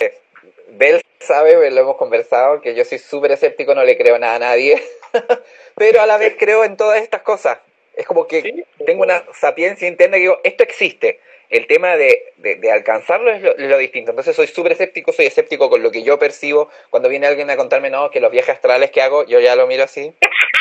[0.69, 4.39] Bel sabe, lo hemos conversado, que yo soy súper escéptico, no le creo nada a
[4.39, 4.81] nadie,
[5.75, 7.59] pero a la vez creo en todas estas cosas.
[7.97, 11.19] Es como que tengo una sapiencia interna que digo, esto existe.
[11.49, 14.11] El tema de, de, alcanzarlo es lo, distinto.
[14.11, 16.71] Entonces soy súper escéptico, soy escéptico con lo que yo percibo.
[16.91, 19.67] Cuando viene alguien a contarme, no, que los viajes astrales que hago, yo ya lo
[19.67, 20.13] miro así.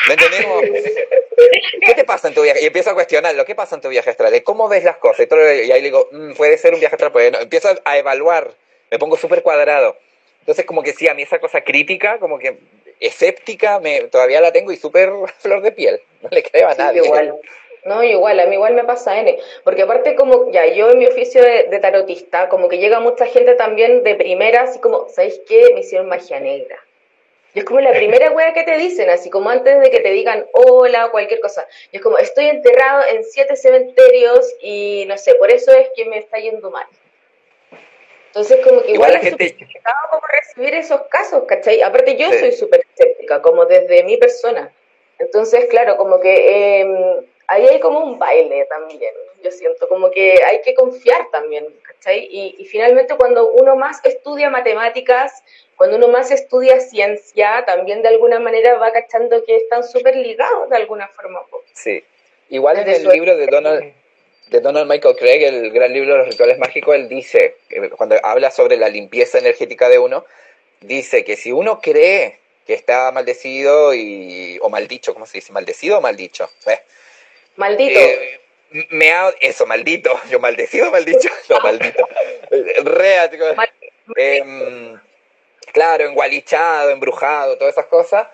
[0.08, 0.62] ¿Me entendemos?
[1.84, 2.62] ¿Qué te pasa en tu viaje?
[2.62, 3.44] Y empiezo a cuestionarlo.
[3.44, 4.42] ¿Qué pasa en tu viaje astral?
[4.44, 5.26] ¿Cómo ves las cosas?
[5.28, 7.12] Y, ahí le digo, mm, puede ser un viaje astral.
[7.12, 8.54] Pues, empiezo a evaluar.
[8.90, 9.98] Me pongo súper cuadrado.
[10.40, 12.58] Entonces, como que sí, a mí esa cosa crítica, como que
[13.00, 16.00] escéptica, me, todavía la tengo y súper flor de piel.
[16.22, 17.02] No le creo a nadie.
[17.04, 17.38] Igual.
[17.86, 21.06] No, igual, a mí igual me pasa N, porque aparte como, ya, yo en mi
[21.06, 25.70] oficio de, tarotista, como que llega mucha gente también de primera, así como, ¿sabéis qué?
[25.72, 26.84] Me hicieron magia negra.
[27.54, 30.10] Y es como la primera wea que te dicen, así como antes de que te
[30.10, 31.64] digan hola o cualquier cosa.
[31.92, 36.06] Y es como, estoy enterrado en siete cementerios y no sé, por eso es que
[36.06, 36.86] me está yendo mal.
[38.36, 39.56] Entonces, como que igual, igual la gente...
[40.10, 41.80] como recibir esos casos, ¿cachai?
[41.80, 44.70] Aparte, yo soy súper escéptica, como desde mi persona.
[45.18, 50.38] Entonces, claro, como que em, ahí hay como un baile también, yo siento, como que
[50.46, 52.28] hay que confiar también, ¿cachai?
[52.30, 55.42] Y, y finalmente, cuando uno más estudia matemáticas,
[55.74, 60.68] cuando uno más estudia ciencia, también de alguna manera va cachando que están súper ligados
[60.68, 61.40] de alguna forma.
[61.72, 62.04] Sí.
[62.50, 63.94] Igual en el libro de Donald
[64.46, 67.56] de Donald Michael Craig, el gran libro de los rituales mágicos, él dice,
[67.96, 70.24] cuando habla sobre la limpieza energética de uno,
[70.80, 75.52] dice que si uno cree que está maldecido y, o maldicho, ¿cómo se dice?
[75.52, 76.50] ¿Maldecido o maldicho?
[76.66, 76.80] Eh,
[77.56, 77.98] maldito.
[77.98, 78.40] Eh,
[78.90, 80.18] me ha, eso, maldito.
[80.30, 81.28] Yo maldecido o maldicho.
[81.48, 82.08] No, maldito.
[82.84, 83.30] Real.
[84.16, 85.00] Em,
[85.72, 88.28] claro, engualichado, embrujado, todas esas cosas.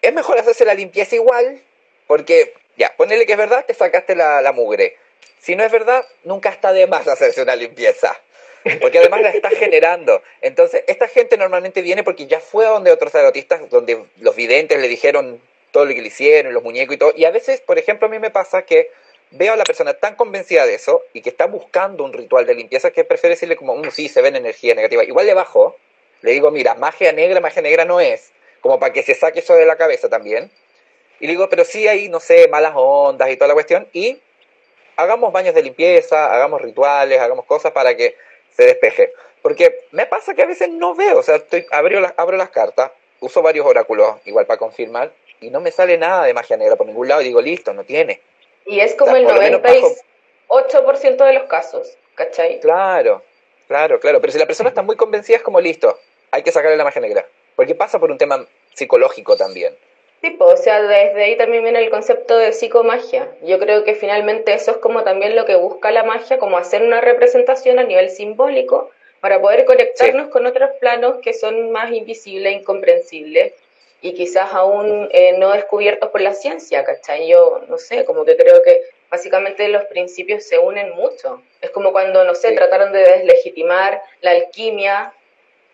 [0.00, 1.60] Es mejor hacerse la limpieza igual,
[2.06, 4.96] porque, ya, ponele que es verdad, te sacaste la, la mugre
[5.38, 8.20] si no es verdad, nunca está de más hacerse una limpieza.
[8.80, 10.22] Porque además la está generando.
[10.42, 14.88] Entonces, esta gente normalmente viene porque ya fue donde otros tarotistas, donde los videntes le
[14.88, 15.40] dijeron
[15.70, 17.12] todo lo que le hicieron, los muñecos y todo.
[17.16, 18.90] Y a veces, por ejemplo, a mí me pasa que
[19.30, 22.54] veo a la persona tan convencida de eso y que está buscando un ritual de
[22.54, 25.04] limpieza que prefiere decirle como, mm, sí, se ven energía negativa.
[25.04, 25.76] Igual le bajo,
[26.22, 29.54] le digo, mira, magia negra, magia negra no es, como para que se saque eso
[29.54, 30.50] de la cabeza también.
[31.20, 33.88] Y le digo, pero sí hay, no sé, malas ondas y toda la cuestión.
[33.92, 34.20] Y
[34.96, 38.16] hagamos baños de limpieza, hagamos rituales, hagamos cosas para que
[38.50, 39.12] se despeje.
[39.42, 42.50] Porque me pasa que a veces no veo, o sea, estoy, abro, las, abro las
[42.50, 42.90] cartas,
[43.20, 46.86] uso varios oráculos igual para confirmar, y no me sale nada de magia negra por
[46.86, 48.20] ningún lado, y digo, listo, no tiene.
[48.66, 52.60] Y es como el 98% de los casos, ¿cachai?
[52.60, 53.22] Claro,
[53.66, 55.98] claro, claro, pero si la persona está muy convencida es como, listo,
[56.30, 57.26] hay que sacarle la magia negra,
[57.56, 59.74] porque pasa por un tema psicológico también.
[60.20, 63.28] Sí, o sea, desde ahí también viene el concepto de psicomagia.
[63.42, 66.82] Yo creo que finalmente eso es como también lo que busca la magia, como hacer
[66.82, 68.90] una representación a nivel simbólico
[69.20, 73.54] para poder conectarnos con otros planos que son más invisibles, incomprensibles
[74.02, 77.28] y quizás aún eh, no descubiertos por la ciencia, ¿cachai?
[77.28, 78.80] Yo no sé, como que creo que
[79.10, 81.42] básicamente los principios se unen mucho.
[81.62, 85.14] Es como cuando, no sé, trataron de deslegitimar la alquimia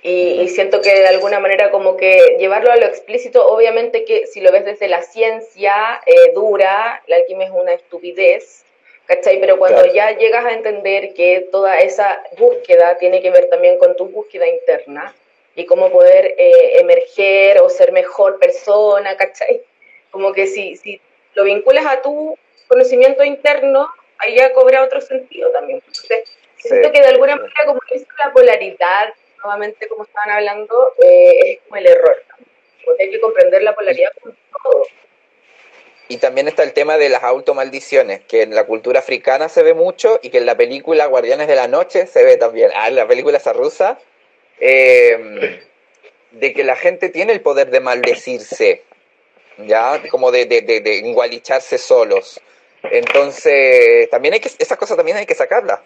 [0.09, 4.41] y, siento que de alguna manera como que llevarlo a lo explícito, obviamente que si
[4.41, 8.65] lo ves desde la ciencia eh, dura, la alquimia es una estupidez,
[9.07, 9.41] ¿cachai?
[9.41, 13.97] Pero cuando ya llegas a entender que toda esa búsqueda tiene que ver también con
[13.97, 15.13] tu búsqueda interna
[15.57, 19.61] y cómo poder eh, emerger o ser mejor persona, ¿cachai?
[20.13, 21.01] Como que si, si
[21.35, 22.39] lo vinculas a tu
[22.69, 23.89] conocimiento interno,
[24.19, 25.83] ahí ya cobra otro sentido también.
[25.85, 29.13] Entonces, siento que de alguna manera como es la polaridad
[29.43, 32.25] nuevamente, como estaban hablando, eh, es como el error.
[32.85, 34.87] Porque hay que comprender la polaridad con todo.
[36.09, 39.75] Y también está el tema de las automaldiciones, que en la cultura africana se ve
[39.75, 42.71] mucho y que en la película Guardianes de la Noche se ve también.
[42.75, 43.99] Ah, en la película esa rusa,
[44.61, 45.61] eh,
[46.31, 48.85] de que la gente tiene el poder de maldecirse,
[49.59, 50.01] ¿ya?
[50.11, 52.41] Como de, de, de, de igualicharse solos.
[52.85, 55.81] Entonces, también hay que, esas cosas también hay que sacarlas.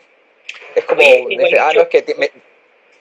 [0.75, 2.31] Es como, ah, no, es que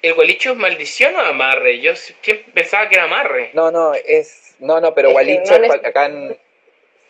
[0.01, 1.79] ¿El gualicho es maldición o amarre?
[1.79, 3.51] Yo siempre pensaba que era amarre.
[3.53, 4.55] No, no, es.
[4.59, 6.37] No, no, pero gualicho acá en.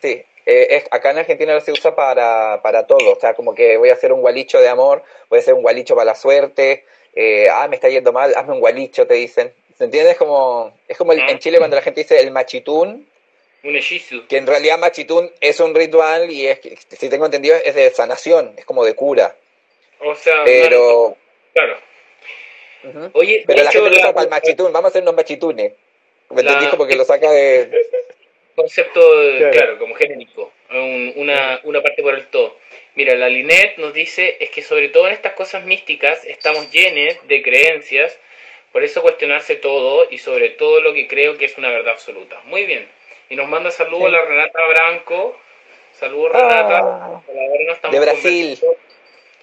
[0.00, 3.12] Sí, eh, es, acá en Argentina se usa para, para todo.
[3.12, 5.62] O sea, como que voy a hacer un gualicho de amor, voy a hacer un
[5.62, 6.84] gualicho para la suerte.
[7.14, 9.52] Eh, ah, me está yendo mal, hazme un gualicho, te dicen.
[9.76, 10.10] ¿Se entiende?
[10.10, 13.08] Es como, es como en Chile cuando la gente dice el machitún.
[13.62, 14.26] Un hechizo.
[14.28, 18.54] Que en realidad machitún es un ritual y es, si tengo entendido, es de sanación,
[18.56, 19.36] es como de cura.
[20.00, 21.16] O sea, pero.
[21.54, 21.89] Claro
[23.12, 25.72] Oye, pero la gente lo usa para el machitún, vamos a hacer unos machitunes.
[26.30, 26.66] ¿Me entendí?
[26.76, 27.70] Porque lo saca de.
[28.54, 29.00] Concepto,
[29.52, 30.52] claro, como genérico.
[30.70, 32.56] una, una parte por el todo.
[32.94, 37.16] Mira, la Linet nos dice es que sobre todo en estas cosas místicas estamos llenos
[37.28, 38.18] de creencias,
[38.72, 42.40] por eso cuestionarse todo y sobre todo lo que creo que es una verdad absoluta.
[42.44, 42.88] Muy bien.
[43.28, 45.38] Y nos manda saludos a la Renata Branco.
[45.92, 46.80] Saludos Renata.
[46.82, 47.90] Ah.
[47.90, 48.58] de Brasil.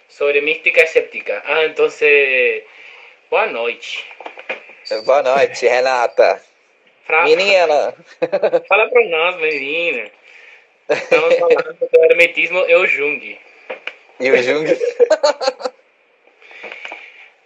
[0.07, 1.43] Sobre mística escéptica.
[1.45, 2.63] Ah, entonces
[3.29, 4.05] Boa noite.
[5.05, 6.41] Boa noite, Renata.
[7.03, 7.23] Fra...
[7.23, 7.93] Menina.
[8.69, 10.09] Fala para nós, menina.
[10.87, 13.37] Estamos falando do hermetismo e o Jung.
[14.21, 14.65] E o Jung?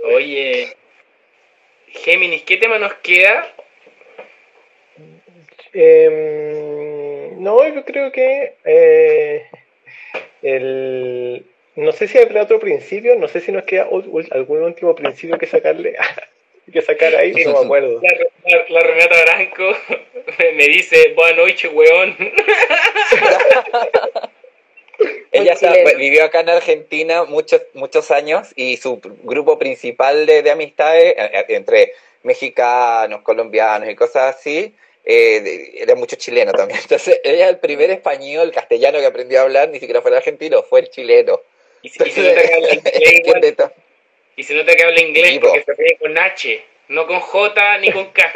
[0.03, 0.77] Oye,
[1.87, 3.51] Géminis, ¿qué tema nos queda?
[5.73, 9.49] Eh, no, yo creo que eh,
[10.43, 13.87] el, no sé si habrá otro principio, no sé si nos queda
[14.31, 15.95] algún último principio que sacarle,
[16.71, 18.01] que sacar ahí, no me acuerdo.
[18.69, 19.77] La, Renata Branco
[20.55, 22.17] me dice, buenas noches, weón.
[25.31, 25.55] Ella
[25.97, 31.31] vivió acá en Argentina muchos, muchos años y su grupo principal de, de amistades, eh,
[31.33, 31.93] eh, entre
[32.23, 36.79] mexicanos, colombianos y cosas así, eh, era mucho chileno también.
[36.83, 40.17] Entonces, ella es el primer español castellano que aprendió a hablar, ni siquiera fue el
[40.17, 41.39] argentino, fue el chileno.
[41.81, 43.71] Y si, y si no te que habla inglés,
[44.35, 47.91] y si no te habla inglés, porque se pide con H, no con J ni
[47.91, 48.33] con K.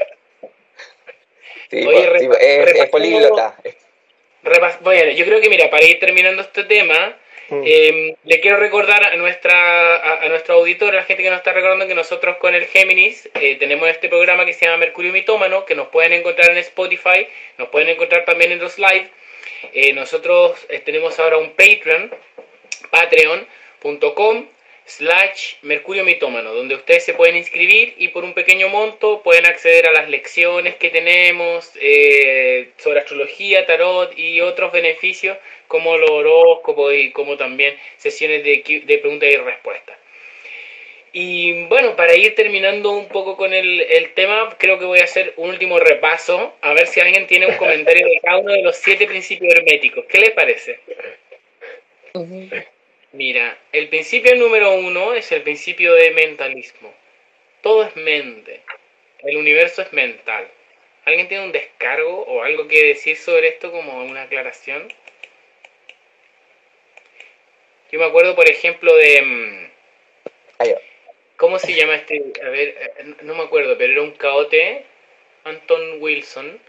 [1.69, 3.55] Sí, Oye, es, políglota.
[4.81, 7.17] Bueno, yo creo que, mira, para ir terminando este tema,
[7.49, 7.63] mm.
[7.65, 11.53] eh, le quiero recordar a nuestra a, nuestro auditor, a la gente que nos está
[11.53, 15.65] recordando, que nosotros con el Géminis eh, tenemos este programa que se llama Mercurio Mitómano,
[15.65, 17.27] que nos pueden encontrar en Spotify,
[17.57, 19.09] nos pueden encontrar también en los live.
[19.73, 22.13] Eh, nosotros tenemos ahora un Patreon
[22.87, 24.47] patreon.com
[24.85, 29.87] slash mercurio mitómano, donde ustedes se pueden inscribir y por un pequeño monto pueden acceder
[29.87, 35.37] a las lecciones que tenemos eh, sobre astrología, tarot y otros beneficios
[35.67, 39.97] como los horóscopos y como también sesiones de, de preguntas y respuestas.
[41.17, 45.05] Y bueno, para ir terminando un poco con el, el, tema, creo que voy a
[45.05, 48.61] hacer un último repaso, a ver si alguien tiene un comentario de cada uno de
[48.61, 50.03] los siete principios herméticos.
[50.09, 50.79] ¿Qué les parece?
[53.15, 56.93] Mira, el principio número uno es el principio de mentalismo.
[57.61, 58.61] Todo es mente.
[59.19, 60.51] El universo es mental.
[61.05, 64.91] ¿Alguien tiene un descargo o algo que decir sobre esto como una aclaración?
[67.89, 69.21] Yo me acuerdo, por ejemplo, de...
[69.21, 69.65] Mm,
[71.37, 72.21] ¿Cómo se llama este?
[72.43, 74.83] A ver, eh, no me acuerdo, pero era un caote,
[75.45, 76.59] Anton Wilson,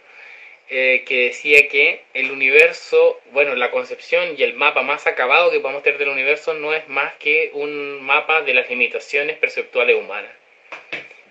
[0.69, 5.61] eh, que decía que el universo, bueno, la concepción y el mapa más acabado que
[5.61, 10.33] podemos tener del universo no es más que un mapa de las limitaciones perceptuales humanas.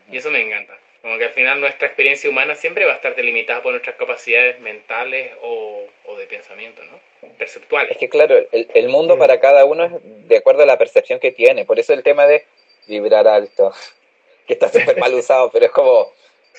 [0.10, 0.78] Y eso me encanta.
[1.02, 4.60] Como que al final nuestra experiencia humana siempre va a estar delimitada por nuestras capacidades
[4.60, 5.86] mentales o,
[6.18, 7.00] de pensamiento, ¿no?
[7.38, 7.92] Perceptuales.
[7.92, 9.20] Es que claro, el, el mundo mm.
[9.20, 11.66] para cada uno es de acuerdo a la percepción que tiene.
[11.66, 12.46] Por eso el tema de
[12.88, 13.74] vibrar alto,
[14.48, 16.14] que está súper mal usado, pero es como,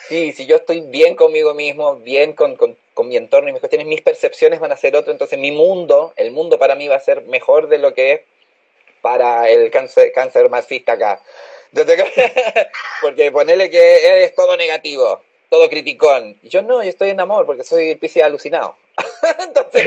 [0.09, 3.61] sí, si yo estoy bien conmigo mismo, bien con, con, con, mi entorno y mis
[3.61, 6.97] cuestiones, mis percepciones van a ser otro, entonces mi mundo, el mundo para mí va
[6.97, 8.21] a ser mejor de lo que es
[9.01, 11.23] para el cáncer, cáncer marxista acá.
[13.03, 16.39] porque ponerle que es todo negativo, todo criticón.
[16.43, 18.77] Yo no, yo estoy en amor porque soy piscis alucinado.
[19.45, 19.87] entonces,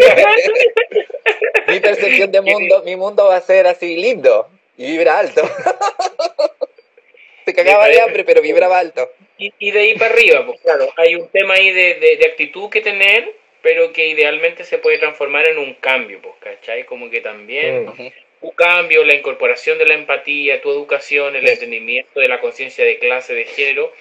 [1.68, 5.42] mi percepción de mundo, mi mundo va a ser así lindo y vibra alto.
[7.46, 9.10] Se cagaba de hambre, pero vibraba alto.
[9.40, 12.82] Y, de ahí para arriba, pues claro, hay un tema ahí de, de, actitud que
[12.82, 16.84] tener, pero que idealmente se puede transformar en un cambio, pues, ¿cachai?
[16.84, 18.12] Como que también mm.
[18.42, 23.00] un cambio, la incorporación de la empatía, tu educación, el entendimiento de la conciencia de
[23.00, 23.94] clase, de género,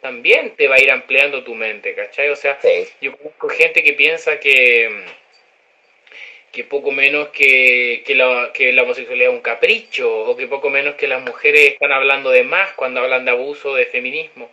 [0.00, 2.30] también te va a ir ampliando tu mente, ¿cachai?
[2.30, 2.58] O sea,
[3.02, 5.04] yo conozco gente que piensa que
[6.56, 10.70] que poco menos que, que, la, que la homosexualidad es un capricho, o que poco
[10.70, 14.50] menos que las mujeres están hablando de más cuando hablan de abuso, de feminismo.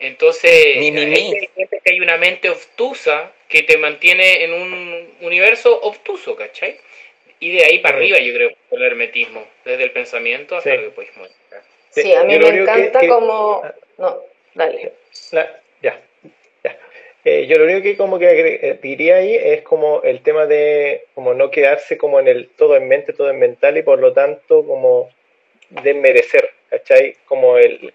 [0.00, 6.78] Entonces, hay que hay una mente obtusa que te mantiene en un universo obtuso, ¿cachai?
[7.38, 10.90] Y de ahí para arriba, yo creo, el hermetismo, desde el pensamiento hasta lo que
[10.90, 11.62] puedes mostrar.
[11.90, 13.62] Sí, a mí me encanta como...
[13.98, 14.22] No,
[14.54, 14.92] dale.
[15.82, 16.00] ya.
[17.24, 21.04] Eh, yo lo único que como que eh, diría ahí es como el tema de
[21.14, 24.14] como no quedarse como en el todo en mente, todo en mental y por lo
[24.14, 25.10] tanto como
[25.68, 27.16] desmerecer, ¿cachai?
[27.26, 27.92] Como el,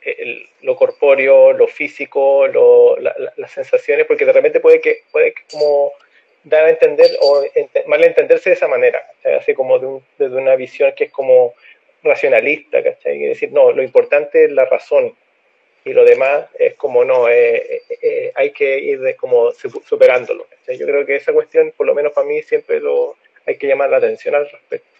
[0.61, 5.93] lo corpóreo, lo físico, lo, las sensaciones, porque de repente puede que puede como
[6.43, 7.43] dar a entender o
[7.87, 9.03] malentenderse de esa manera,
[9.39, 11.55] así como de, un, de, una visión que es como
[12.03, 13.17] racionalista, ¿cachai?
[13.17, 15.15] Y decir, no, lo importante es la razón,
[15.85, 20.47] y lo demás es como no, eh, eh, eh, hay que ir de, como superándolo.
[20.67, 23.15] Yo creo que esa cuestión, por lo menos para mí, siempre lo
[23.45, 24.94] hay que llamar la atención al respecto.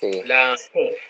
[0.00, 0.56] La,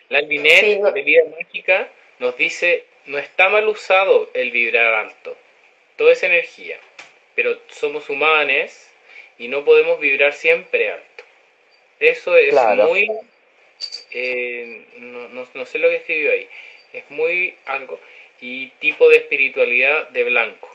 [0.09, 1.89] la de Vida Mágica
[2.19, 5.37] nos dice, no está mal usado el vibrar alto,
[5.97, 6.79] todo es energía,
[7.35, 8.89] pero somos humanos
[9.39, 11.25] y no podemos vibrar siempre alto.
[12.01, 13.07] Eso es muy...
[14.97, 16.49] no, no, no sé lo que escribió ahí,
[16.93, 18.01] es muy algo
[18.41, 20.69] y tipo de espiritualidad de blanco.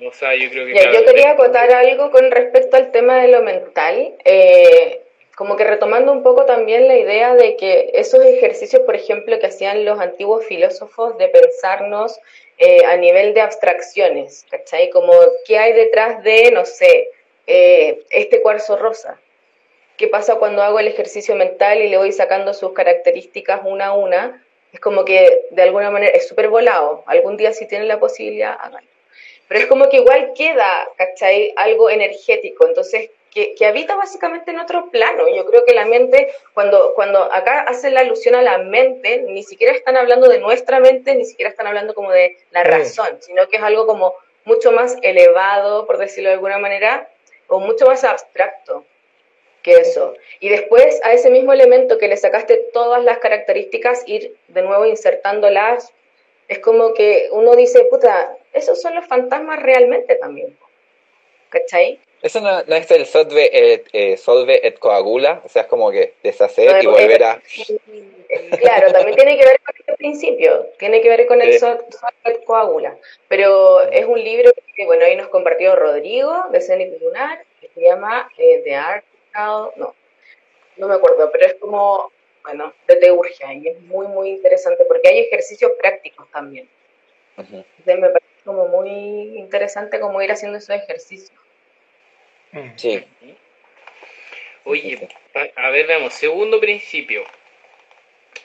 [0.00, 0.74] O sea, yo creo que...
[0.74, 5.00] yo quería acotar algo con respecto al tema de lo mental, eh,
[5.36, 9.46] como que retomando un poco también la idea de que esos ejercicios, por ejemplo, que
[9.46, 12.18] hacían los antiguos filósofos de pensarnos
[12.56, 14.88] eh, a nivel de abstracciones, ¿cachai?
[14.88, 15.12] Como
[15.46, 17.10] qué hay detrás de, no sé,
[17.46, 19.20] eh, este cuarzo rosa.
[19.98, 23.92] ¿Qué pasa cuando hago el ejercicio mental y le voy sacando sus características una a
[23.92, 24.42] una?
[24.72, 27.04] Es como que de alguna manera es súper volado.
[27.04, 28.88] Algún día si tienen la posibilidad, háganlo.
[29.48, 31.52] Pero es como que igual queda, ¿cachai?
[31.56, 32.66] Algo energético.
[32.66, 35.28] Entonces, que, que, habita básicamente en otro plano.
[35.28, 39.42] Yo creo que la mente, cuando, cuando acá hacen la alusión a la mente, ni
[39.42, 43.46] siquiera están hablando de nuestra mente, ni siquiera están hablando como de la razón, sino
[43.48, 44.14] que es algo como
[44.46, 47.10] mucho más elevado, por decirlo de alguna manera,
[47.48, 48.86] o mucho más abstracto
[49.62, 50.14] que eso.
[50.40, 54.86] Y después a ese mismo elemento que le sacaste todas las características, ir de nuevo
[54.86, 55.92] insertándolas,
[56.48, 60.56] es como que uno dice, puta, esos son los fantasmas realmente también.
[61.50, 62.00] ¿Cachai?
[62.22, 66.14] Eso no, es el solve et, eh, solve et coagula, o sea, es como que
[66.22, 67.40] deshacer y volver a...
[68.58, 71.84] Claro, también tiene que ver con este principio, tiene que ver con el solve
[72.24, 72.96] et coagula,
[73.28, 77.80] pero es un libro que, bueno, ahí nos compartió Rodrigo de Zenit Lunar, que se
[77.82, 79.04] llama eh, The Art
[79.76, 79.94] no,
[80.76, 82.10] no me acuerdo, pero es como,
[82.42, 86.68] bueno, de teurgia y es muy, muy interesante porque hay ejercicios prácticos también.
[87.36, 91.38] me parece como muy interesante como ir haciendo esos ejercicios.
[92.56, 92.76] Mm.
[92.76, 93.04] Sí.
[94.64, 95.08] Oye,
[95.54, 97.24] a ver, veamos, segundo principio,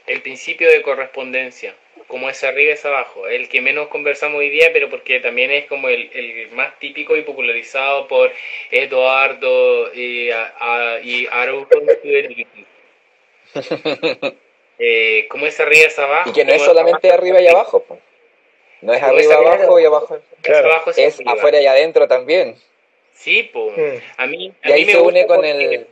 [0.06, 1.76] el principio de correspondencia
[2.12, 3.28] como es arriba es abajo.
[3.28, 7.16] El que menos conversamos hoy día, pero porque también es como el, el más típico
[7.16, 8.32] y popularizado por
[8.70, 11.28] Eduardo y, a, y
[14.80, 16.30] eh, ¿Cómo es arriba es abajo?
[16.30, 17.84] Y que no es solamente arriba y abajo.
[18.82, 20.20] No es arriba, abajo y abajo.
[20.98, 22.56] es, afuera y adentro también.
[23.14, 24.02] Sí, pues.
[24.18, 25.88] A mí, y ahí se une con el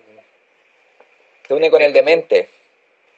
[1.47, 2.47] Se une con el demente.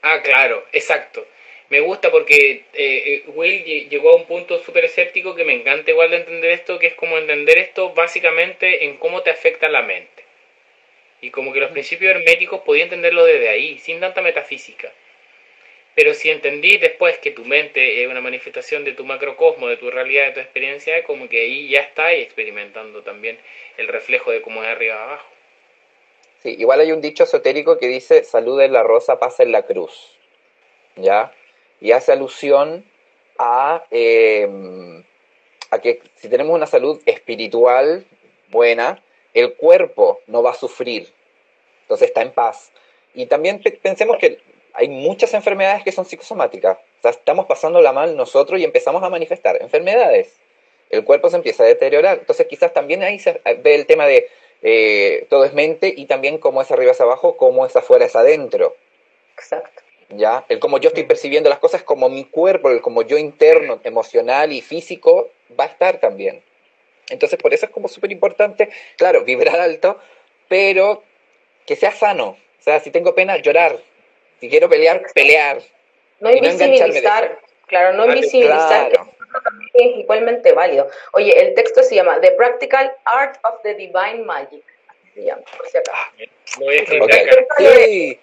[0.01, 1.25] Ah, claro, exacto.
[1.69, 5.91] Me gusta porque eh, eh, Will llegó a un punto súper escéptico que me encanta
[5.91, 9.81] igual de entender esto, que es como entender esto básicamente en cómo te afecta la
[9.81, 10.25] mente.
[11.21, 14.91] Y como que los principios herméticos podía entenderlo desde ahí, sin tanta metafísica.
[15.95, 19.91] Pero si entendí después que tu mente es una manifestación de tu macrocosmo, de tu
[19.91, 23.37] realidad, de tu experiencia, como que ahí ya estás experimentando también
[23.77, 25.27] el reflejo de cómo es arriba abajo.
[26.41, 29.63] Sí, igual hay un dicho esotérico que dice, salud en la rosa, pasa en la
[29.63, 30.17] cruz.
[30.95, 31.33] ¿Ya?
[31.81, 32.85] Y hace alusión
[33.37, 35.03] a, em,
[35.71, 38.05] a que si tenemos una salud espiritual
[38.47, 39.03] buena,
[39.33, 41.09] el cuerpo no va a sufrir.
[41.83, 42.71] Entonces está en paz.
[43.13, 44.39] Y también pensemos que
[44.73, 46.77] hay muchas enfermedades que son psicosomáticas.
[46.77, 50.33] O sea, estamos pasándola mal nosotros y empezamos a manifestar enfermedades.
[50.89, 52.19] El cuerpo se empieza a deteriorar.
[52.19, 54.27] Entonces, quizás también ahí se ve el tema de
[54.61, 58.15] eh, todo es mente y también cómo es arriba es abajo, cómo es afuera es
[58.15, 58.75] adentro.
[59.33, 59.81] Exacto.
[60.09, 60.45] ¿Ya?
[60.49, 64.51] El cómo yo estoy percibiendo las cosas, como mi cuerpo, el como yo interno, emocional
[64.51, 66.43] y físico, va a estar también.
[67.09, 69.97] Entonces, por eso es como súper importante, claro, vibrar alto,
[70.47, 71.03] pero
[71.65, 72.37] que sea sano.
[72.59, 73.79] O sea, si tengo pena, llorar,
[74.41, 75.61] si quiero pelear, pelear.
[76.19, 80.89] No invisibilizar, claro, no invisibilizar que es igualmente válido.
[81.13, 84.63] Oye, el texto se llama The Practical Art of the Divine Magic.
[85.13, 86.11] Se llama, por si acaso.
[86.59, 88.19] Lo voy a escribir Sí.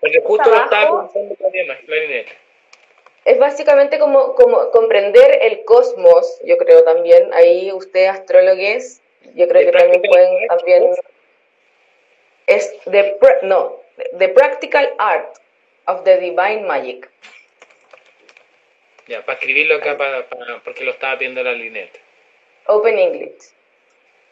[0.00, 2.26] Porque justo lo estaba pensando también,
[3.24, 7.32] es básicamente como, como comprender el cosmos, yo creo también.
[7.32, 9.00] Ahí ustedes, astrólogos,
[9.36, 10.90] yo creo que también pueden también
[12.46, 13.80] es the no
[14.18, 15.36] the practical art
[15.86, 17.08] of the Divine Magic.
[19.08, 20.26] Ya, para escribirlo acá, para,
[20.64, 22.00] porque lo estaba viendo la Linette.
[22.66, 23.52] Open English.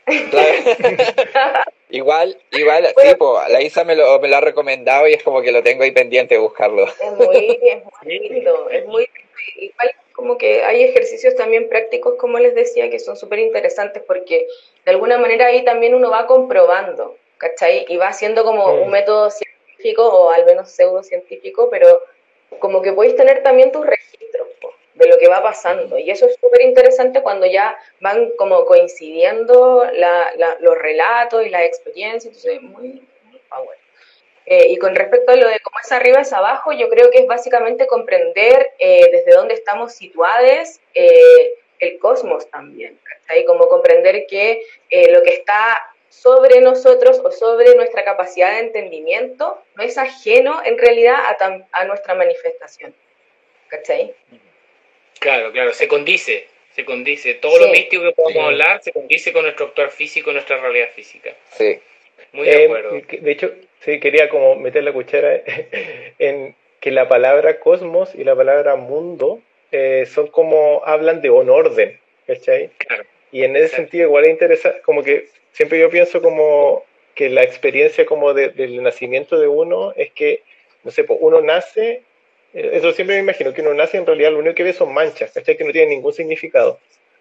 [1.90, 5.52] igual, igual, tipo, la Isa me lo, me lo ha recomendado y es como que
[5.52, 6.86] lo tengo ahí pendiente de buscarlo.
[6.86, 9.08] Es muy, es muy lindo, es muy
[9.56, 14.46] igual como que hay ejercicios también prácticos, como les decía, que son súper interesantes porque
[14.84, 17.86] de alguna manera ahí también uno va comprobando, ¿cachai?
[17.88, 19.49] Y va haciendo como un método científico
[19.98, 22.02] o al menos pseudocientífico, pero
[22.58, 24.48] como que podéis tener también tus registros
[24.94, 25.98] de lo que va pasando.
[25.98, 29.84] Y eso es súper interesante cuando ya van como coincidiendo
[30.60, 33.78] los relatos y las experiencias, entonces muy, muy power.
[34.46, 37.18] Eh, y con respecto a lo de cómo es arriba es abajo, yo creo que
[37.18, 42.98] es básicamente comprender eh, desde dónde estamos situados eh, el cosmos también,
[43.34, 45.78] y Como comprender que lo que está
[46.10, 51.84] sobre nosotros o sobre nuestra capacidad de entendimiento no es ajeno en realidad a, a
[51.86, 52.94] nuestra manifestación.
[53.68, 54.12] ¿Cachai?
[55.20, 57.34] Claro, claro, se condice, se condice.
[57.34, 61.34] Todo lo místico que podamos hablar se condice con nuestro actuar físico, nuestra realidad física.
[61.52, 61.80] Sí.
[62.32, 62.96] Muy de acuerdo.
[62.96, 65.40] Eh, de hecho, sí, quería como meter la cuchara
[66.18, 71.50] en que la palabra cosmos y la palabra mundo eh, son como, hablan de un
[71.50, 72.70] orden, ¿cachai?
[72.78, 73.04] Claro.
[73.30, 77.42] Y en ese sentido igual es interesante, como que siempre yo pienso como que la
[77.42, 80.42] experiencia como del nacimiento de uno es que,
[80.84, 82.02] no sé, pues uno nace,
[82.54, 84.94] eh, eso siempre me imagino, que uno nace en realidad lo único que ve son
[84.94, 85.56] manchas, ¿cachai?
[85.56, 86.80] Que no tienen ningún significado,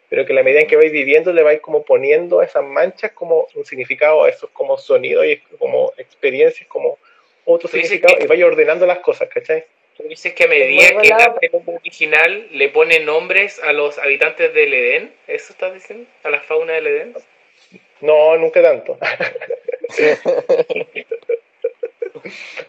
[0.10, 2.64] pero que a la medida en que vais viviendo le vais como poniendo a esas
[2.64, 6.98] manchas como un significado, a esos como sonidos y como experiencias como
[7.46, 9.66] otro significado y vais ordenando las cosas, ¿cachai?
[9.98, 14.54] Tú dices que a medida que el nombre original le pone nombres a los habitantes
[14.54, 16.10] del Edén, ¿eso estás diciendo?
[16.24, 17.16] ¿A la fauna del Edén?
[18.02, 18.98] No, nunca tanto.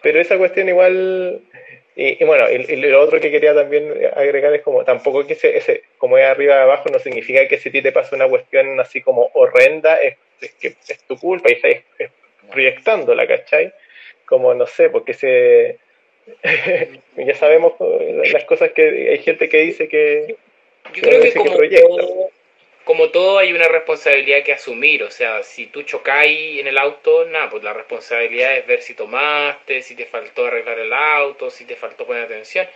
[0.02, 1.40] Pero esa cuestión igual,
[1.96, 6.18] y, bueno, y, lo otro que quería también agregar es como, tampoco que ese, como
[6.18, 9.02] es arriba y abajo, no significa que si a ti te pasa una cuestión así
[9.02, 10.16] como horrenda, es,
[10.60, 11.76] que es tu culpa y estás
[12.50, 13.72] proyectándola, ¿cachai?
[14.24, 15.78] Como, no sé, porque se...
[17.16, 17.74] ya sabemos
[18.32, 20.36] las cosas que hay gente que dice que...
[20.94, 21.86] Yo creo que, como proyecta
[22.84, 27.24] como todo hay una responsabilidad que asumir, o sea, si tú chocáis en el auto,
[27.26, 31.64] nada, pues la responsabilidad es ver si tomaste, si te faltó arreglar el auto, si
[31.64, 32.66] te faltó poner atención,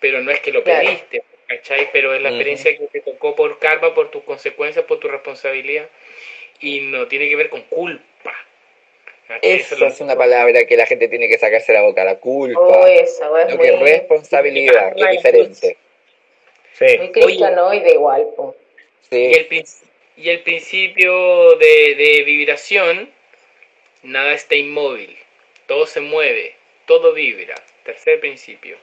[0.00, 1.88] pero no es que lo pediste, ¿cachai?
[1.92, 5.88] Pero es la experiencia que te tocó por karma, por tus consecuencias, por tu responsabilidad,
[6.60, 8.34] y no tiene que ver con culpa.
[9.40, 12.60] Esa es, una palabra que la gente tiene que sacarse la boca, la culpa.
[12.60, 15.76] Oh, eso, es lo que es responsabilidad, que es diferente.
[16.74, 16.98] Sí.
[16.98, 18.63] Muy cristianoide igual, pues.
[19.10, 19.64] Y, el,
[20.16, 23.12] y el principio de, vibración,
[24.02, 25.16] nada está inmóvil,
[25.66, 26.56] todo se mueve,
[26.86, 27.54] todo vibra.
[27.84, 28.78] Tercer principio.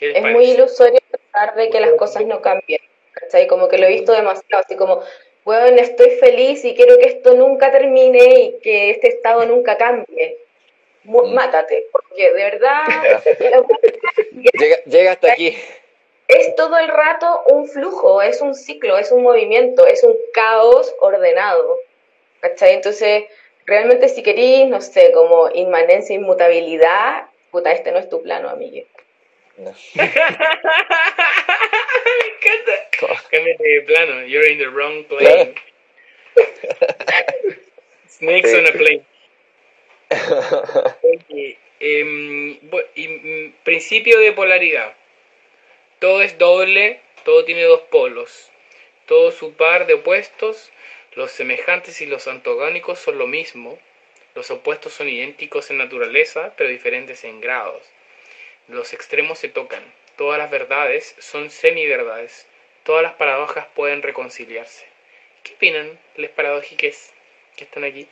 [0.00, 2.80] Es muy ilusorio pensar de que las cosas no cambien.
[3.12, 3.46] ¿cachai?
[3.46, 5.02] Como que lo he visto demasiado, así como,
[5.44, 10.38] bueno, estoy feliz y quiero que esto nunca termine y que este estado nunca cambie.
[11.04, 11.34] mm.
[11.34, 13.22] mátate, porque de verdad...
[14.86, 15.56] llega, hasta aquí.
[16.38, 20.94] Es todo el rato un flujo, es un ciclo, es un movimiento, es un caos
[21.00, 21.78] ordenado.
[22.40, 22.74] ¿Cachai?
[22.74, 23.24] Entonces,
[23.66, 28.86] realmente si querís, no sé, como inmanencia, inmutabilidad, puta, este no es tu plano, amigue.
[29.56, 29.72] No.
[29.94, 30.02] Me
[32.32, 32.72] encanta.
[33.30, 34.24] Cámbiate de plano.
[34.24, 35.54] You're in the wrong plane.
[38.08, 39.04] Snakes on a plane.
[41.82, 44.94] Y, mm, principio de polaridad.
[46.00, 48.50] Todo es doble, todo tiene dos polos.
[49.04, 50.72] Todo su par de opuestos,
[51.12, 53.78] los semejantes y los antagónicos son lo mismo.
[54.34, 57.86] Los opuestos son idénticos en naturaleza, pero diferentes en grados.
[58.66, 59.82] Los extremos se tocan.
[60.16, 62.46] Todas las verdades son semiverdades.
[62.82, 64.86] Todas las paradojas pueden reconciliarse.
[65.42, 67.10] ¿Qué opinan les paradójicos
[67.56, 68.08] que están aquí?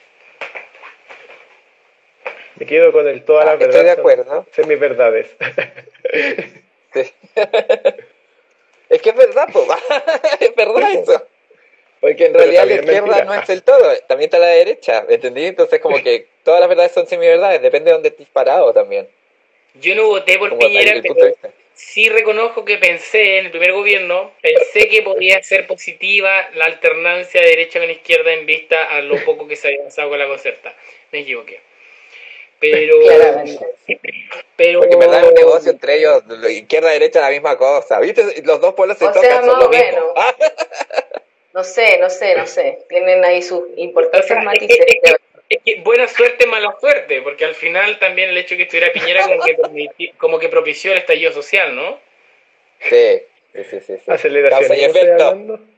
[2.56, 3.76] Me quedo con el todas las verdades.
[3.76, 4.46] Estoy de acuerdo.
[4.52, 5.34] Semiverdades.
[6.92, 7.00] Sí.
[8.88, 9.66] es que es verdad, po.
[10.40, 11.26] es verdad eso.
[12.00, 15.46] Porque en realidad la izquierda no es el todo, también está la derecha, ¿entendí?
[15.46, 19.08] Entonces como que todas las verdades son semiverdades, depende de dónde estés parado también.
[19.74, 21.36] Yo no voté por Piñera, pero
[21.74, 27.40] sí reconozco que pensé en el primer gobierno, pensé que podía ser positiva la alternancia
[27.40, 30.26] de derecha con izquierda en vista a lo poco que se había avanzado con la
[30.26, 30.74] concerta.
[31.12, 31.60] Me equivoqué.
[32.60, 32.96] Pero.
[34.56, 38.00] pero Porque en verdad es un negocio entre ellos, izquierda y derecha, la misma cosa.
[38.00, 38.42] ¿Viste?
[38.42, 40.14] Los dos pueblos se tocan, son lo mismo.
[41.54, 42.80] no sé, no sé, no sé.
[42.88, 44.78] Tienen ahí sus importantes matices
[45.82, 49.42] buena suerte, mala suerte, porque al final también el hecho de que estuviera Piñera como
[49.74, 51.98] que, como que propició el estallido social, ¿no?
[52.80, 53.22] Sí,
[53.54, 53.80] sí, sí.
[53.86, 55.68] sí, Aceleración.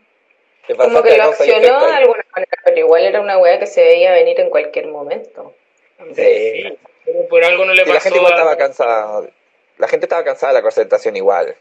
[0.68, 0.74] y.
[0.74, 4.12] Como que lo accionó de alguna manera, pero igual era una weá que se veía
[4.12, 5.54] venir en cualquier momento.
[6.14, 7.94] Sí, pero por algo no le pasó.
[7.94, 9.30] La gente igual estaba cansada.
[9.78, 11.56] La gente estaba cansada de la concentración igual.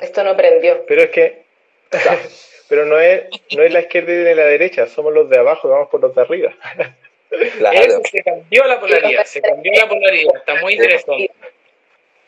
[0.00, 0.84] Esto no prendió.
[0.86, 1.46] Pero es que
[2.68, 3.24] Pero no es,
[3.54, 6.22] no es la izquierda y la derecha, somos los de abajo, vamos por los de
[6.22, 6.54] arriba.
[7.58, 8.00] Claro.
[8.08, 11.32] se cambió la polaridad, se cambió la polaridad, está muy interesante.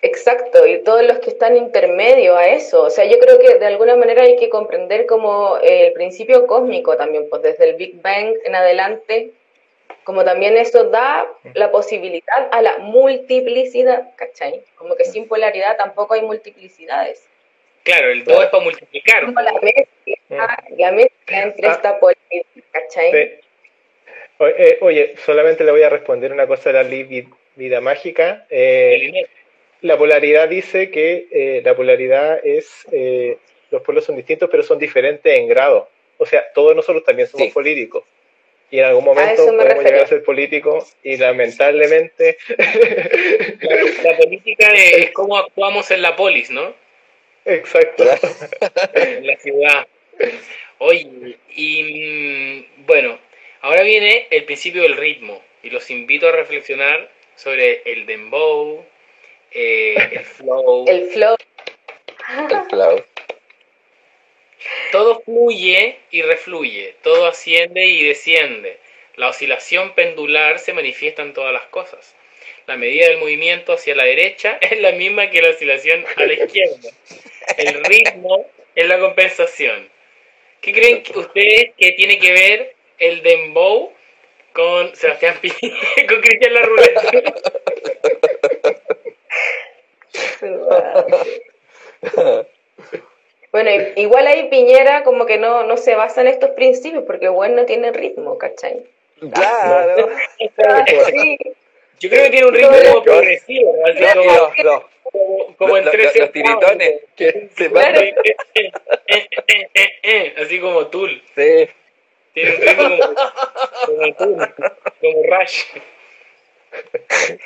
[0.02, 2.82] Exacto, y todos los que están intermedio a eso.
[2.82, 6.96] O sea, yo creo que de alguna manera hay que comprender como el principio cósmico
[6.96, 9.30] también, pues desde el Big Bang en adelante,
[10.04, 14.62] como también eso da la posibilidad a la multiplicidad, ¿cachai?
[14.76, 17.28] Como que sin polaridad tampoco hay multiplicidades.
[17.84, 19.24] Claro, el 2 es para multiplicar.
[19.24, 21.72] Como la mezcla, la mezcla entre ah.
[21.72, 23.40] esta polaridad, ¿cachai?
[24.40, 27.24] Eh, oye, solamente le voy a responder una cosa de la
[27.56, 28.46] vida mágica.
[28.50, 29.26] Eh,
[29.80, 32.86] la polaridad dice que eh, la polaridad es,
[33.70, 35.88] los pueblos son distintos, pero son diferentes en grado.
[36.18, 38.04] O sea, todos nosotros también somos políticos.
[38.70, 42.38] Y en algún momento podemos llegar a ser políticos y lamentablemente...
[43.60, 46.74] La, la política es cómo actuamos en la polis, ¿no?
[47.44, 48.04] Exacto.
[48.94, 49.86] en la ciudad.
[50.78, 53.18] Oye, y mm, bueno,
[53.62, 58.84] ahora viene el principio del ritmo y los invito a reflexionar sobre el dembow,
[59.52, 60.84] eh, el flow.
[60.88, 61.36] El flow.
[62.50, 63.04] El flow.
[64.92, 68.78] Todo fluye y refluye, todo asciende y desciende.
[69.16, 72.14] La oscilación pendular se manifiesta en todas las cosas
[72.68, 76.32] la medida del movimiento hacia la derecha es la misma que la oscilación a la
[76.34, 76.90] izquierda.
[77.56, 79.88] El ritmo es la compensación.
[80.60, 83.92] ¿Qué creen ustedes que tiene que ver el dembow
[84.52, 85.78] con Sebastián Piñera,
[86.08, 87.02] con Cristian Larruleta?
[93.50, 97.56] Bueno, igual ahí Piñera como que no, no se basa en estos principios porque bueno
[97.56, 98.84] no tiene ritmo, ¿cachai?
[99.32, 100.10] Claro.
[101.10, 101.38] sí.
[102.00, 107.00] Yo creo que tiene un ritmo como progresivo, así como, como, en tres los, tiritones
[107.16, 108.14] que se van eh,
[109.04, 111.20] eh, eh, así como Tool.
[111.34, 111.68] Sí.
[112.34, 112.98] Tiene un ritmo como,
[113.86, 114.54] como Tool,
[115.00, 115.64] como Rush.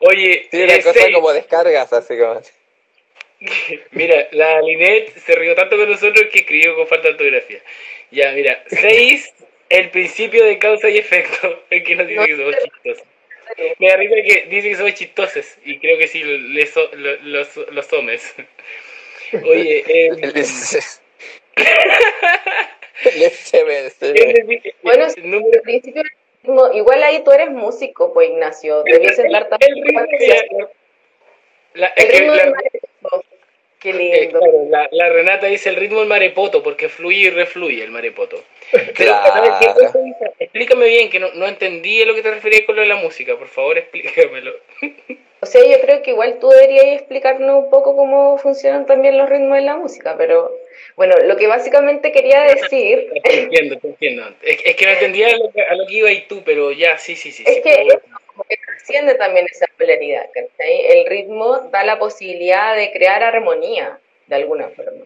[0.00, 2.40] Oye, tiene una cosa como descargas, así como.
[3.92, 7.60] Mira, la Linet se rió tanto con nosotros que escribió con falta de ortografía.
[8.10, 9.34] Ya, mira, 6,
[9.70, 13.06] el principio de causa y efecto, es que nos dice que somos chistosos.
[13.78, 16.74] Me da risa que dice que somos chistosos y creo que sí, les,
[17.22, 18.34] los, los hombres.
[19.32, 20.10] Oye, eh,
[24.82, 25.62] bueno, número...
[25.62, 26.02] principio,
[26.72, 29.72] igual ahí tú eres músico, pues Ignacio, debieses dar también.
[29.76, 30.70] El ritmo,
[31.74, 32.52] la, el ritmo la,
[33.84, 34.40] Qué lindo.
[34.70, 38.42] la, Renata dice el ritmo del marepoto, porque fluye y refluye el marepoto.
[40.38, 42.96] Explícame bien, que no, no entendí a lo que te referías con lo de la
[42.96, 44.54] música, por favor, explícamelo.
[45.44, 49.28] O sea, yo creo que igual tú deberías explicarnos un poco cómo funcionan también los
[49.28, 50.50] ritmos de la música, pero
[50.96, 53.10] bueno, lo que básicamente quería decir...
[53.22, 54.22] Te entiendo, te entiendo.
[54.40, 56.96] Es, que no entendía a lo que, a lo que iba y tú, pero ya,
[56.96, 57.44] sí, sí, sí.
[57.46, 57.86] Es que
[58.26, 63.98] como que trasciende también esa polaridad, El ritmo da la posibilidad de crear armonía,
[64.28, 65.04] de alguna forma.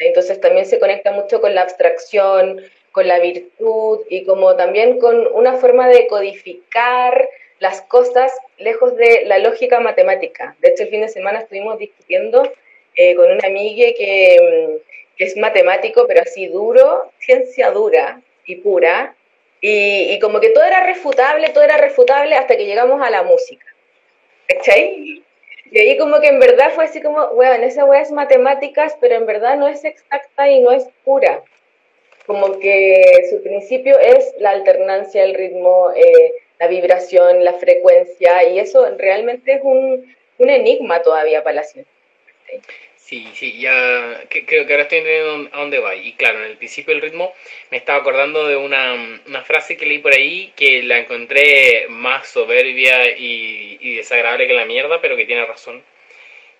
[0.00, 2.62] Entonces también se conecta mucho con la abstracción,
[2.92, 7.26] con la virtud y como también con una forma de codificar
[7.58, 10.56] las cosas lejos de la lógica matemática.
[10.60, 12.50] De hecho, el fin de semana estuvimos discutiendo
[12.94, 18.56] eh, con una amiga que, mm, que, es matemático, pero así duro, ciencia dura y
[18.56, 19.14] pura,
[19.60, 23.24] y, y, como que todo era refutable, todo era refutable hasta que llegamos a la
[23.24, 23.66] música.
[24.46, 25.22] ¿Cachai?
[25.70, 29.16] Y ahí como que en verdad fue así como, bueno, esa weá es matemáticas, pero
[29.16, 31.42] en verdad no es exacta y no es pura.
[32.26, 38.58] Como que su principio es la alternancia, el ritmo, eh, la vibración, la frecuencia, y
[38.58, 41.92] eso realmente es un, un enigma todavía para la ciencia.
[43.08, 45.94] Sí, sí, ya creo que ahora estoy entendiendo a dónde va.
[45.94, 47.32] Y claro, en el principio del ritmo
[47.70, 48.92] me estaba acordando de una,
[49.26, 54.52] una frase que leí por ahí que la encontré más soberbia y, y, desagradable que
[54.52, 55.82] la mierda, pero que tiene razón.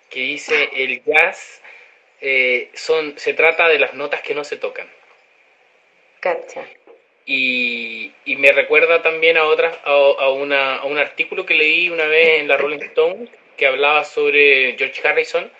[0.09, 1.61] Que dice, el jazz
[2.19, 4.89] eh, son, se trata de las notas que no se tocan.
[6.19, 6.65] Cacha.
[7.31, 11.87] Y, y me recuerda también a, otra, a, a, una, a un artículo que leí
[11.87, 15.51] una vez en la Rolling Stone que hablaba sobre George Harrison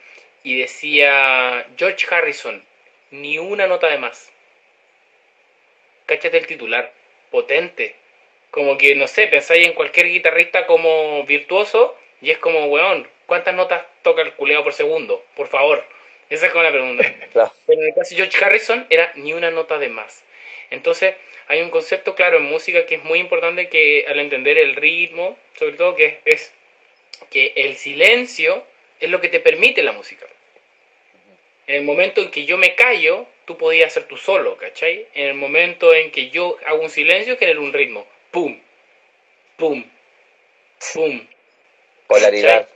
[0.42, 2.66] y decía George Harrison,
[3.12, 4.34] ni una nota de más.
[6.08, 6.92] Cáchate el titular,
[7.30, 7.96] potente.
[8.50, 13.54] Como que, no sé, pensáis en cualquier guitarrista como virtuoso y es como, weón, ¿cuántas
[13.54, 15.24] notas toca el culeado por segundo?
[15.36, 15.86] Por favor.
[16.32, 17.04] Esa es como la pregunta.
[17.68, 20.26] Pero en el caso de George Harrison era ni una nota de más.
[20.72, 21.16] Entonces,
[21.48, 25.38] hay un concepto claro en música que es muy importante que al entender el ritmo,
[25.58, 26.54] sobre todo que es
[27.30, 28.64] que el silencio
[29.00, 30.26] es lo que te permite la música.
[31.68, 35.08] En el momento en que yo me callo, tú podías hacer tú solo, ¿cachai?
[35.14, 38.08] En el momento en que yo hago un silencio, genero un ritmo.
[38.32, 38.60] ¡Pum!
[39.56, 39.84] ¡Pum!
[40.94, 41.28] ¡Pum!
[42.08, 42.68] Polaridad.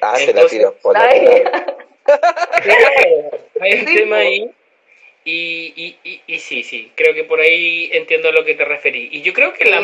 [0.00, 0.74] Ah, se la tiro.
[0.74, 1.76] Polaridad.
[3.60, 4.50] hay un tema ahí.
[5.30, 8.64] Y, y, y, y, sí, sí, creo que por ahí entiendo a lo que te
[8.64, 9.10] referí.
[9.12, 9.80] Y yo creo que la,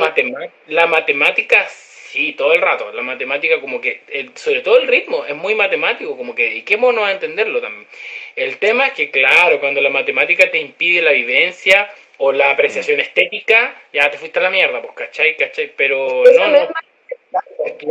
[0.68, 1.68] la matemática
[2.14, 2.92] Sí, todo el rato.
[2.92, 4.02] La matemática como que,
[4.36, 7.88] sobre todo el ritmo, es muy matemático, como que, ¿y qué mono a entenderlo también?
[8.36, 13.00] El tema es que, claro, cuando la matemática te impide la vivencia o la apreciación
[13.00, 15.36] estética, ya te fuiste a la mierda, pues, ¿cachai?
[15.36, 15.72] ¿cachai?
[15.76, 16.68] Pero no, no.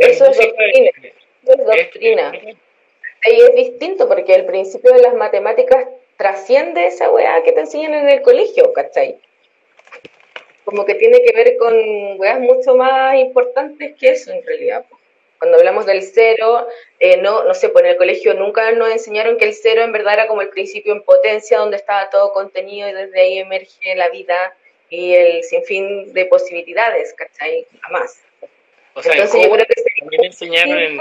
[0.00, 0.90] Eso es doctrina.
[1.02, 2.32] Es doctrina.
[3.26, 5.86] Y es distinto porque el principio de las matemáticas
[6.24, 9.18] trasciende esa weá que te enseñan en el colegio, ¿cachai?
[10.64, 11.74] como que tiene que ver con
[12.18, 14.84] weas mucho más importantes que eso en realidad.
[15.38, 16.66] Cuando hablamos del cero,
[16.98, 19.92] eh, no, no sé, pues en el colegio nunca nos enseñaron que el cero en
[19.92, 23.94] verdad era como el principio en potencia donde estaba todo contenido y desde ahí emerge
[23.94, 24.56] la vida
[24.88, 27.66] y el sinfín de posibilidades, ¿cachai?
[27.82, 28.22] Jamás.
[28.94, 30.98] O sea, Entonces yo creo que también enseñaron en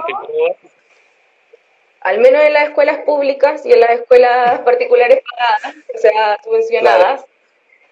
[2.03, 7.25] al menos en las escuelas públicas y en las escuelas particulares pagadas, o sea, subvencionadas,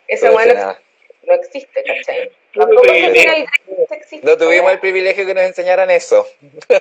[0.08, 0.78] esa buena
[1.24, 2.32] no existe, ¿cachai?
[2.54, 2.68] No,
[4.38, 6.28] tuvimos el privilegio que nos enseñaran eso.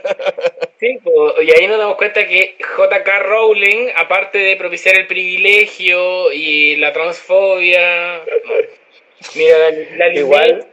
[0.80, 0.98] Sí,
[1.42, 6.90] y ahí nos damos cuenta que JK Rowling, aparte de propiciar el privilegio y la
[6.94, 8.22] transfobia,
[9.34, 10.69] mira, la, la Igual.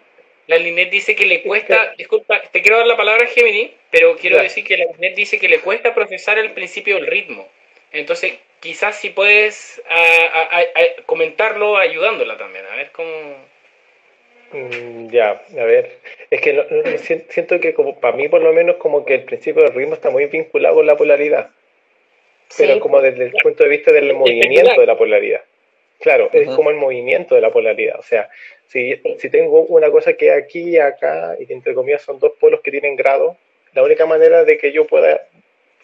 [0.48, 4.42] La Linet dice que le cuesta, disculpa, te quiero dar la palabra Gemini, pero quiero
[4.42, 7.48] decir que la Linet dice que le cuesta procesar el principio del ritmo.
[7.92, 9.82] Entonces, quizás si puedes
[11.06, 13.36] comentarlo ayudándola también, a ver cómo...
[14.54, 16.00] Mm, ya, a ver,
[16.30, 19.74] es que siento que como para mí por lo menos como que el principio del
[19.74, 21.50] ritmo está muy vinculado con la polaridad,
[22.58, 25.42] pero como desde el punto de vista del movimiento de la polaridad.
[26.00, 28.30] Claro, es como el movimiento de la polaridad, o sea,
[28.68, 32.34] si, si tengo una cosa que aquí y acá, y que entre comillas son dos
[32.40, 33.38] polos que tienen grado,
[33.74, 35.28] la única manera de que yo pueda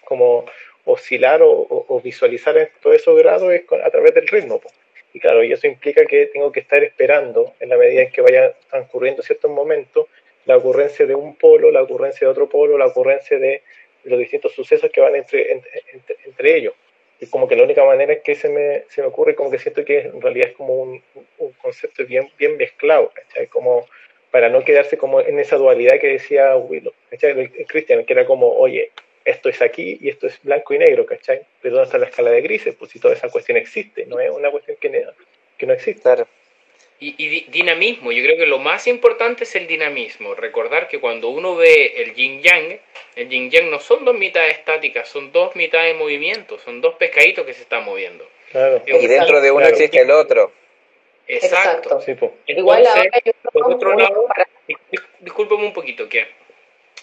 [0.04, 0.46] como
[0.86, 4.62] oscilar o, visualizar todos esos grados es a través del ritmo.
[5.14, 8.22] Y claro, y eso implica que tengo que estar esperando, en la medida en que
[8.22, 10.08] vaya transcurriendo ciertos momentos,
[10.46, 13.62] la ocurrencia de un polo, la ocurrencia de otro polo, la ocurrencia de
[14.04, 15.52] los distintos sucesos que van entre,
[16.26, 16.74] entre, ellos.
[17.20, 19.60] Y como que la única manera es que se me, se me ocurre, como que
[19.60, 21.04] siento que en realidad es como un,
[21.38, 23.48] un concepto bien, bien mezclado, ¿cachai?
[23.48, 23.88] Como
[24.32, 27.50] para no quedarse como en esa dualidad que decía Willow, ¿cachai?
[27.68, 28.92] Christian, que era como, oye,
[29.26, 31.42] esto es aquí y esto es blanco y negro, ¿cachai?
[31.62, 32.76] Pero ¿dónde está la escala de grises?
[32.76, 35.12] Pues si toda esa cuestión existe, no es una cuestión que, no,
[35.58, 36.02] que no existe.
[36.02, 36.28] Claro.
[37.04, 40.36] Y, y dinamismo, yo creo que lo más importante es el dinamismo.
[40.36, 42.80] Recordar que cuando uno ve el yin yang,
[43.18, 46.96] el yin yang no son dos mitades estáticas, son dos mitades de movimiento, son dos
[46.96, 48.26] pescaditos que se están moviendo.
[48.52, 48.82] Claro.
[48.88, 50.54] Y dentro de uno existe el otro.
[51.28, 52.00] Exacto.
[52.00, 52.32] Sí, pues.
[52.48, 53.10] Igual ahora
[53.52, 54.28] por otro lado,
[55.20, 56.26] discúlpame un poquito, que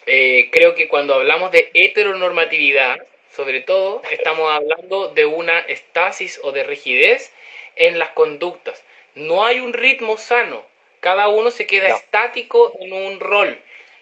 [0.06, 2.98] eh, creo que cuando hablamos de heteronormatividad,
[3.36, 7.34] sobre todo, estamos hablando de una estasis o de rigidez
[7.76, 8.82] en las conductas.
[9.14, 10.64] No hay un ritmo sano.
[11.00, 11.96] Cada uno se queda No.
[11.96, 13.58] estático en un rol.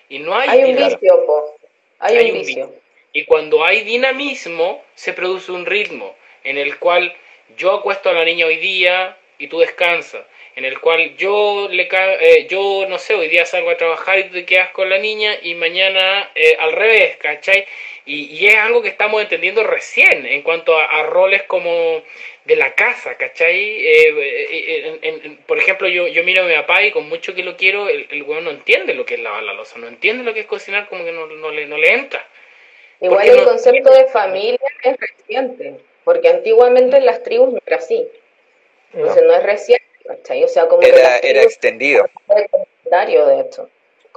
[0.08, 0.98] Y no hay, Hay un dinamismo.
[1.00, 1.56] vicio, po.
[2.00, 2.72] Hay, Hay un un vicio.
[3.12, 6.14] Y cuando hay dinamismo, se produce un ritmo
[6.44, 7.14] en el cual
[7.56, 10.24] yo acuesto a la niña hoy día y tú descansas.
[10.56, 14.18] En el cual yo, le ca- eh, yo no sé, hoy día salgo a trabajar
[14.18, 17.64] y tú te quedas con la niña y mañana eh, al revés, ¿cachai?
[18.08, 22.02] Y, y es algo que estamos entendiendo recién en cuanto a, a roles como
[22.46, 23.54] de la casa, ¿cachai?
[23.86, 27.34] Eh, eh, en- en- por ejemplo, yo, yo miro a mi papá y con mucho
[27.34, 29.86] que lo quiero, el, el weón no entiende lo que es lavar la losa, no
[29.88, 32.26] entiende lo que es cocinar, como que no, no le, no le entra.
[33.00, 35.74] Igual el no concepto tiene- de familia es reciente,
[36.04, 38.08] porque antiguamente en las tribus no era así.
[38.94, 40.42] Entonces no es reciente, ¿cachai?
[40.44, 42.08] O sea, como que Era, las era extendido.
[42.90, 43.68] de hecho.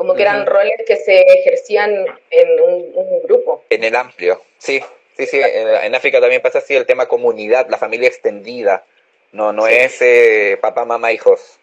[0.01, 1.91] Como que eran roles que se ejercían
[2.31, 3.63] en un, un grupo.
[3.69, 4.41] En el amplio.
[4.57, 4.81] Sí,
[5.15, 5.39] sí, sí.
[5.39, 8.83] En, en África también pasa así el tema comunidad, la familia extendida.
[9.31, 9.73] No, no Sí.
[9.75, 11.59] es eh, papá, mamá, hijos.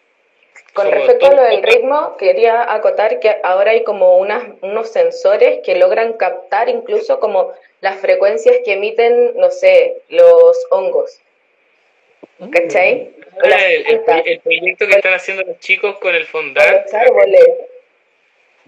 [0.73, 5.59] Con respecto a lo del ritmo, quería acotar que ahora hay como unas, unos sensores
[5.65, 7.51] que logran captar incluso como
[7.81, 11.19] las frecuencias que emiten, no sé, los hongos.
[12.51, 13.11] ¿Cachai?
[13.43, 16.23] O las Ah, el, el- plantas, el proyecto que están haciendo los chicos con el
[16.23, 16.85] o fondant.
[16.85, 17.47] los árboles.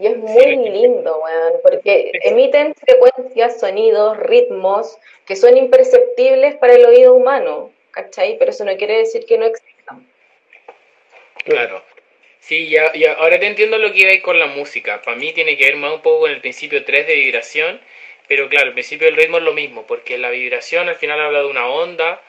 [0.02, 4.98] Y es muy lindo, weón, porque emiten frecuencias, sonidos, ritmos
[5.28, 8.36] que son imperceptibles para el oído humano, ¿cachai?
[8.40, 10.08] Pero eso no quiere decir que no existan.
[11.46, 11.84] Claro.
[12.40, 15.04] Sí, ya, ya, ahora te entiendo lo que iba ahí con la música.
[15.04, 17.80] Para mí tiene que ver más un poco con el principio 3 de vibración,
[18.28, 21.44] pero claro, el principio del ritmo es lo mismo, porque la vibración al final habla
[21.44, 22.24] de una onda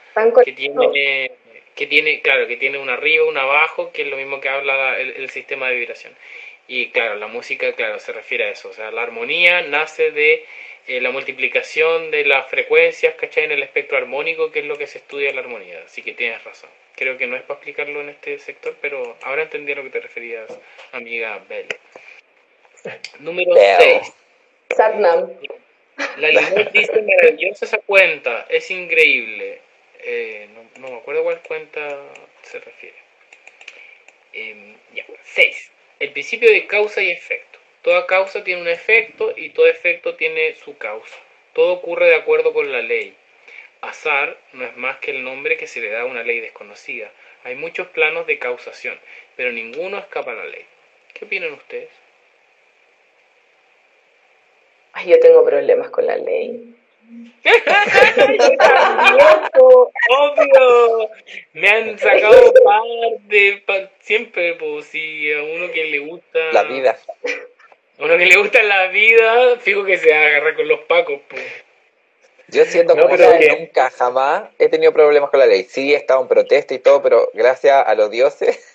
[0.45, 1.31] que tiene,
[1.75, 5.01] que tiene, claro, que tiene un arriba, un abajo, que es lo mismo que habla
[5.01, 6.13] el, el sistema de vibración.
[6.75, 8.71] Y claro, la música, claro, se refiere a eso.
[8.71, 10.47] O sea, la armonía nace de
[10.87, 13.45] eh, la multiplicación de las frecuencias, ¿cachai?
[13.45, 15.83] En el espectro armónico, que es lo que se estudia en la armonía.
[15.85, 16.71] Así que tienes razón.
[16.97, 19.91] Creo que no es para explicarlo en este sector, pero ahora entendí a lo que
[19.91, 20.49] te referías,
[20.93, 21.77] amiga Belle.
[23.19, 24.01] Número Belle.
[24.03, 24.15] 6.
[24.75, 25.31] Satnam.
[26.17, 29.61] La Limón dice maravillosa esa cuenta, es increíble.
[29.99, 31.99] Eh, no, no me acuerdo cuál cuenta
[32.41, 32.97] se refiere.
[34.33, 35.72] Em, ya, 6.
[36.03, 37.61] El principio de causa y efecto.
[37.83, 41.17] Toda causa tiene un efecto y todo efecto tiene su causa.
[41.53, 43.17] Todo ocurre de acuerdo con la ley.
[43.83, 47.13] Azar no es más que el nombre que se le da a una ley desconocida.
[47.45, 48.99] Hay muchos planos de causación,
[49.37, 50.67] pero ninguno escapa a la ley.
[51.15, 51.91] ¿Qué opinan ustedes?
[54.95, 56.75] Ay, yo tengo problemas con la ley.
[60.09, 61.11] Obvio,
[61.55, 66.99] me han sacado parte, pa- siempre, pues, si a uno que le gusta La vida.
[67.99, 71.43] a uno que le gusta la vida, fijo que se agarra con los pacos, pues.
[72.49, 75.65] Yo siendo No, que que- nunca jamás he tenido problemas con la ley.
[75.65, 78.72] Sí he estado en protesta y todo, pero gracias a los dioses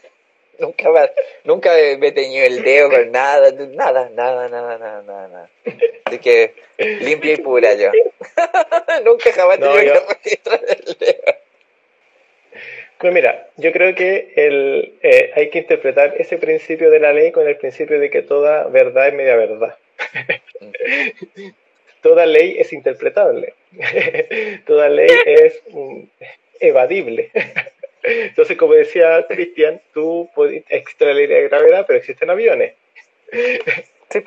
[0.60, 1.12] nunca me,
[1.44, 5.28] nunca me teñido el dedo con nada, nada, nada, nada, nada, nada.
[5.28, 5.50] nada.
[6.06, 7.92] Así que limpia y pura yo.
[9.06, 10.40] nunca jamás No, tenido yo- que
[10.88, 11.36] el dedo.
[13.00, 17.32] Pues mira, yo creo que el, eh, hay que interpretar ese principio de la ley
[17.32, 19.78] con el principio de que toda verdad es media verdad.
[22.02, 23.54] toda ley es interpretable.
[24.66, 26.04] toda ley es mm,
[26.60, 27.30] evadible.
[28.08, 32.74] Entonces, como decía Cristian, tú puedes extra ley de gravedad, pero existen aviones.
[34.10, 34.24] Sí.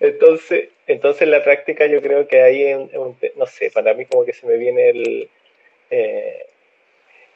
[0.00, 2.90] Entonces, entonces en la práctica yo creo que ahí, en-
[3.36, 5.28] no sé, para mí como que se me viene el,
[5.90, 6.46] eh,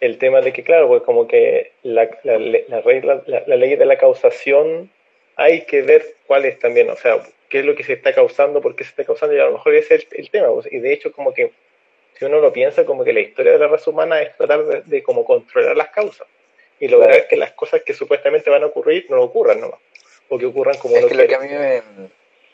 [0.01, 3.77] el tema de que, claro, pues como que la, la, la regla, la, la ley
[3.77, 4.91] de la causación
[5.37, 8.61] hay que ver cuál es también, o sea, qué es lo que se está causando,
[8.61, 10.53] por qué se está causando, y a lo mejor ese es el, el tema.
[10.53, 11.53] pues, y de hecho como que,
[12.19, 14.83] si uno lo piensa, como que la historia de la raza humana es tratar de,
[14.83, 16.27] de como controlar las causas
[16.81, 17.29] y lograr Claro.
[17.29, 19.81] que las cosas que supuestamente van a ocurrir no ocurran nomás,
[20.29, 21.83] o que ocurran como Es que lo que a mí me,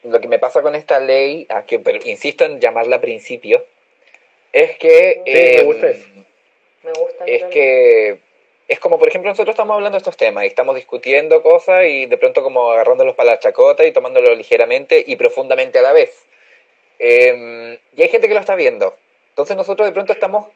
[0.05, 3.65] lo que me pasa con esta ley, a que, pero insisto en llamarla principio,
[4.53, 6.07] es que Sí, me eh, gusta eso.
[6.83, 7.25] Me gusta.
[7.27, 8.19] es que
[8.67, 12.07] es como por ejemplo nosotros estamos hablando de estos temas y estamos discutiendo cosas y
[12.07, 16.25] de pronto como agarrándolos para la chacota y tomándolo ligeramente y profundamente a la vez.
[16.99, 18.97] Em, y hay gente que lo está viendo.
[19.41, 20.49] Entonces nosotros de pronto estamos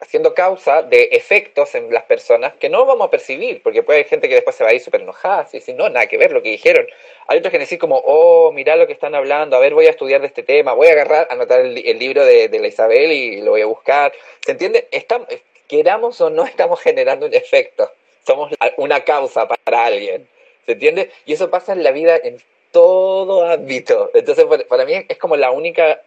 [0.00, 4.08] haciendo causa de efectos en las personas que no vamos a percibir, porque puede haber
[4.08, 6.32] gente que después se va a ir súper enojada, y decir, no, nada que ver
[6.32, 6.84] lo que dijeron.
[7.28, 9.90] Hay otros que decir como, oh, mira lo que están hablando, a ver, voy a
[9.90, 13.12] estudiar de este tema, voy a agarrar, anotar el, el libro de, de, la Isabel
[13.12, 14.12] y lo voy a buscar.
[14.44, 14.88] ¿Se entiende?
[14.90, 15.28] Estamos,
[15.68, 17.92] queramos o no, estamos generando un efecto.
[18.26, 20.28] Somos una causa para alguien.
[20.66, 21.12] ¿Se entiende?
[21.26, 22.38] Y eso pasa en la vida en
[22.72, 24.10] todo ámbito.
[24.14, 26.00] Entonces, para mí es como la única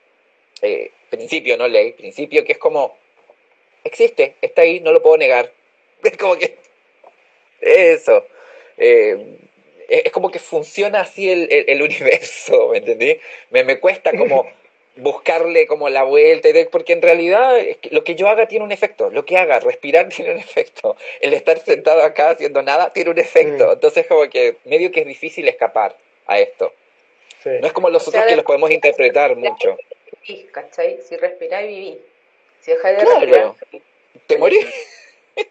[0.61, 2.97] eh, principio, no ley, principio que es como,
[3.83, 5.51] existe, está ahí, no lo puedo negar.
[6.03, 6.57] Es como que,
[7.61, 8.27] eso.
[8.77, 9.37] Eh,
[9.87, 13.19] es como que funciona así el, el, el universo, ¿me entendí?
[13.49, 14.47] Me, me cuesta como
[14.97, 17.57] buscarle como la vuelta, porque en realidad
[17.91, 21.33] lo que yo haga tiene un efecto, lo que haga, respirar tiene un efecto, el
[21.33, 25.47] estar sentado acá haciendo nada tiene un efecto, entonces como que medio que es difícil
[25.47, 26.73] escapar a esto.
[27.43, 27.49] Sí.
[27.61, 29.77] No es como los o otros sea, que los podemos interpretar mucho.
[30.27, 30.99] Vivís, ¿cachai?
[31.01, 31.97] Si respiráis, vivís.
[32.61, 33.19] Si dejáis de claro.
[33.19, 33.53] respirar,
[34.27, 34.65] te morís.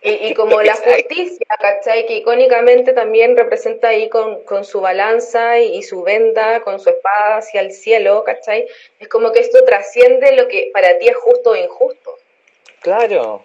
[0.03, 2.07] Y, y como la justicia, ¿cachai?
[2.07, 6.91] Que icónicamente también representa ahí con, con su balanza y, y, su venda, con su
[6.91, 8.67] espada hacia el cielo, ¿cachai?
[8.99, 12.19] Es como que esto trasciende lo que para ti es justo o injusto.
[12.81, 13.45] Claro,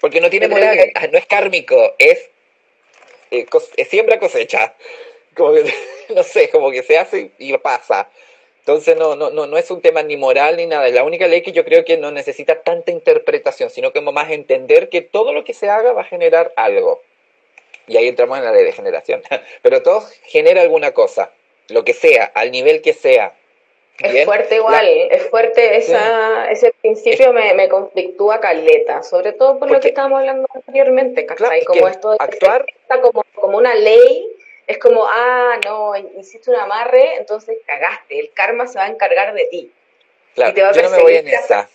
[0.00, 2.28] porque no tiene moral, no es kármico, es,
[3.30, 3.46] eh,
[3.76, 4.74] es siembra cosecha.
[5.36, 5.72] Como que,
[6.14, 8.10] no sé, como que se hace y pasa.
[8.62, 10.86] Entonces no, no, no, no es un tema ni moral ni nada.
[10.86, 14.30] Es la única ley que yo creo que no necesita tanta interpretación, sino como más
[14.30, 17.02] entender que todo lo que se haga va a generar algo.
[17.88, 19.20] Y ahí entramos en la ley de generación.
[19.62, 21.32] Pero todo genera alguna cosa,
[21.70, 23.34] lo que sea, al nivel que sea.
[23.98, 24.18] ¿Bien?
[24.18, 25.16] Es fuerte igual, la...
[25.16, 26.52] es fuerte esa, sí.
[26.52, 31.26] ese principio me, me conflictúa caleta, sobre todo por Porque, lo que estábamos hablando anteriormente,
[31.26, 31.62] ¿cachai?
[31.62, 32.64] Claro, como esto de actuar
[33.02, 34.28] como, como una ley
[34.72, 39.34] es como, ah, no, hiciste un amarre, entonces cagaste, el karma se va a encargar
[39.34, 39.72] de ti.
[40.34, 41.68] Claro, yo no me voy en esa.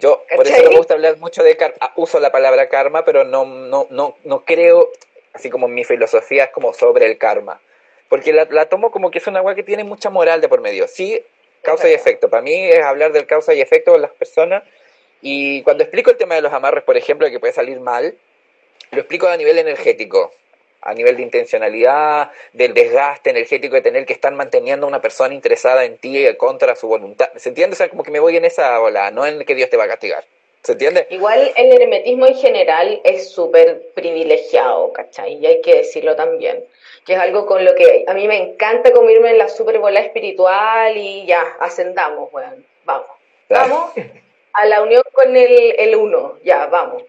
[0.00, 3.24] Yo, por eso no me gusta hablar mucho de karma, uso la palabra karma, pero
[3.24, 4.90] no, no, no, no creo,
[5.32, 7.60] así como mi filosofía es como sobre el karma.
[8.08, 10.60] Porque la, la tomo como que es una agua que tiene mucha moral de por
[10.60, 10.86] medio.
[10.88, 11.24] Sí,
[11.62, 12.28] causa y efecto.
[12.28, 14.64] Para mí es hablar del causa y efecto con las personas.
[15.22, 18.14] Y cuando explico el tema de los amarres, por ejemplo, que puede salir mal,
[18.90, 20.32] lo explico a nivel energético
[20.82, 25.34] a nivel de intencionalidad, del desgaste energético de tener que estar manteniendo a una persona
[25.34, 27.30] interesada en ti contra su voluntad.
[27.36, 27.74] ¿Se entiende?
[27.74, 29.84] O sea, como que me voy en esa ola, no en que Dios te va
[29.84, 30.24] a castigar.
[30.62, 31.06] ¿Se entiende?
[31.10, 35.34] Igual el hermetismo en general es súper privilegiado, ¿cachai?
[35.34, 36.64] Y hay que decirlo también.
[37.04, 40.00] Que es algo con lo que a mí me encanta comerme en la super bola
[40.00, 42.64] espiritual y ya, ascendamos, weón.
[42.84, 43.08] Vamos.
[43.48, 43.92] Vamos
[44.52, 47.02] a la unión con el, el uno, ya, vamos.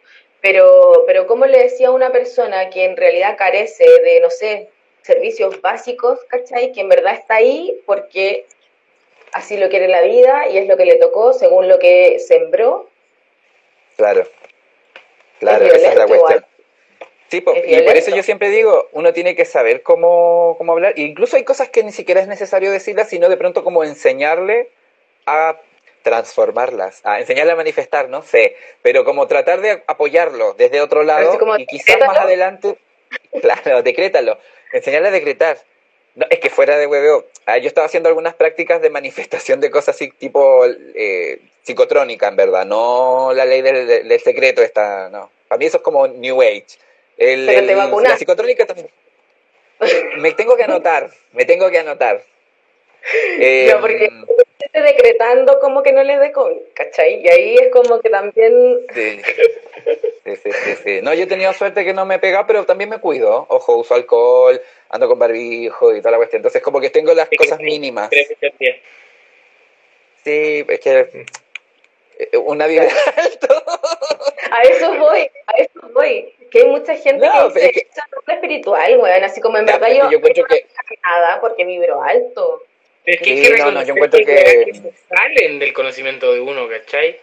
[0.44, 4.68] Pero, pero ¿cómo le decía a una persona que en realidad carece de, no sé,
[5.02, 6.74] servicios básicos, ¿cachai?
[6.74, 8.46] Que en verdad está ahí porque
[9.32, 12.90] así lo quiere la vida y es lo que le tocó según lo que sembró.
[13.96, 14.28] Claro,
[15.40, 16.46] claro, es esa es la cuestión.
[17.30, 20.94] Sí, po, y por eso yo siempre digo, uno tiene que saber cómo, cómo hablar.
[20.98, 24.68] E incluso hay cosas que ni siquiera es necesario decirlas, sino de pronto como enseñarle
[25.26, 25.58] a
[26.04, 31.40] transformarlas, a enseñarle a manifestar, no sé, pero como tratar de apoyarlo desde otro lado
[31.58, 32.78] y quizás más adelante,
[33.42, 34.38] claro, decrétalo,
[34.72, 35.58] enseñarle a decretar.
[36.16, 39.72] No, es que fuera de hueveo, ah, yo estaba haciendo algunas prácticas de manifestación de
[39.72, 40.64] cosas así, tipo
[40.94, 45.32] eh, psicotrónica, en verdad, no la ley del, del, secreto, esta, no.
[45.48, 46.66] Para mí eso es como New Age.
[47.18, 48.12] El, pero te vacunas.
[48.12, 48.90] La psicotrónica también.
[50.18, 52.22] me tengo que anotar, me tengo que anotar.
[53.40, 54.12] Eh, no, porque
[54.82, 57.22] decretando como que no le dé COVID, ¿cachai?
[57.22, 58.80] Y ahí es como que también...
[58.94, 59.22] Sí.
[60.24, 61.00] Sí, sí, sí, sí.
[61.02, 63.46] No, yo he tenido suerte que no me pega, pero también me cuido.
[63.50, 66.40] Ojo, uso alcohol, ando con barbijo y toda la cuestión.
[66.40, 68.10] Entonces, como que tengo las sí, cosas sí, mínimas.
[70.24, 71.26] Sí, es que
[72.38, 72.88] una vida
[73.18, 73.64] alto.
[74.52, 76.34] A eso voy, a eso voy.
[76.50, 77.80] Que hay mucha gente no, que dice es que...
[77.80, 79.24] es espiritual, weón.
[79.24, 80.66] Así como en ya, verdad yo, yo encuentro que...
[81.04, 82.64] nada porque vibro alto.
[83.06, 84.72] Pero es que, sí, hay que no, no, yo encuentro que, que...
[84.72, 87.20] que salen del conocimiento de uno, ¿cachai?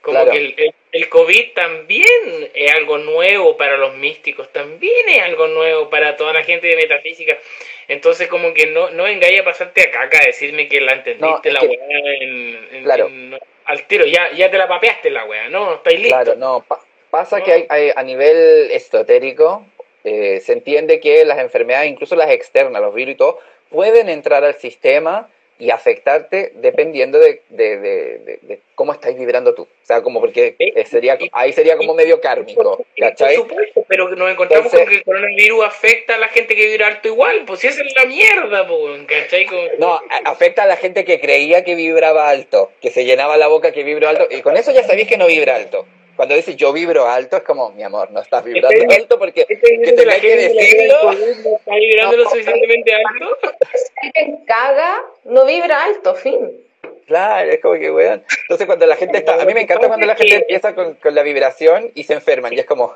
[0.00, 0.32] Como claro.
[0.32, 5.46] que el, el, el, COVID también es algo nuevo para los místicos, también es algo
[5.46, 7.38] nuevo para toda la gente de metafísica.
[7.86, 11.54] Entonces, como que no, no vengáis a pasarte acá a decirme que la entendiste no,
[11.54, 13.06] la que, weá en, en, claro.
[13.06, 15.74] en, al tiro, ya, ya te la papeaste la weá, ¿no?
[15.74, 16.22] Estáis listos.
[16.24, 16.80] Claro, no, pa
[17.10, 17.44] pasa no.
[17.44, 19.64] que hay, hay, a nivel esotérico
[20.04, 23.38] eh, se entiende que las enfermedades, incluso las externas, los virus y todo,
[23.72, 25.28] pueden entrar al sistema
[25.58, 29.62] y afectarte dependiendo de, de, de, cómo estáis vibrando tú.
[29.62, 33.36] O sea, como porque sería, ahí sería como medio kármico, ¿cachai?
[33.36, 36.88] Por supuesto, pero nos encontramos con que el coronavirus afecta a la gente que vibra
[36.88, 38.66] alto igual, pues si esa es la mierda,
[39.06, 39.46] ¿cachai?
[39.78, 43.70] No, afecta a la gente que creía que vibraba alto, que se llenaba la boca
[43.70, 45.86] que vibra alto, y con eso ya sabéis que no vibra alto
[46.22, 49.56] cuando dices yo vibro alto, es como, mi amor, no estás vibrando alto porque que
[49.56, 51.10] tenés que decirlo.
[51.10, 53.38] ¿Está vibrando lo suficientemente alto?
[53.74, 56.64] Si alguien caga, no vibra alto, fin.
[57.08, 58.24] Claro, es como que, weón.
[58.42, 59.34] Entonces, cuando la gente está.
[59.34, 62.52] A mí me encanta cuando la gente empieza con, con la vibración y se enferman,
[62.52, 62.94] y es como.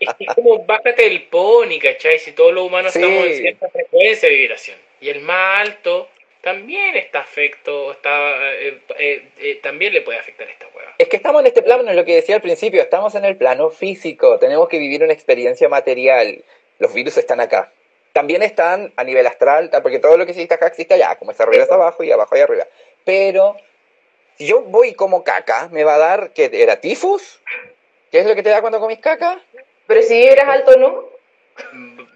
[0.00, 2.18] es, como, bájate el pony, ¿cachai?
[2.18, 4.78] Si todos los humanos estamos en cierta frecuencia de vibración.
[5.02, 6.08] Y el más alto
[6.42, 10.92] también está afecto, está, eh, eh, eh, también le puede afectar esta hueva.
[10.98, 13.36] Es que estamos en este plano, es lo que decía al principio, estamos en el
[13.36, 16.42] plano físico, tenemos que vivir una experiencia material.
[16.80, 17.72] Los virus están acá.
[18.12, 21.44] También están a nivel astral, porque todo lo que existe acá existe allá, como está
[21.44, 22.66] arriba es abajo y abajo y arriba.
[23.04, 23.56] Pero
[24.36, 27.40] si yo voy como caca, me va a dar, ¿qué era tifus?
[28.10, 29.40] ¿Qué es lo que te da cuando comes caca?
[29.86, 31.08] Pero si vibras alto, ¿no?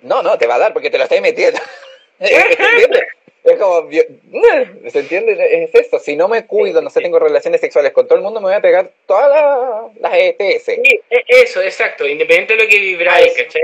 [0.02, 1.60] No, no, te va a dar porque te lo estás metiendo.
[2.18, 3.04] ¿Entiendes?
[3.46, 5.64] Es como, ¿se entiende?
[5.64, 5.98] Es eso.
[5.98, 8.56] Si no me cuido, no sé, tengo relaciones sexuales con todo el mundo, me voy
[8.56, 10.64] a pegar todas las ETS.
[10.64, 12.06] Sí, e, eso, exacto.
[12.06, 13.62] Independiente de lo que vibráis, ¿cachai?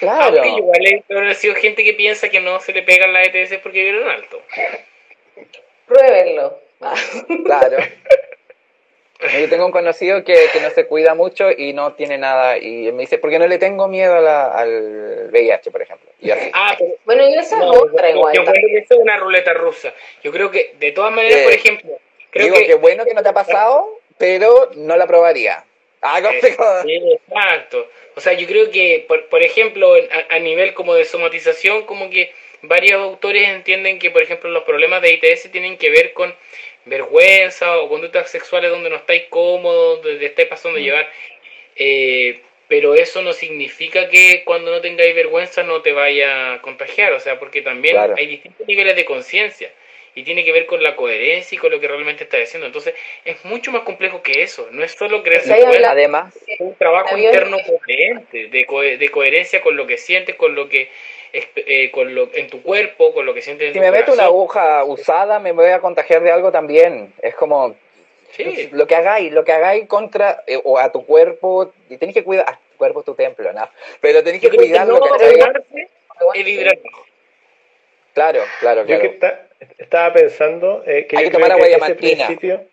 [0.00, 0.42] Claro.
[0.42, 3.84] Aunque igual ha sido gente que piensa que no se le pegan las ETS porque
[3.84, 4.42] vibran alto.
[5.86, 6.60] Pruébenlo.
[7.44, 7.76] Claro.
[9.20, 12.58] Yo tengo un conocido que, que, no se cuida mucho y no tiene nada.
[12.58, 16.10] Y me dice, porque no le tengo miedo al VIH, por ejemplo.
[16.20, 16.50] Y así.
[16.52, 18.34] Ah, pero, bueno, y esa no, es otra igual.
[18.34, 19.92] Yo creo que eso es una ruleta rusa.
[20.22, 21.98] Yo creo que, de todas maneras, por ejemplo.
[22.30, 25.64] Creo digo que, bueno que no te ha pasado, pero no la probaría.
[26.02, 27.88] Ah, sí, exacto.
[28.16, 32.08] O sea, yo creo que, por, por ejemplo, a, a, nivel como de somatización, como
[32.08, 32.32] que
[32.62, 36.34] varios autores entienden que, por ejemplo, los problemas de ITS tienen que ver con
[36.84, 40.84] vergüenza o conductas sexuales donde no estáis cómodos, donde estáis pasando a mm.
[40.84, 41.12] llevar.
[41.76, 47.12] Eh, pero eso no significa que cuando no tengáis vergüenza no te vaya a contagiar,
[47.12, 49.72] o sea, porque también hay distintos niveles de conciencia
[50.14, 52.66] y tiene que ver con la coherencia y con lo que realmente estás haciendo.
[52.66, 57.16] Entonces, es mucho más complejo que eso, no es solo creerse además es un trabajo
[57.16, 60.90] interno coherente, de, de coherencia con lo que sientes, con lo que
[61.32, 64.12] eh, con lo, en tu cuerpo, con lo que sientes en si tu me meto
[64.12, 67.12] una aguja usada, me voy a contagiar de algo también.
[67.22, 67.76] Es como
[68.72, 72.24] lo que hagáis, lo que hagáis contra eh, o a tu cuerpo, y tenéis que
[72.24, 73.68] cuidar, a tu cuerpo es tu templo, ¿no?
[74.00, 76.78] Pero tenéis que cuidar lo que vibrar.
[78.12, 78.86] Claro, claro, claro.
[78.86, 82.64] Yo que estaba pensando eh, que Hay yo que tomar agua que ese principio,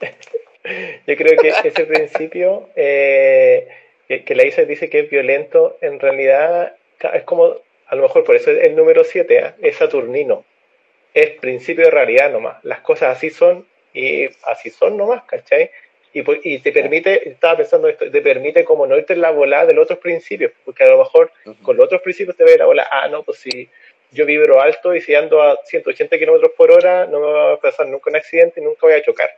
[1.06, 6.74] yo creo que ese principio que, que la Isa dice que es violento, en realidad
[7.14, 7.56] es como
[7.88, 9.54] a lo mejor por eso el número 7 ¿eh?
[9.62, 10.44] es Saturnino.
[11.14, 12.62] Es principio de realidad nomás.
[12.64, 15.70] Las cosas así son y así son nomás, ¿cachai?
[16.12, 19.66] Y, y te permite, estaba pensando esto, te permite como no irte en la bola
[19.66, 21.32] de los otros principios, porque a lo mejor
[21.62, 23.68] con los otros principios te ve la bola, ah, no, pues si
[24.10, 27.56] yo vibro alto y si ando a 180 kilómetros por hora, no me va a
[27.58, 29.30] pasar nunca un accidente y nunca voy a chocar.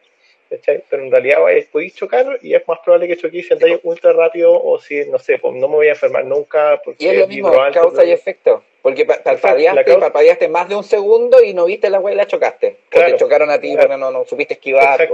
[0.48, 1.38] Pero en realidad
[1.70, 5.18] podéis chocar y es más probable que choquéis si andáis ultra rápido o si, no
[5.18, 6.80] sé, pues no me voy a enfermar nunca.
[6.84, 8.64] Porque y es lo mismo, causa y efecto.
[8.82, 12.78] Porque parpadeaste, más de un segundo y no viste la huella y la chocaste.
[12.88, 15.08] Claro, o te chocaron a ti, pero no, no supiste esquivar.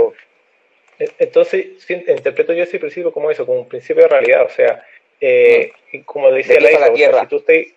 [0.99, 4.47] E, entonces, interpreto yo ese principio como eso, como un principio de realidad.
[4.47, 4.87] O sea,
[5.21, 6.01] eh, mm.
[6.01, 7.21] como decía la, la tierra.
[7.23, 7.75] si tú estáis,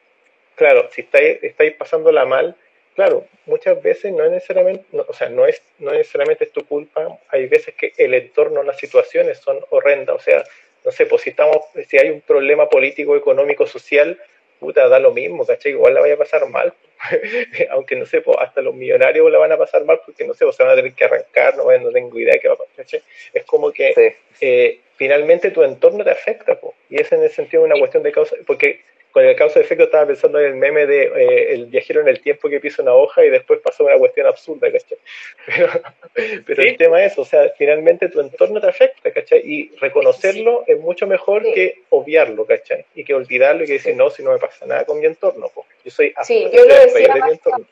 [0.60, 2.54] claro, si estáis, estáis pasándola mal,
[2.94, 7.18] claro, muchas veces no es necesariamente, o sea, no es, no necesariamente es tu culpa,
[7.30, 10.44] hay veces que el entorno, las situaciones son horrendas, o sea,
[10.84, 14.20] no sé, pues si estamos, si hay un problema político, económico, social,
[14.60, 15.72] puta, da lo mismo, ¿cachai?
[15.72, 16.74] Igual la vaya a pasar mal,
[17.70, 20.44] aunque no sé, pues hasta los millonarios la van a pasar mal porque no sé,
[20.44, 22.58] pues se van a tener que arrancar, no, no tengo idea de qué va a
[22.58, 23.02] pasar, ¿cachai?
[23.34, 27.64] Es como que eh, finalmente tu entorno te afecta, pues, y es en el sentido
[27.64, 28.82] una cuestión de causa, porque
[29.20, 32.08] con el causa de efecto estaba pensando en el meme de eh, el viajero en
[32.08, 34.98] el tiempo que pisa una hoja y después pasó una cuestión absurda, ¿cachai?
[36.46, 39.42] Pero, el tema es, o sea, finalmente tu entorno te afecta, ¿cachai?
[39.44, 42.86] Y reconocerlo es mucho mejor que obviarlo, ¿cachai?
[42.96, 45.52] Y que olvidarlo y que decir, no, si no me pasa nada con mi entorno,
[45.54, 45.68] pues.
[45.84, 47.66] yo soy sí, yo lo decía, de mi entorno.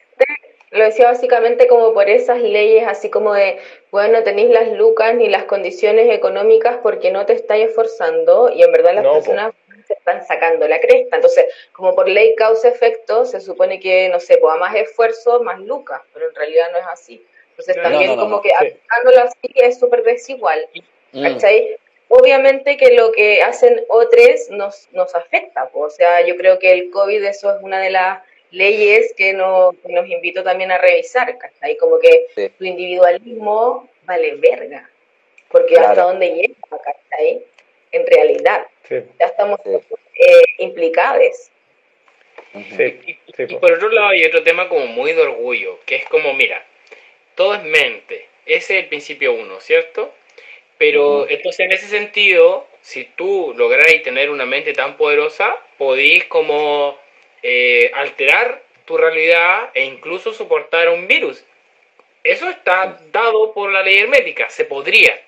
[0.71, 3.57] Lo decía básicamente como por esas leyes, así como de,
[3.89, 8.71] bueno, tenéis las lucas ni las condiciones económicas porque no te estáis esforzando y en
[8.73, 9.53] verdad las personas
[9.83, 11.15] se están sacando la cresta.
[11.15, 15.59] Entonces, como por ley causa-efecto, se supone que, no sé, pues a más esfuerzo, más
[15.59, 17.25] lucas, pero en realidad no es así.
[17.51, 20.67] Entonces, también como que aplicándolo así es súper desigual.
[21.11, 21.23] Mm.
[21.23, 21.77] ¿Cachai?
[22.09, 26.89] Obviamente que lo que hacen otros nos, nos afecta, o sea, yo creo que el
[26.89, 31.75] COVID eso es una de las leyes que, no, nos invito también a revisar, ¿cachai?
[31.77, 34.89] Como que tu individualismo vale verga,
[35.49, 37.43] porque hasta dónde llega, ¿cachai?
[37.91, 41.51] En realidad, ya estamos eh, implicados.
[42.53, 46.33] y, y por otro lado hay otro tema como muy de orgullo, que es como,
[46.33, 46.65] mira,
[47.35, 50.13] todo es mente, ese es el principio uno, ¿cierto?
[50.77, 56.97] Pero entonces en ese sentido, si tú lográis tener una mente tan poderosa, podéis como
[57.41, 61.43] eh, alterar tu realidad e incluso soportar un virus.
[62.23, 65.19] Eso está dado por la ley hermética, se podría.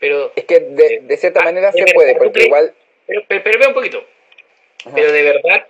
[0.00, 2.74] Pero es que de, de cierta ah, manera se puede, porque igual...
[3.06, 4.04] Pero, pero, un poquito.
[4.94, 5.66] Pero de verdad,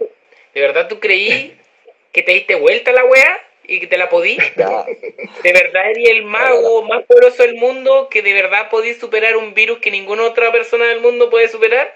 [0.55, 1.59] de verdad tú creí
[2.12, 4.36] que te diste vuelta la weá y que te la podí.
[5.43, 9.55] De verdad eres el mago más poderoso del mundo que de verdad podís superar un
[9.55, 11.94] virus que ninguna otra persona del mundo puede superar.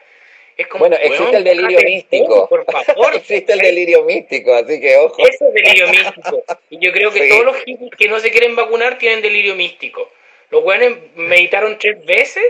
[0.57, 2.49] Es como, bueno, existe el delirio místico.
[2.49, 3.15] por favor.
[3.17, 5.27] existe el delirio místico, así que ojo.
[5.27, 6.45] Eso es delirio místico.
[6.71, 10.11] Y yo creo que todos los hippies que no se quieren vacunar tienen delirio místico.
[10.51, 12.45] Los buenos meditaron tres veces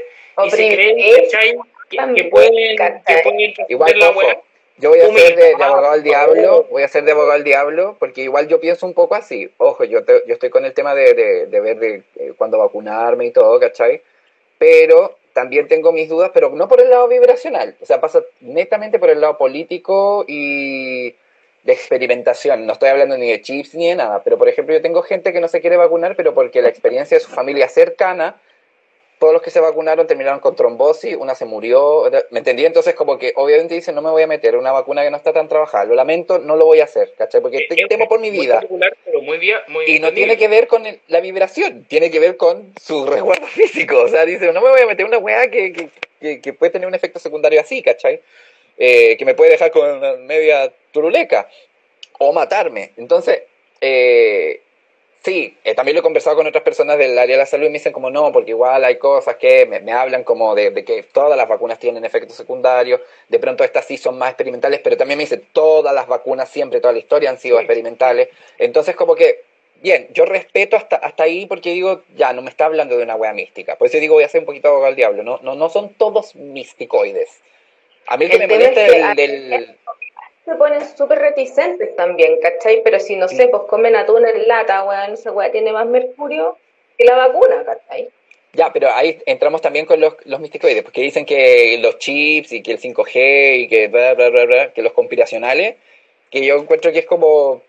[0.44, 0.96] y se creen
[2.14, 2.76] que, pueden,
[3.06, 4.12] que pueden Igual, la
[4.76, 7.96] yo voy a ser de, abogado al diablo, voy a ser de abogado al diablo,
[8.00, 9.48] porque igual yo pienso un poco así.
[9.58, 13.30] Ojo, yo, yo estoy con el tema de, de, ver de, eh, cuándo vacunarme y
[13.30, 14.02] todo, ¿cachai?
[14.58, 17.76] Pero también tengo mis dudas, pero no por el lado vibracional.
[17.80, 21.14] O sea, pasa netamente por el lado político y
[21.64, 22.66] de experimentación.
[22.66, 25.32] No estoy hablando ni de chips ni de nada, pero por ejemplo yo tengo gente
[25.32, 28.36] que no se quiere vacunar, pero porque la experiencia de su familia cercana
[29.18, 32.66] todos los que se vacunaron terminaron con trombosis, una se murió, ¿me entendí?
[32.66, 35.32] Entonces como que obviamente dicen, no me voy a meter una vacuna que no está
[35.32, 37.40] tan trabajada, lo lamento, no lo voy a hacer, ¿cachai?
[37.40, 38.62] Porque temo por mi vida.
[39.86, 44.02] y no tiene que ver con la vibración, tiene que ver con su resguardo físico,
[44.02, 45.88] o sea, dice, no me voy a meter una weá que,
[46.20, 48.20] que, que, puede tener un efecto secundario así, ¿cachai?
[48.76, 51.48] Eh, que me puede dejar con media turuleca
[52.18, 52.92] o matarme.
[52.96, 53.42] Entonces,
[53.80, 54.60] eh,
[55.24, 57.70] Sí, eh, también lo he conversado con otras personas del área de la salud y
[57.70, 61.34] me dicen como no, porque igual hay cosas que me, hablan como de, que todas
[61.38, 65.24] las vacunas tienen efectos secundarios, de pronto estas sí son más experimentales, pero también me
[65.24, 68.28] dicen todas las vacunas siempre, toda la historia han sido experimentales.
[68.58, 69.44] Entonces como que,
[69.76, 73.16] bien, yo respeto hasta, hasta ahí porque digo, ya, no me está hablando de una
[73.16, 73.76] wea mística.
[73.76, 75.94] Por eso digo, voy a hacer un poquito abogado al diablo, no, no, no son
[75.94, 77.40] todos misticoides.
[78.06, 79.76] A mí que me molesta es del
[80.44, 82.82] se ponen súper reticentes también, ¿cachai?
[82.82, 86.58] Pero si, no sé, pues comen atún en lata, weón, esa weá tiene más mercurio
[86.98, 88.10] que la vacuna, ¿cachai?
[88.52, 92.62] Ya, pero ahí entramos también con los, los misticoides, porque dicen que los chips y
[92.62, 95.76] que el 5G y que bla, bla, bla, bla, que los conspiracionales,
[96.30, 97.62] que yo encuentro que es como,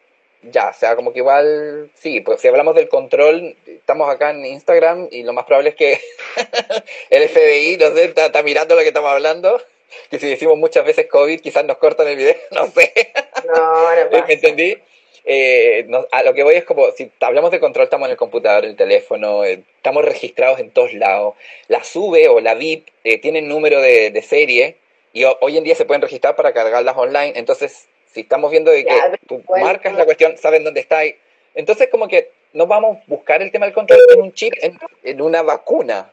[0.44, 4.45] ya, o sea, como que igual, sí, pues si hablamos del control, estamos acá en
[4.45, 5.99] Instagram y lo más probable es que
[7.10, 9.60] el FBI, no sé, está mirando lo que estamos hablando
[10.10, 12.94] que si decimos muchas veces COVID, quizás nos cortan el video, no sé.
[13.48, 14.77] No, no ¿Me entendí?
[15.27, 18.64] Eh, a lo que voy es como, si hablamos de control, estamos en el computador,
[18.64, 21.34] en el teléfono, eh, estamos registrados en todos lados.
[21.68, 24.77] La SUBE o la VIP eh, tienen número de, serie
[25.14, 27.34] y hoy en día se pueden registrar para cargarlas online.
[27.35, 28.95] Entonces, si estamos viendo de que
[29.27, 31.01] tú marcas la cuestión, saben dónde está.
[31.56, 34.77] Entonces, como que no vamos a buscar el tema del control en un chip, en,
[35.03, 36.11] en una vacuna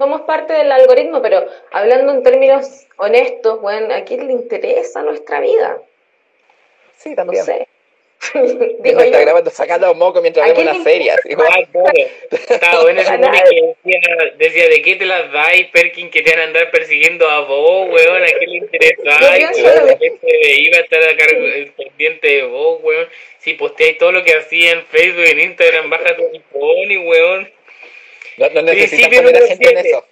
[0.00, 5.40] somos parte del algoritmo, pero hablando en términos honestos, bueno, ¿a quién le interesa nuestra
[5.40, 5.78] vida?
[6.96, 7.40] Sí, también.
[7.40, 7.68] No sé.
[8.80, 11.18] Digo, está grabando sacando moco mientras vemos las series.
[11.26, 11.68] Igual,
[12.30, 14.00] Está bueno ese que decía,
[14.38, 17.90] decía, ¿de qué te las dais, Perkin, que te van a andar persiguiendo a vos,
[17.90, 18.22] weón?
[18.22, 19.02] ¿A qué le interesa?
[19.20, 19.46] Ay,
[20.60, 21.26] iba a estar acá
[21.76, 23.06] pendiente de vos, weón.
[23.40, 27.59] Si posteáis todo lo que hacía en Facebook, en Instagram, baja tu y weón.
[28.48, 29.80] No, no Principio número gente siete.
[29.80, 30.06] en eso.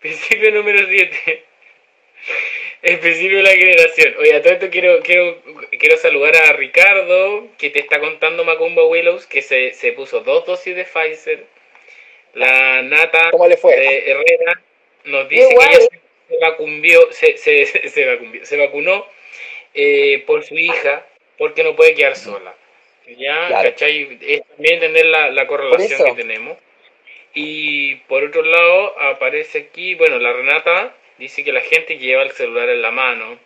[0.00, 1.44] Principio número 7.
[2.82, 4.14] El principio de la generación.
[4.18, 5.42] Oye, a todo esto quiero, quiero,
[5.78, 10.46] quiero saludar a Ricardo, que te está contando Macumba Willows, que se, se puso dos
[10.46, 11.44] dosis de Pfizer.
[12.34, 13.76] La Nata ¿Cómo le fue?
[13.76, 14.60] de Herrera
[15.04, 15.88] nos dice que ella
[16.28, 19.06] se, vacunó, se, se, se, se vacunó
[19.74, 21.06] eh, por su hija,
[21.38, 22.54] porque no puede quedar sola.
[23.06, 23.48] ¿Ya?
[23.48, 24.18] ¿Cachai?
[24.20, 26.58] Es también entender la, la correlación que tenemos.
[27.34, 32.30] Y por otro lado, aparece aquí, bueno, la Renata dice que la gente lleva el
[32.32, 33.38] celular en la mano,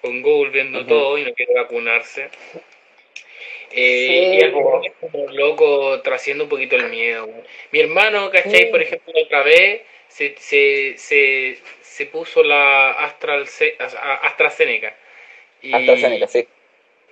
[0.00, 2.28] con Google viendo todo y no quiere vacunarse.
[3.70, 7.28] Eh, y algo como loco, trasciendo un poquito el miedo.
[7.72, 8.70] Mi hermano, ¿cachai?
[8.70, 13.46] Por ejemplo, otra vez se, se, se, se puso la Astral,
[14.22, 14.96] AstraZeneca.
[15.62, 16.46] Y, AstraZeneca, sí.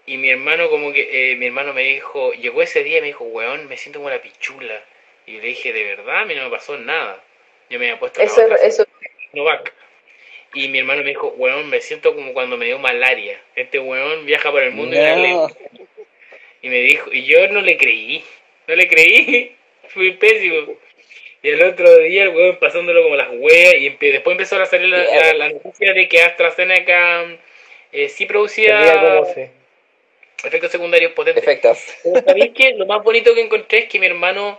[0.07, 3.07] Y mi hermano como que, eh, mi hermano me dijo, llegó ese día y me
[3.09, 4.85] dijo, weón, me siento como la pichula.
[5.27, 7.23] Y le dije, de verdad, a mí no me pasó nada.
[7.71, 8.87] Yo me había puesto eso, la eso.
[9.33, 9.73] Novak.
[10.53, 13.41] y mi hermano me dijo, weón, me siento como cuando me dio malaria.
[13.57, 15.49] Este weón viaja por el mundo y la
[16.69, 18.25] me dijo, y yo no le creí,
[18.67, 19.57] no le creí,
[19.89, 20.77] fui pésimo.
[21.43, 24.89] Y el otro día el weón pasándolo como las weas y después empezó a salir
[24.89, 27.39] la, noticia de que AstraZeneca
[27.93, 29.21] eh, sí producía
[30.45, 31.43] efectos secundarios potentes.
[31.43, 31.79] Efectos.
[32.25, 34.59] ¿Sabéis que lo más bonito que encontré es que mi hermano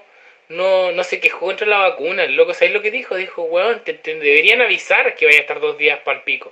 [0.50, 2.24] no, no se quejó contra la vacuna.
[2.24, 3.16] El loco, ¿sabéis lo que dijo?
[3.16, 6.52] Dijo, weón, te, deberían avisar que vaya a estar dos días para el pico.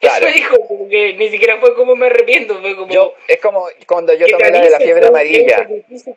[0.00, 0.26] Claro.
[0.26, 2.92] Eso dijo, como que ni siquiera fue como me arrepiento, fue como...
[2.92, 5.66] Yo, es como cuando yo tomé la de la fiebre amarilla.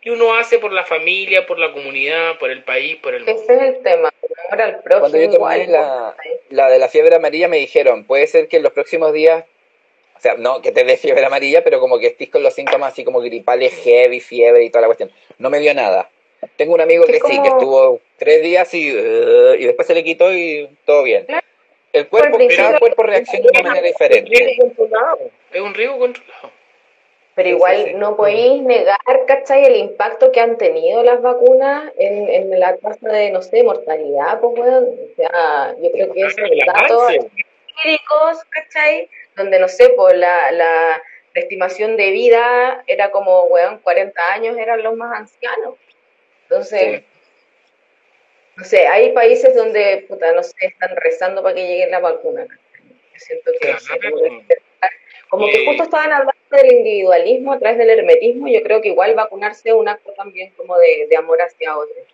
[0.02, 3.42] que uno hace por la familia, por la comunidad, por el país, por el mundo.
[3.42, 4.14] Ese es el tema.
[4.50, 6.16] Ahora el próximo cuando yo tomé la,
[6.50, 9.46] la de la fiebre amarilla me dijeron, puede ser que en los próximos días
[10.20, 12.92] o sea, no que te dé fiebre amarilla, pero como que estés con los síntomas
[12.92, 15.10] así como gripales, heavy, fiebre y toda la cuestión.
[15.38, 16.10] No me dio nada.
[16.58, 20.04] Tengo un amigo que sí, que estuvo tres días y, uh, y después se le
[20.04, 21.26] quitó y todo bien.
[21.94, 24.58] El cuerpo, cada cuerpo reacciona de una manera diferente.
[25.52, 26.52] Es un riesgo controlado.
[27.36, 29.64] Pero igual no podéis negar, ¿cachai?
[29.64, 34.42] El impacto que han tenido las vacunas en, en la tasa de, no sé, mortalidad,
[34.42, 39.10] pues, bueno, O sea, yo creo que esos datos empíricos, ¿cachai?
[39.40, 41.02] Donde, no sé, pues la, la,
[41.34, 45.76] estimación de vida era como, weón, 40 años eran los más ancianos.
[46.44, 47.04] Entonces,
[48.58, 52.46] no sé, hay países donde, puta, no sé, están rezando para que llegue la vacuna.
[52.46, 53.74] Yo siento que,
[55.30, 59.16] como que justo estaban hablando del individualismo a través del hermetismo, yo creo que igual
[59.16, 62.06] vacunarse es un acto también como de, amor hacia otros.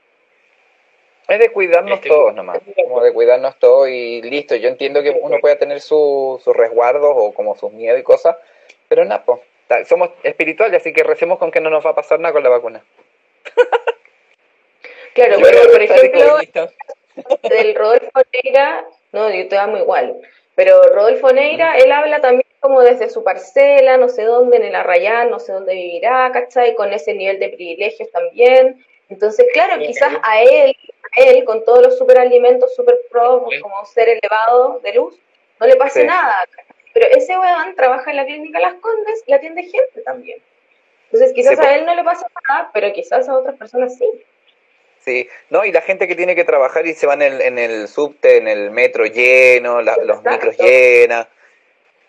[1.27, 4.55] Es de cuidarnos este, todos nomás, como de cuidarnos todos y listo.
[4.55, 8.35] Yo entiendo que uno puede tener sus resguardos o como sus miedos y cosas,
[8.87, 9.39] pero nada, pues,
[9.87, 12.49] somos espirituales, así que recemos con que no nos va a pasar nada con la
[12.49, 12.83] vacuna.
[15.15, 16.37] Claro, pero por ejemplo,
[17.49, 20.19] del Rodolfo Neira, no, yo te amo igual,
[20.55, 24.75] pero Rodolfo Neira, él habla también como desde su parcela, no sé dónde, en el
[24.75, 26.75] Arrayán, no sé dónde vivirá, ¿cachai?
[26.75, 28.85] Con ese nivel de privilegios también.
[29.09, 30.75] Entonces, claro, quizás a él,
[31.17, 35.19] a él, con todos los superalimentos, super pro, como ser elevado de luz,
[35.59, 36.45] no le pase nada.
[36.93, 40.41] Pero ese weón trabaja en la clínica Las Condes y atiende gente también.
[41.11, 44.05] Entonces, quizás a él no le pasa nada, pero quizás a otras personas sí.
[44.99, 47.59] Sí, no, y la gente que tiene que trabajar y se van en el, en
[47.59, 51.27] el subte, en el metro lleno, los micros llenas,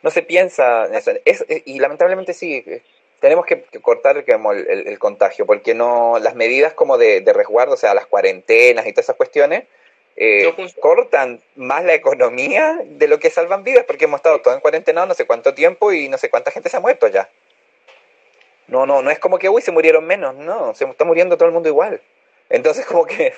[0.02, 1.12] no se piensa en eso.
[1.24, 2.82] Es, y lamentablemente sí, eh,
[3.20, 7.94] tenemos que, cortar el, el, contagio, porque no las medidas como de, resguardo, o sea,
[7.94, 9.64] las cuarentenas y todas esas cuestiones,
[10.16, 14.60] eh, cortan más la economía de lo que salvan vidas, porque hemos estado todos en
[14.60, 17.28] cuarentena no sé cuánto tiempo y no sé cuánta gente se ha muerto ya.
[18.66, 21.48] No, no, no es como que, uy, se murieron menos, no, se está muriendo todo
[21.48, 22.00] el mundo igual.
[22.48, 23.32] Entonces como que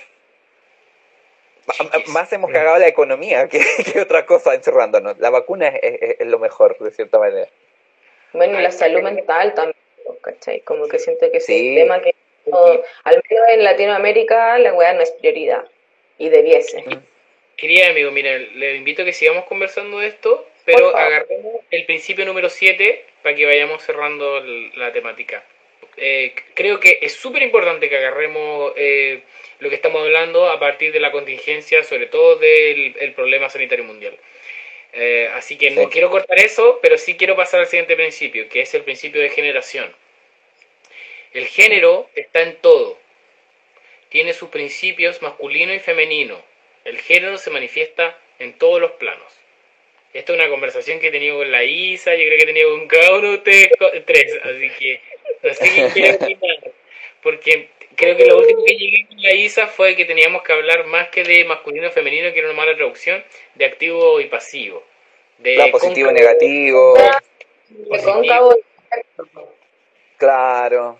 [2.08, 3.62] más hemos cagado la economía que,
[4.00, 5.18] otra cosa encerrándonos.
[5.18, 7.48] La vacuna es, lo mejor, de cierta manera.
[8.32, 9.76] Bueno, y la salud mental también,
[10.22, 10.60] ¿cachai?
[10.60, 12.14] Como que siento que es un tema que,
[13.04, 15.64] al menos en Latinoamérica, la weá no es prioridad.
[16.18, 16.82] Y debiese.
[16.82, 17.02] Mm.
[17.56, 22.24] Quería, amigo, mira, le invito a que sigamos conversando de esto, pero agarremos el principio
[22.24, 25.44] número 7 para que vayamos cerrando la temática.
[25.96, 29.22] Eh, creo que es súper importante que agarremos eh,
[29.58, 34.16] lo que estamos hablando a partir de la contingencia, sobre todo del problema sanitario mundial.
[34.92, 38.62] Eh, así que no quiero cortar eso, pero sí quiero pasar al siguiente principio, que
[38.62, 39.94] es el principio de generación.
[41.32, 42.98] El género está en todo.
[44.08, 46.42] Tiene sus principios masculino y femenino.
[46.84, 49.32] El género se manifiesta en todos los planos.
[50.14, 52.70] Esta es una conversación que he tenido con la Isa, yo creo que he tenido
[52.70, 53.70] con cada uno de ustedes
[54.06, 55.00] tres, así que
[55.42, 56.72] no sé qué quiere opinar.
[57.22, 60.86] Porque creo que lo último que llegué con la Isa fue que teníamos que hablar
[60.86, 64.82] más que de masculino y femenino, que era una mala traducción, de activo y pasivo.
[65.38, 66.94] De positivo y negativo.
[70.16, 70.98] Claro.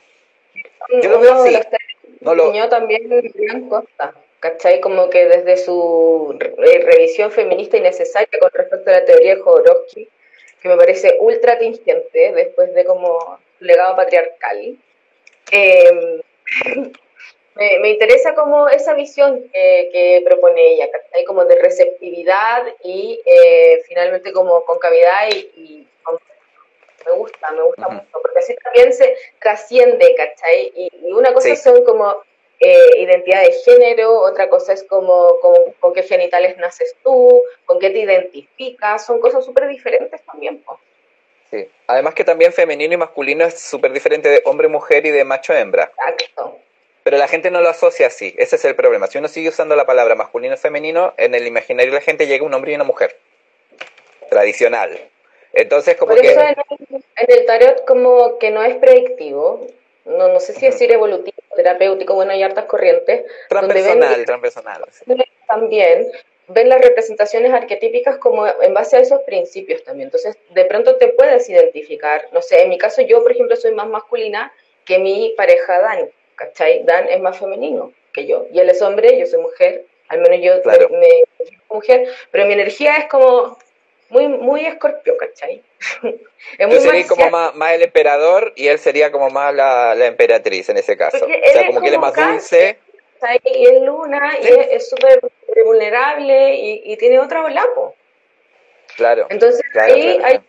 [1.03, 1.59] Yo lo veo así.
[2.21, 2.69] No lo...
[2.69, 4.81] también en Costa, ¿cachai?
[4.81, 10.09] Como que desde su revisión feminista innecesaria con respecto a la teoría de Jodorowsky,
[10.61, 14.77] que me parece ultra tingente después de como legado patriarcal.
[15.53, 16.21] Eh,
[17.55, 24.33] me, interesa como esa visión que propone ella, hay como de receptividad y eh, finalmente
[24.33, 25.89] como concavidad y, y
[27.09, 30.73] me gusta, me gusta mucho, porque así también se trasciende, ¿cachai?
[30.75, 32.15] Y, una cosa son como
[32.61, 35.39] eh, identidad de género, otra cosa es como,
[35.81, 40.63] con qué genitales naces tú, con qué te identificas, son cosas súper diferentes también.
[41.51, 41.67] Sí.
[41.87, 45.85] Además que también femenino y masculino es súper diferente de hombre-mujer y de macho-hembra.
[45.97, 46.59] Exacto.
[47.05, 49.07] Pero la gente no lo asocia así, ese es el problema.
[49.07, 52.53] Si uno sigue usando la palabra masculino-femenino, en el imaginario de la gente llega un
[52.53, 53.17] hombre y una mujer.
[54.29, 54.99] tradicional.
[55.55, 56.29] Entonces, como Por que...
[56.33, 59.67] eso en el, en el tarot como que no es predictivo,
[60.05, 63.25] no, no sé si decir evolutivo, terapéutico, bueno, hay hartas corrientes.
[63.49, 64.85] donde ven- Transpersonal, transpersonal.
[64.91, 65.05] sí.
[65.47, 66.07] también
[66.49, 70.07] ven las representaciones arquetípicas como en base a esos principios también.
[70.09, 72.27] Entonces, de pronto te puedes identificar.
[72.33, 74.53] No sé, en mi caso yo, por ejemplo, soy más masculina
[74.85, 76.83] que mi pareja Dan, ¿cachai?
[76.85, 78.47] Dan es más femenino que yo.
[78.53, 79.85] Y él es hombre, yo soy mujer.
[80.09, 80.89] Al menos yo Claro.
[80.91, 81.25] me, me
[81.69, 83.59] mujer, pero mi energía es como
[84.09, 85.63] muy, muy escorpio, ¿cachai?
[86.03, 86.15] es
[86.59, 90.07] Tú muy serías como más, más el emperador y él sería como más la, la
[90.07, 91.19] emperatriz en ese caso.
[91.19, 92.77] Porque O sea, como que él es más cáncer.
[92.77, 92.88] dulce.
[93.21, 93.41] ¿Cachai?
[93.45, 94.49] Y es luna y Sí.
[94.51, 95.21] es- es súper
[95.65, 97.95] vulnerable y, y tiene otra volapo.
[98.97, 99.27] Claro.
[99.31, 100.45] Entonces Claro, ahí claro, hay, claro.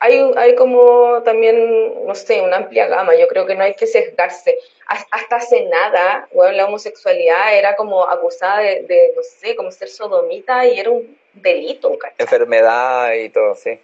[0.00, 3.14] hay, un- hay como también, no sé, una amplia gama.
[3.16, 4.56] Yo creo que no hay que sesgarse.
[4.86, 9.70] Has- Hasta hace nada, bueno, la homosexualidad era como acusada de, de, no sé, como
[9.70, 12.16] ser sodomita y era un delito, ¿cachai?
[12.18, 13.78] Enfermedad y todo, sí.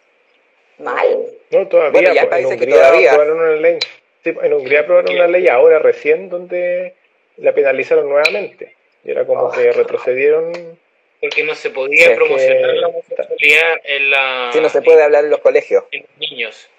[0.78, 1.26] Mal.
[1.50, 1.90] No, todavía.
[1.92, 3.10] Bueno, ya pues, en parece que Hungría todavía.
[3.12, 3.78] aprobaron una ley.
[4.24, 6.94] Sí, en Hungría aprobaron una ley ahora recién donde
[7.41, 8.77] la penalizaron nuevamente.
[9.05, 9.51] Y era como Oh.
[9.51, 10.78] que retrocedieron.
[11.20, 15.25] Porque no se podía promocionar que- la homosexualidad en, la, Sí, no se puede hablar
[15.25, 15.85] en los colegios.
[15.91, 16.70] en los niños.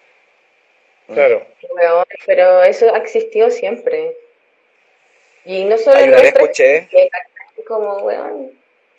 [1.08, 1.14] Mm.
[1.14, 1.46] Claro.
[1.70, 4.16] Weón, pero eso ha existido siempre.
[5.46, 6.88] Y no solo Ay, en nuestra escuché,
[7.68, 8.52] como, weón,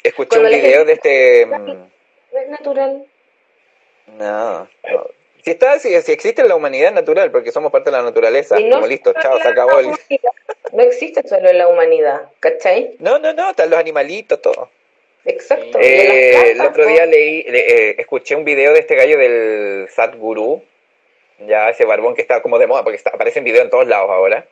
[0.02, 1.46] escuché un video gente- de este...
[1.46, 3.06] mm, no es natural.
[4.06, 5.10] No, no.
[5.42, 8.58] Si, está, si, si existe en la humanidad natural, porque somos parte de la naturaleza.
[8.60, 9.86] No como listo, chao, en se la acabó el...
[9.86, 10.30] humanidad,
[10.72, 12.92] No existe solo en la humanidad, ¿cachai?
[13.00, 14.70] No, no, no, están los animalitos, todo.
[15.24, 15.78] Exacto.
[15.80, 20.62] Eh, el otro día leí, le- eh, escuché un video de este gallo del Sadhguru,
[21.46, 23.86] ya ese barbón que está como de moda, porque está, aparece en video en todos
[23.86, 24.46] lados ahora,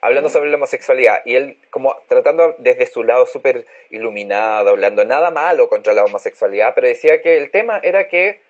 [0.00, 0.38] hablando Ujú.
[0.38, 5.68] sobre la homosexualidad, y él como tratando desde su lado súper iluminado, hablando nada malo
[5.68, 8.40] contra la homosexualidad, pero decía que el tema era que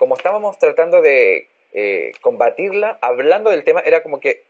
[0.00, 4.44] como estábamos tratando de eh, combatirla, hablando del tema, era como que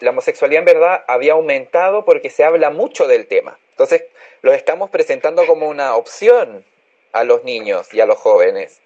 [0.00, 3.58] la homosexualidad en verdad había aumentado porque se habla mucho del tema.
[3.70, 4.04] Entonces,
[4.42, 6.66] lo estamos presentando como una opción
[7.12, 8.82] a los niños y a los jóvenes.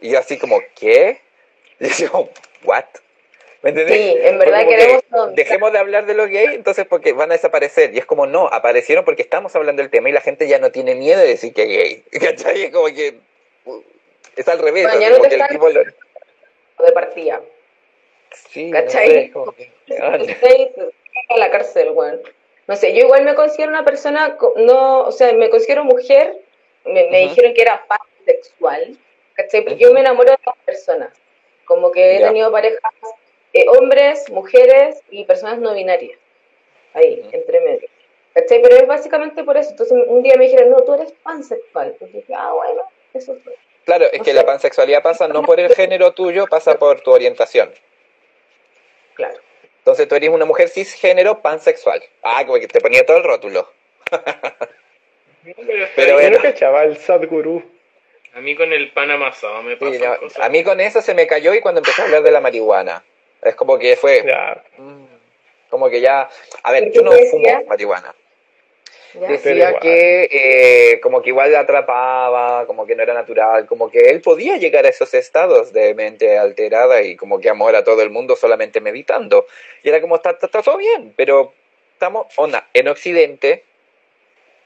[0.00, 1.20] Y yo así como, ¿qué?
[1.78, 2.28] Y yo,
[2.64, 2.84] ¿what?
[3.62, 3.96] ¿Me entendés?
[3.96, 5.36] Sí, en verdad que queremos dominar.
[5.36, 7.94] dejemos de hablar de los gays, entonces porque van a desaparecer.
[7.94, 10.72] Y es como, no, aparecieron porque estamos hablando del tema y la gente ya no
[10.72, 12.04] tiene miedo de decir que es gay.
[12.20, 12.62] ¿Cachai?
[12.64, 13.20] Es como que
[14.34, 14.84] es al revés.
[14.84, 17.40] Bueno, no como que el tipo lo- de partida.
[18.50, 19.30] Sí, ¿Cachai?
[19.30, 19.54] no sé,
[19.86, 20.74] que-
[21.28, 22.20] a la cárcel, weón.
[22.66, 26.36] No sé, yo igual me considero una persona, no, o sea, me considero mujer,
[26.84, 28.98] me, me dijeron que era pansexual,
[29.34, 29.60] ¿cachai?
[29.62, 29.84] Porque Ujú.
[29.84, 31.10] yo me enamoro de las personas,
[31.64, 32.28] como que he Ya.
[32.28, 32.80] tenido parejas,
[33.52, 36.18] eh, hombres, mujeres y personas no binarias,
[36.92, 37.88] ahí, entre medio.
[38.34, 38.60] ¿Cachai?
[38.60, 39.70] Pero es básicamente por eso.
[39.70, 41.88] Entonces un día me dijeron, no, tú eres pansexual.
[41.92, 42.82] Entonces dije, ah, bueno,
[43.14, 43.56] eso fue.
[43.86, 47.00] Claro, es O que sea- la pansexualidad pasa no por el género tuyo, pasa por
[47.00, 47.72] tu orientación.
[49.14, 49.38] Claro.
[49.78, 52.02] Entonces tú eres una mujer cisgénero pansexual.
[52.22, 53.72] Ah, como que te ponía todo el rótulo.
[55.44, 56.36] Pero, Pero bueno.
[56.36, 57.62] no cachaba el Sadhguru.
[58.34, 60.44] A mí con el pan amasado me Sí, pasan no, cosas.
[60.44, 63.02] a mí con eso se me cayó y cuando empecé a hablar de la marihuana.
[63.42, 65.04] Es como que fue, Ya, mm,
[65.70, 66.28] como que ya,
[66.64, 68.14] a ver, ¿Y yo no fumo marihuana.
[69.12, 73.90] Pero Decía que eh, como que igual la atrapaba, como que no era natural, como
[73.90, 77.84] que él podía llegar a esos estados de mente alterada y como que amor a
[77.84, 79.46] todo el mundo solamente meditando.
[79.82, 81.54] Y era como, está, está, está todo bien, pero
[81.94, 83.64] estamos, onda, en Occidente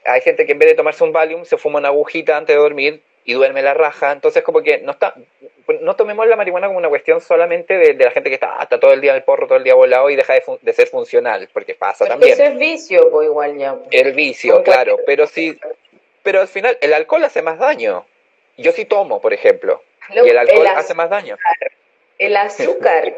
[0.05, 2.61] hay gente que en vez de tomarse un Valium se fuma una agujita antes de
[2.61, 5.15] dormir y duerme la raja, entonces como que no está,
[5.81, 8.63] no tomemos la marihuana como una cuestión solamente de, de la gente que está, ah,
[8.65, 10.59] está todo el día en el porro, todo el día volado y deja de, fun-
[10.63, 13.75] de ser funcional, porque pasa Porque también eso es vicio, pues igual ya.
[13.77, 13.89] pues.
[13.93, 15.59] el vicio, claro, pero sí,
[16.23, 18.07] pero al final el alcohol hace más daño.
[18.57, 19.83] Yo sí tomo, por ejemplo,
[20.13, 21.37] y el alcohol hace más daño.
[22.19, 23.17] El azúcar.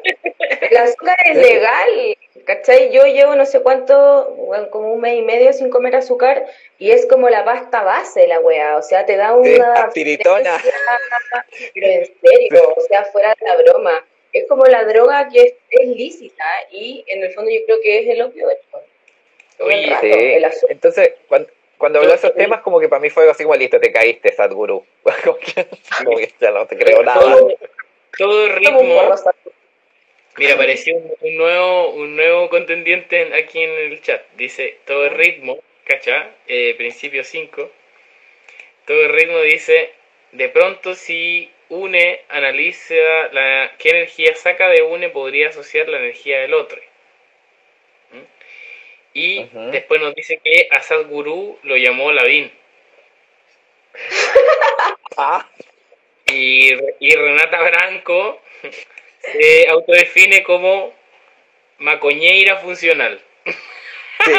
[0.60, 2.16] el azúcar es legal.
[2.44, 2.90] ¿Cachai?
[2.92, 6.44] Yo llevo no sé cuánto, bueno, como un mes y medio sin comer azúcar
[6.78, 8.76] y es como la pasta base la weá.
[8.76, 9.90] O sea, te da una.
[9.90, 10.58] tiritona.
[11.74, 14.04] Pero en serio, o sea, fuera de la broma.
[14.32, 17.98] Es como la droga que es, es lícita y en el fondo yo creo que
[17.98, 18.58] es el opio del
[19.60, 20.10] Oye, rato, Sí.
[20.12, 20.70] el azúcar.
[20.72, 23.78] Entonces, cuando, cuando habló de esos temas, como que para mí fue así como listo,
[23.78, 24.84] te caíste, Sadhguru.
[25.24, 25.36] Como
[26.16, 27.20] que, ya no te creo nada.
[27.20, 27.54] todo,
[28.16, 28.80] todo ritmo.
[30.36, 34.23] Mira, apareció un, un nuevo un nuevo contendiente en- aquí en el chat.
[34.36, 36.31] Dice, todo el ritmo, ¿cacha?
[36.47, 37.70] Eh, principio 5.
[38.86, 39.93] Todo el ritmo dice,
[40.33, 42.94] de pronto si une, analiza
[43.33, 46.81] la, qué energía saca de une, podría asociar la energía del otro.
[48.12, 48.19] ¿Mm?
[49.15, 52.51] Y después nos dice que a Sadhguru lo llamó Lavin.
[55.19, 55.47] Ah,
[56.27, 56.70] Y,
[57.01, 58.41] y Renata Branco
[59.23, 60.92] se autodefine como
[61.78, 63.20] macoñeira funcional.
[63.44, 64.33] Sí.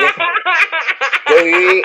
[1.30, 1.82] Yo viví,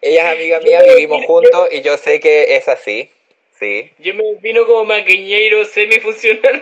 [0.00, 3.10] ella es amiga mía, vivimos juntos y yo sé que es así.
[3.58, 3.90] Sí.
[3.98, 6.60] Yo me defino como maqueñeiro semifuncional.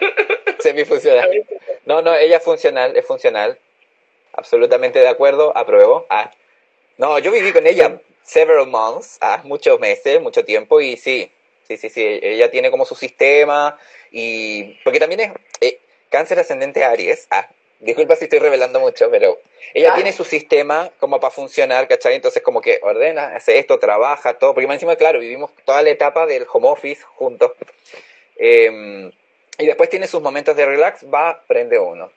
[0.58, 1.44] Semifuncional.
[1.84, 3.58] No, no, ella es funcional, es funcional.
[4.32, 6.06] Absolutamente de acuerdo, apruebo.
[6.10, 6.30] Ah.
[6.98, 11.30] No, yo viví con ella several months, ah, muchos meses, mucho tiempo y sí,
[11.76, 13.78] sí, sí, sí, ella tiene como su sistema
[14.10, 15.78] y porque también es eh,
[16.10, 17.48] cáncer ascendente Aries, ah,
[17.80, 19.40] disculpa si estoy revelando mucho, pero
[19.74, 19.94] ella Ah.
[19.94, 22.14] tiene su sistema como para funcionar, ¿cachai?
[22.14, 25.90] Entonces como que ordena, hace esto, trabaja, todo, porque más encima, claro, vivimos toda la
[25.90, 27.52] etapa del home office juntos.
[28.36, 29.10] Eh,
[29.58, 32.10] y después tiene sus momentos de relax, va, prende uno,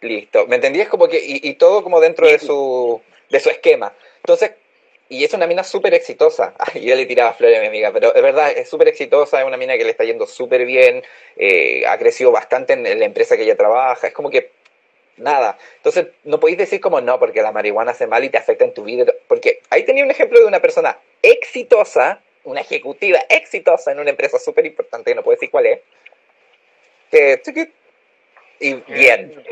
[0.00, 0.46] listo.
[0.46, 0.80] ¿Me entendí?
[0.80, 3.92] Es como que, y, y todo como dentro de su, de su esquema.
[4.18, 4.52] Entonces,
[5.08, 6.54] y es una mina súper exitosa.
[6.58, 9.46] Ay, yo le tiraba flores a mi amiga, pero es verdad, es súper exitosa, es
[9.46, 11.02] una mina que le está yendo súper bien,
[11.36, 14.50] eh, ha crecido bastante en, la empresa que ella trabaja, es como que
[15.16, 15.58] nada.
[15.76, 18.74] Entonces, no podéis decir como no, porque la marihuana hace mal y te afecta en
[18.74, 24.00] tu vida, porque ahí tenía un ejemplo de una persona exitosa, una ejecutiva exitosa en
[24.00, 25.80] una empresa súper importante, que no puedo decir cuál es,
[27.10, 27.40] que,
[28.60, 29.42] y bien.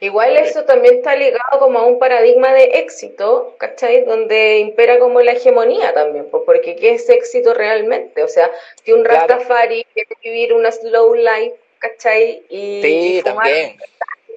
[0.00, 4.04] Igual eso también está ligado como a un paradigma de éxito, ¿cachai?
[4.04, 8.22] Donde impera como la hegemonía también, pues, porque ¿qué es éxito realmente?
[8.22, 8.50] O sea,
[8.84, 9.26] si un Claro.
[9.26, 12.44] Rastafari quiere vivir una slow life, ¿cachai?
[12.48, 13.76] Y, Sí, y fumar también.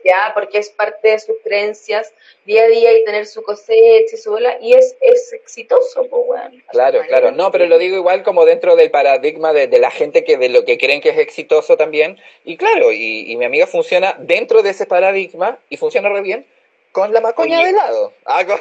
[0.03, 2.13] Ya, porque es parte de sus creencias
[2.45, 6.23] día a día y tener su cosecha y su bola, y es, es exitoso, pues,
[6.25, 6.63] weón.
[6.71, 7.31] Claro, claro.
[7.31, 10.49] No, pero lo digo igual como dentro del paradigma de, de la gente que de
[10.49, 12.19] lo que creen que es exitoso también.
[12.45, 16.45] Y claro, y, y mi amiga funciona dentro de ese paradigma y funciona re bien
[16.91, 17.67] con la macoña Oye.
[17.67, 18.13] de lado.
[18.25, 18.59] Ah, con-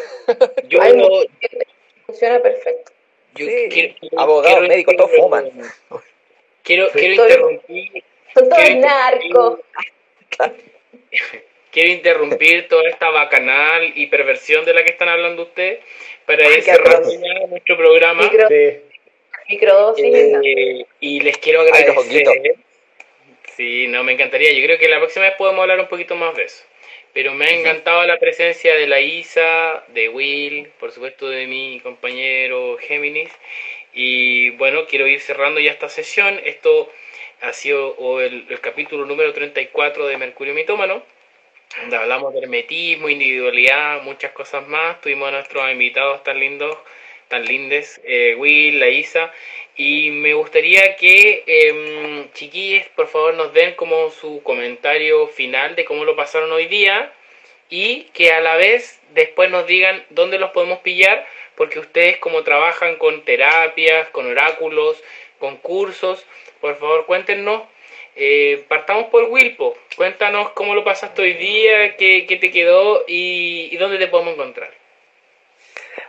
[0.69, 0.81] Yo,
[1.41, 1.67] que
[2.07, 2.93] funciona perfecto.
[3.35, 5.51] yo Sí, quiero- abogados, quiero- médicos, todos fuman.
[6.63, 8.05] Quiero, quiero interrumpir,
[8.35, 9.59] Son todos narcos.
[11.73, 15.81] quiero interrumpir toda esta bacanal y perversión de la que están hablando ustedes
[16.27, 18.23] para Ay, ir cerrando ya nuestro programa.
[18.23, 18.79] Micro, Sí.
[19.49, 20.05] microdosis.
[20.45, 21.99] Eh, y les quiero Ay, agradecer.
[21.99, 22.35] honguitos.
[23.57, 24.53] Sí, no, me encantaría.
[24.53, 26.65] Yo creo que la próxima vez podemos hablar un poquito más de eso.
[27.13, 31.81] Pero me ha encantado la presencia de la Isa, de Will, por supuesto de mi
[31.81, 33.31] compañero Géminis.
[33.93, 36.41] Y bueno, quiero ir cerrando ya esta sesión.
[36.45, 36.91] Esto
[37.41, 41.03] ha sido o el, capítulo número 34 de Mercurio Mitómano,
[41.81, 45.01] donde hablamos de hermetismo, individualidad, muchas cosas más.
[45.01, 46.77] Tuvimos a nuestros invitados tan lindos,
[47.29, 49.33] tan lindes, eh, Will, la Isa.
[49.77, 55.85] Y me gustaría que, eh, chiquillos, por favor nos den como su comentario final de
[55.85, 57.13] cómo lo pasaron hoy día
[57.71, 62.43] y que a la vez después nos digan dónde los podemos pillar, porque ustedes como
[62.43, 65.03] trabajan con terapias, con oráculos,
[65.39, 66.27] con cursos,
[66.61, 67.63] por favor cuéntenos.
[68.17, 73.75] Eh, partamos por Wilpo, cuéntanos cómo lo pasaste hoy día, qué, qué te quedó y,
[73.77, 74.71] dónde te podemos encontrar.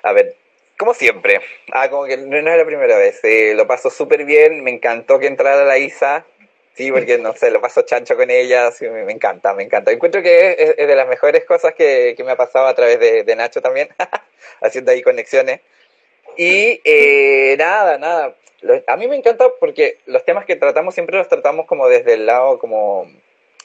[0.04, 0.36] A ver,
[0.78, 1.40] como siempre.
[1.72, 3.24] Ah, como que no, es la primera vez.
[3.24, 4.64] eh, lo paso súper bien.
[4.64, 6.26] Me encantó que entrara la Isa.
[6.74, 8.72] Sí, porque no sé, lo paso chancho con ella.
[8.82, 9.92] me encanta, me encanta.
[9.92, 13.00] Encuentro que es, es de las mejores cosas que, que me ha pasado a través
[13.00, 13.90] de, de Nacho también,
[14.62, 15.62] haciendo ahí conexiones.
[16.38, 18.36] Y eh, nada, nada.
[18.88, 22.26] A mí me encanta porque los temas que tratamos siempre los tratamos como desde el
[22.26, 23.02] lado como,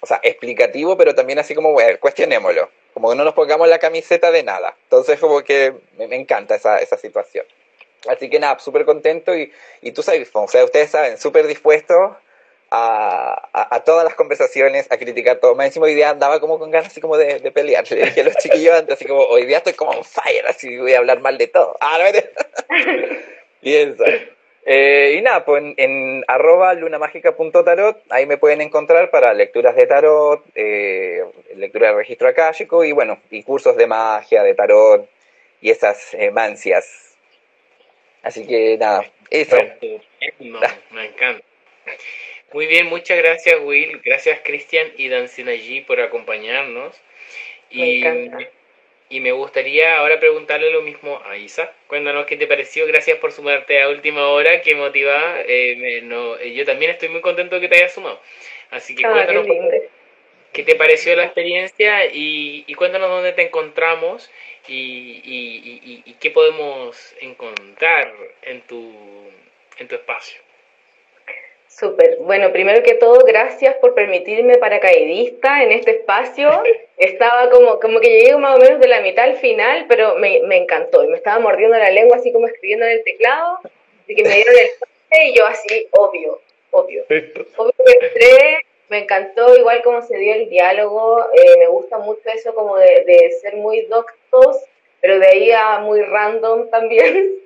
[0.01, 2.71] o sea, explicativo, pero también así como, bueno, cuestionémoslo.
[2.95, 4.75] Como que no nos pongamos la camiseta de nada.
[4.85, 7.45] Entonces como que me, me encanta esa, esa situación.
[8.09, 12.13] Así que nada, súper contento y, y tú sabes, o sea, ustedes saben, súper dispuestos
[12.71, 15.55] a, a, a todas las conversaciones, a criticar todo.
[15.55, 17.91] Más encima hoy día andaba como con ganas así como de, de pelear.
[17.91, 20.77] Le dije a los chiquillos antes, así como, hoy día estoy como on fire, así
[20.79, 21.77] voy a hablar mal de todo.
[21.81, 22.19] Ah, no,
[23.63, 24.05] y eso.
[24.69, 29.87] Eh, y nada, pues en, en arroba lunamagica.tarot, ahí me pueden encontrar para lecturas de
[29.87, 35.09] tarot, eh, lectura de registro akáshico y bueno, y cursos de magia, de tarot
[35.61, 37.17] y esas eh, mancias.
[38.25, 39.57] Así que nada, eso.
[40.91, 41.45] Me encanta.
[42.53, 46.97] Muy bien, muchas gracias Will, gracias Cristian y Dancina G por acompañarnos.
[47.73, 48.39] Me Y, encanta.
[49.11, 51.73] y me gustaría ahora preguntarle lo mismo a Isa.
[51.89, 55.41] Cuéntanos qué te pareció, gracias por sumarte a última hora, qué motiva.
[55.47, 58.21] eh, me- no, eh, yo también estoy muy contento que te hayas sumado.
[58.71, 59.47] Así que Ah, cuéntanos
[60.53, 64.31] qué te pareció la experiencia y, y cuéntanos dónde te encontramos
[64.69, 65.23] y-
[66.05, 69.31] y qué podemos encontrar en tu,
[69.79, 70.41] en tu espacio.
[71.79, 72.17] Súper.
[72.21, 76.49] Bueno, primero que todo, gracias por permitirme paracaidista en este espacio.
[76.97, 80.41] Estaba como, como que llegué más o menos de la mitad al final, pero me,
[80.45, 81.05] me encantó.
[81.05, 83.59] Y me estaba mordiendo la lengua así como escribiendo en el teclado.
[84.03, 86.41] Así que me dieron el pase y yo así, obvio,
[86.71, 87.05] obvio.
[87.57, 92.23] Obvio que entré, me encantó igual como se dio el diálogo, eh, me gusta mucho
[92.33, 94.65] eso como de, de, ser muy doctos,
[95.03, 97.33] pero de ahí a muy random también.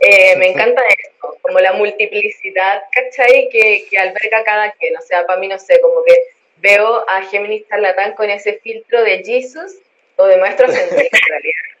[0.00, 3.48] Eh, me encanta eso, como la multiplicidad, ¿cachai?
[3.50, 6.14] Que, que alberga cada quien, o sea, para mí no sé, como que
[6.58, 9.76] veo a Géminis Charlatán con ese filtro de Jesus
[10.16, 11.74] o de maestro ascendido en realidad.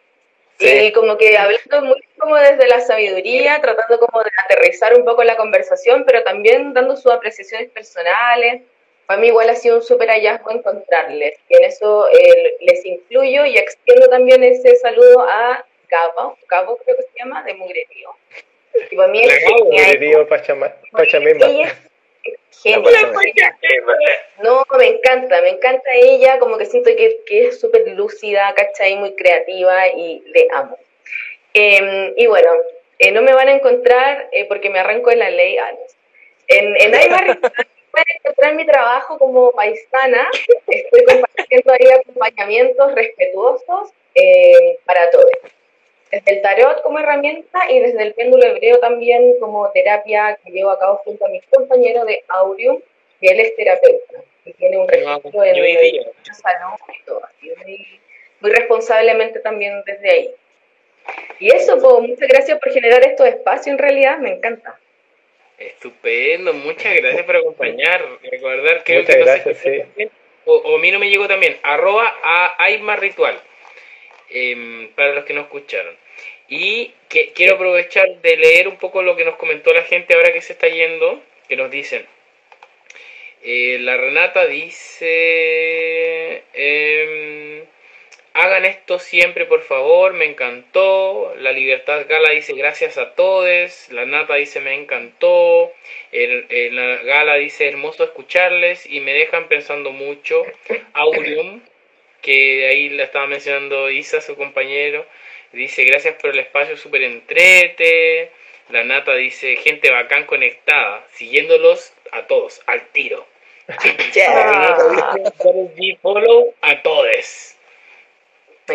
[0.58, 5.24] Y como que hablando muy como desde la sabiduría, tratando como de aterrizar un poco
[5.24, 8.62] la conversación, pero también dando sus apreciaciones personales.
[9.06, 11.36] Para mí igual ha sido un súper hallazgo encontrarles.
[11.48, 16.96] Y en eso eh, les incluyo y extiendo también ese saludo a Gabo, Gabo creo
[16.96, 18.10] que se llama, de Mugrerío.
[18.90, 20.74] Y para mí es Mugrerío Pachamema.
[24.42, 28.96] No, me encanta, me encanta ella, como que siento que, que es súper lúcida, ¿cachai?
[28.96, 30.78] Muy creativa y le amo.
[31.52, 32.50] Em, y bueno,
[32.98, 35.58] eh, no me van a encontrar eh, porque me arranco en la ley.
[35.58, 35.72] Ah,
[36.48, 37.38] en, en Aymar
[37.90, 40.28] pueden encontrar mi trabajo como paisana.
[40.66, 45.26] Estoy compartiendo ahí acompañamientos respetuosos eh, para todos
[46.10, 50.70] desde el tarot como herramienta y desde el péndulo hebreo también como terapia que llevo
[50.70, 52.80] a cabo junto a mis compañeros de Audium,
[53.20, 58.00] que él es terapeuta y tiene un registro en el salón y todo, muy,
[58.40, 60.34] muy, responsablemente también desde ahí.
[61.38, 64.78] Y eso, pues, muchas gracias por generar estos espacios, en realidad me encanta.
[65.58, 68.04] Estupendo, muchas gracias por acompañar.
[68.22, 70.10] Recordar que, muchas gracias, sí.
[70.44, 73.40] o, a mí no me llegó también, arroba a Ritual,
[74.34, 75.96] em, para los que no escucharon.
[76.48, 80.32] Y que, quiero aprovechar de leer un poco lo que nos comentó la gente ahora
[80.32, 82.06] que se está yendo, que nos dicen.
[83.42, 87.64] Eh, la Renata dice, em,
[88.34, 91.34] hagan esto siempre por favor, me encantó.
[91.38, 93.88] La Libertad Gala dice gracias a todos.
[93.90, 95.72] La Nata dice me encantó.
[96.12, 100.44] la Gala dice hermoso escucharles y me dejan pensando mucho.
[100.92, 101.62] Audium,
[102.24, 105.06] que ahí la estaba mencionando Isa, su compañero.
[105.52, 108.30] Dice, gracias por el espacio, súper entrete.
[108.70, 113.26] La Nata dice, gente bacán conectada, siguiéndolos a todos, al tiro.
[114.14, 114.76] Yeah.
[116.02, 117.56] follow a todos.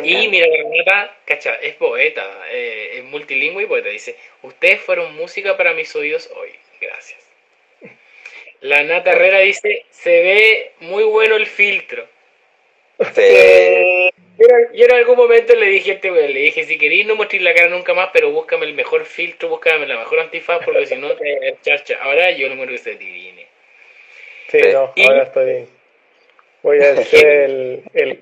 [0.04, 3.90] Y mira, la Nata, cacha, es poeta, eh, es multilingüe y poeta.
[3.90, 6.52] Dice, ustedes fueron música para mis oídos hoy.
[6.80, 7.20] Gracias.
[8.62, 12.08] La Nata Herrera dice, se ve muy bueno el filtro.
[14.74, 17.54] Yo, en algún momento le dije a este le dije, si queréis no mostrar la
[17.54, 21.16] cara nunca más, pero búscame el mejor filtro, búscame la mejor antifaz, porque si no
[21.16, 21.98] te charcha.
[22.02, 23.48] Ahora yo no muero que se divine.
[24.48, 25.68] Sí, no, ahora estoy...
[26.62, 28.20] Voy a hacer el, el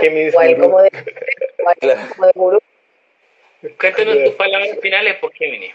[0.00, 0.90] Géminis como de,
[3.78, 5.72] Cuéntanos tus palabras finales por Géminis.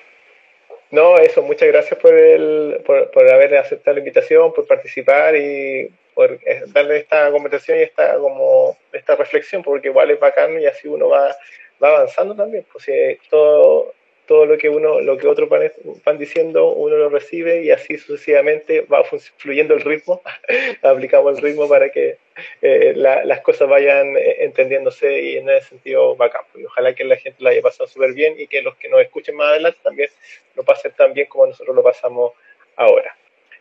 [0.92, 5.92] No, eso, muchas gracias por, el, por, por haber aceptado la invitación, por participar y
[6.14, 10.66] por eh, darle esta conversación y esta como esta reflexión, porque igual es bacán y
[10.66, 11.36] así uno va,
[11.84, 12.66] va avanzando también.
[12.72, 12.88] Pues
[13.30, 13.94] todo,
[14.28, 18.82] todo lo que uno, lo que otros van, diciendo, uno lo recibe y así sucesivamente
[18.82, 19.04] va
[19.38, 20.22] fluyendo el ritmo,
[20.84, 22.18] aplicamos el ritmo para que
[22.62, 26.42] eh, las cosas vayan eh, entendiéndose y en ese sentido bacán.
[26.52, 28.90] Pues, y ojalá que la gente lo haya pasado súper bien y que los que
[28.90, 30.10] nos escuchen más adelante también
[30.56, 32.34] lo pasen tan bien como nosotros lo pasamos
[32.76, 33.16] ahora.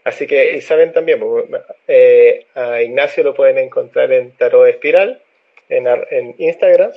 [0.04, 1.46] Así que, y saben también, pues,
[1.88, 5.20] eh, a Ignacio lo pueden encontrar en Tarot Espiral,
[5.68, 6.92] en, Instagram.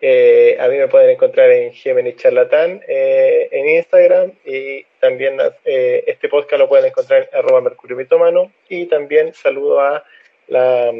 [0.00, 6.58] Eh, a mí me pueden encontrar en Gemini Charlatán en Instagram y también este podcast
[6.58, 10.04] lo pueden encontrar en arroba mercurio mitomano y también saludo a,
[10.48, 10.92] la,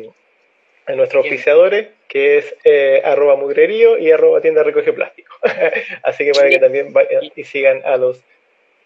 [0.87, 2.55] a nuestros oficiadores que es
[3.05, 5.35] arroba mugrerío y arroba tienda recoge plástico.
[6.03, 8.23] Así que para que también vayan y sigan a los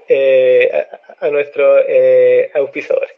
[0.09, 0.87] eh,
[1.19, 3.09] a, nuestro eh, auspiciador.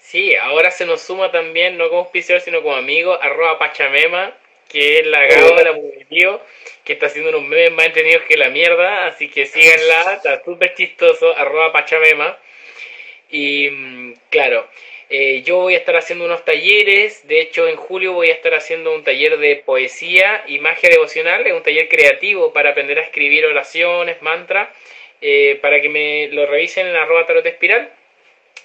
[0.00, 4.36] Sí, ahora se nos suma también, no como auspiciador, sino como amigo, arroba Pachamema,
[4.68, 6.40] que es la gama de la tío,
[6.82, 10.74] que está haciendo unos memes más entretenidos que la mierda, así que síganla, está súper
[10.74, 12.36] chistoso, arroba Pachamema.
[13.32, 14.68] Y mm, claro,
[15.10, 18.54] eh, yo voy a estar haciendo unos talleres, de hecho en julio voy a estar
[18.54, 23.02] haciendo un taller de poesía y magia devocional, es un taller creativo para aprender a
[23.02, 24.68] escribir oraciones, mantras
[25.20, 27.90] eh, para que me lo revisen en arroba tarot espiral.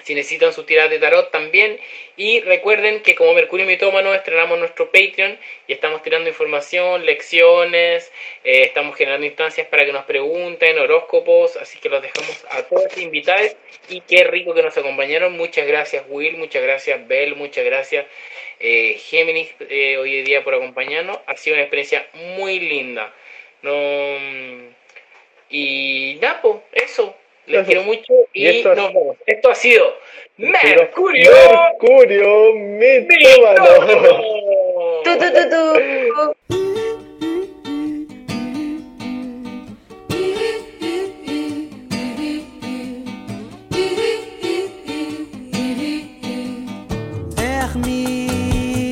[0.08, 1.78] Si necesitan sus tiradas de tarot también.
[2.16, 5.38] Y recuerden que como Mercurio Mitómano estrenamos nuestro Patreon
[5.68, 8.10] y estamos tirando información, lecciones,
[8.46, 12.98] eh, estamos generando instancias para que nos pregunten, horóscopos, así que los dejamos a todos
[12.98, 13.58] invitados
[13.90, 15.34] y qué rico que nos acompañaron.
[15.34, 18.06] Muchas gracias Will, muchas gracias Bell, muchas gracias
[18.62, 21.20] eh, Géminis eh, hoy día por acompañarnos.
[21.28, 23.14] Ha sido una experiencia muy linda.
[23.62, 23.76] No
[25.50, 27.14] y ya, pues, eso.
[27.48, 29.16] Les quiero mucho y, y esto nos vemos.
[29.26, 29.86] Esto ha sido
[30.38, 31.32] Mercurio.
[31.80, 33.66] Mercurio Mitómano.
[35.04, 35.64] Tu, tu, tu, tu.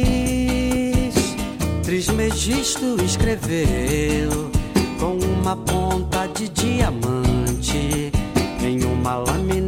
[0.05, 1.35] Hermes
[1.83, 4.49] Trismegisto escreveu
[4.97, 7.24] com uma ponta de diamante
[9.05, 9.64] Malami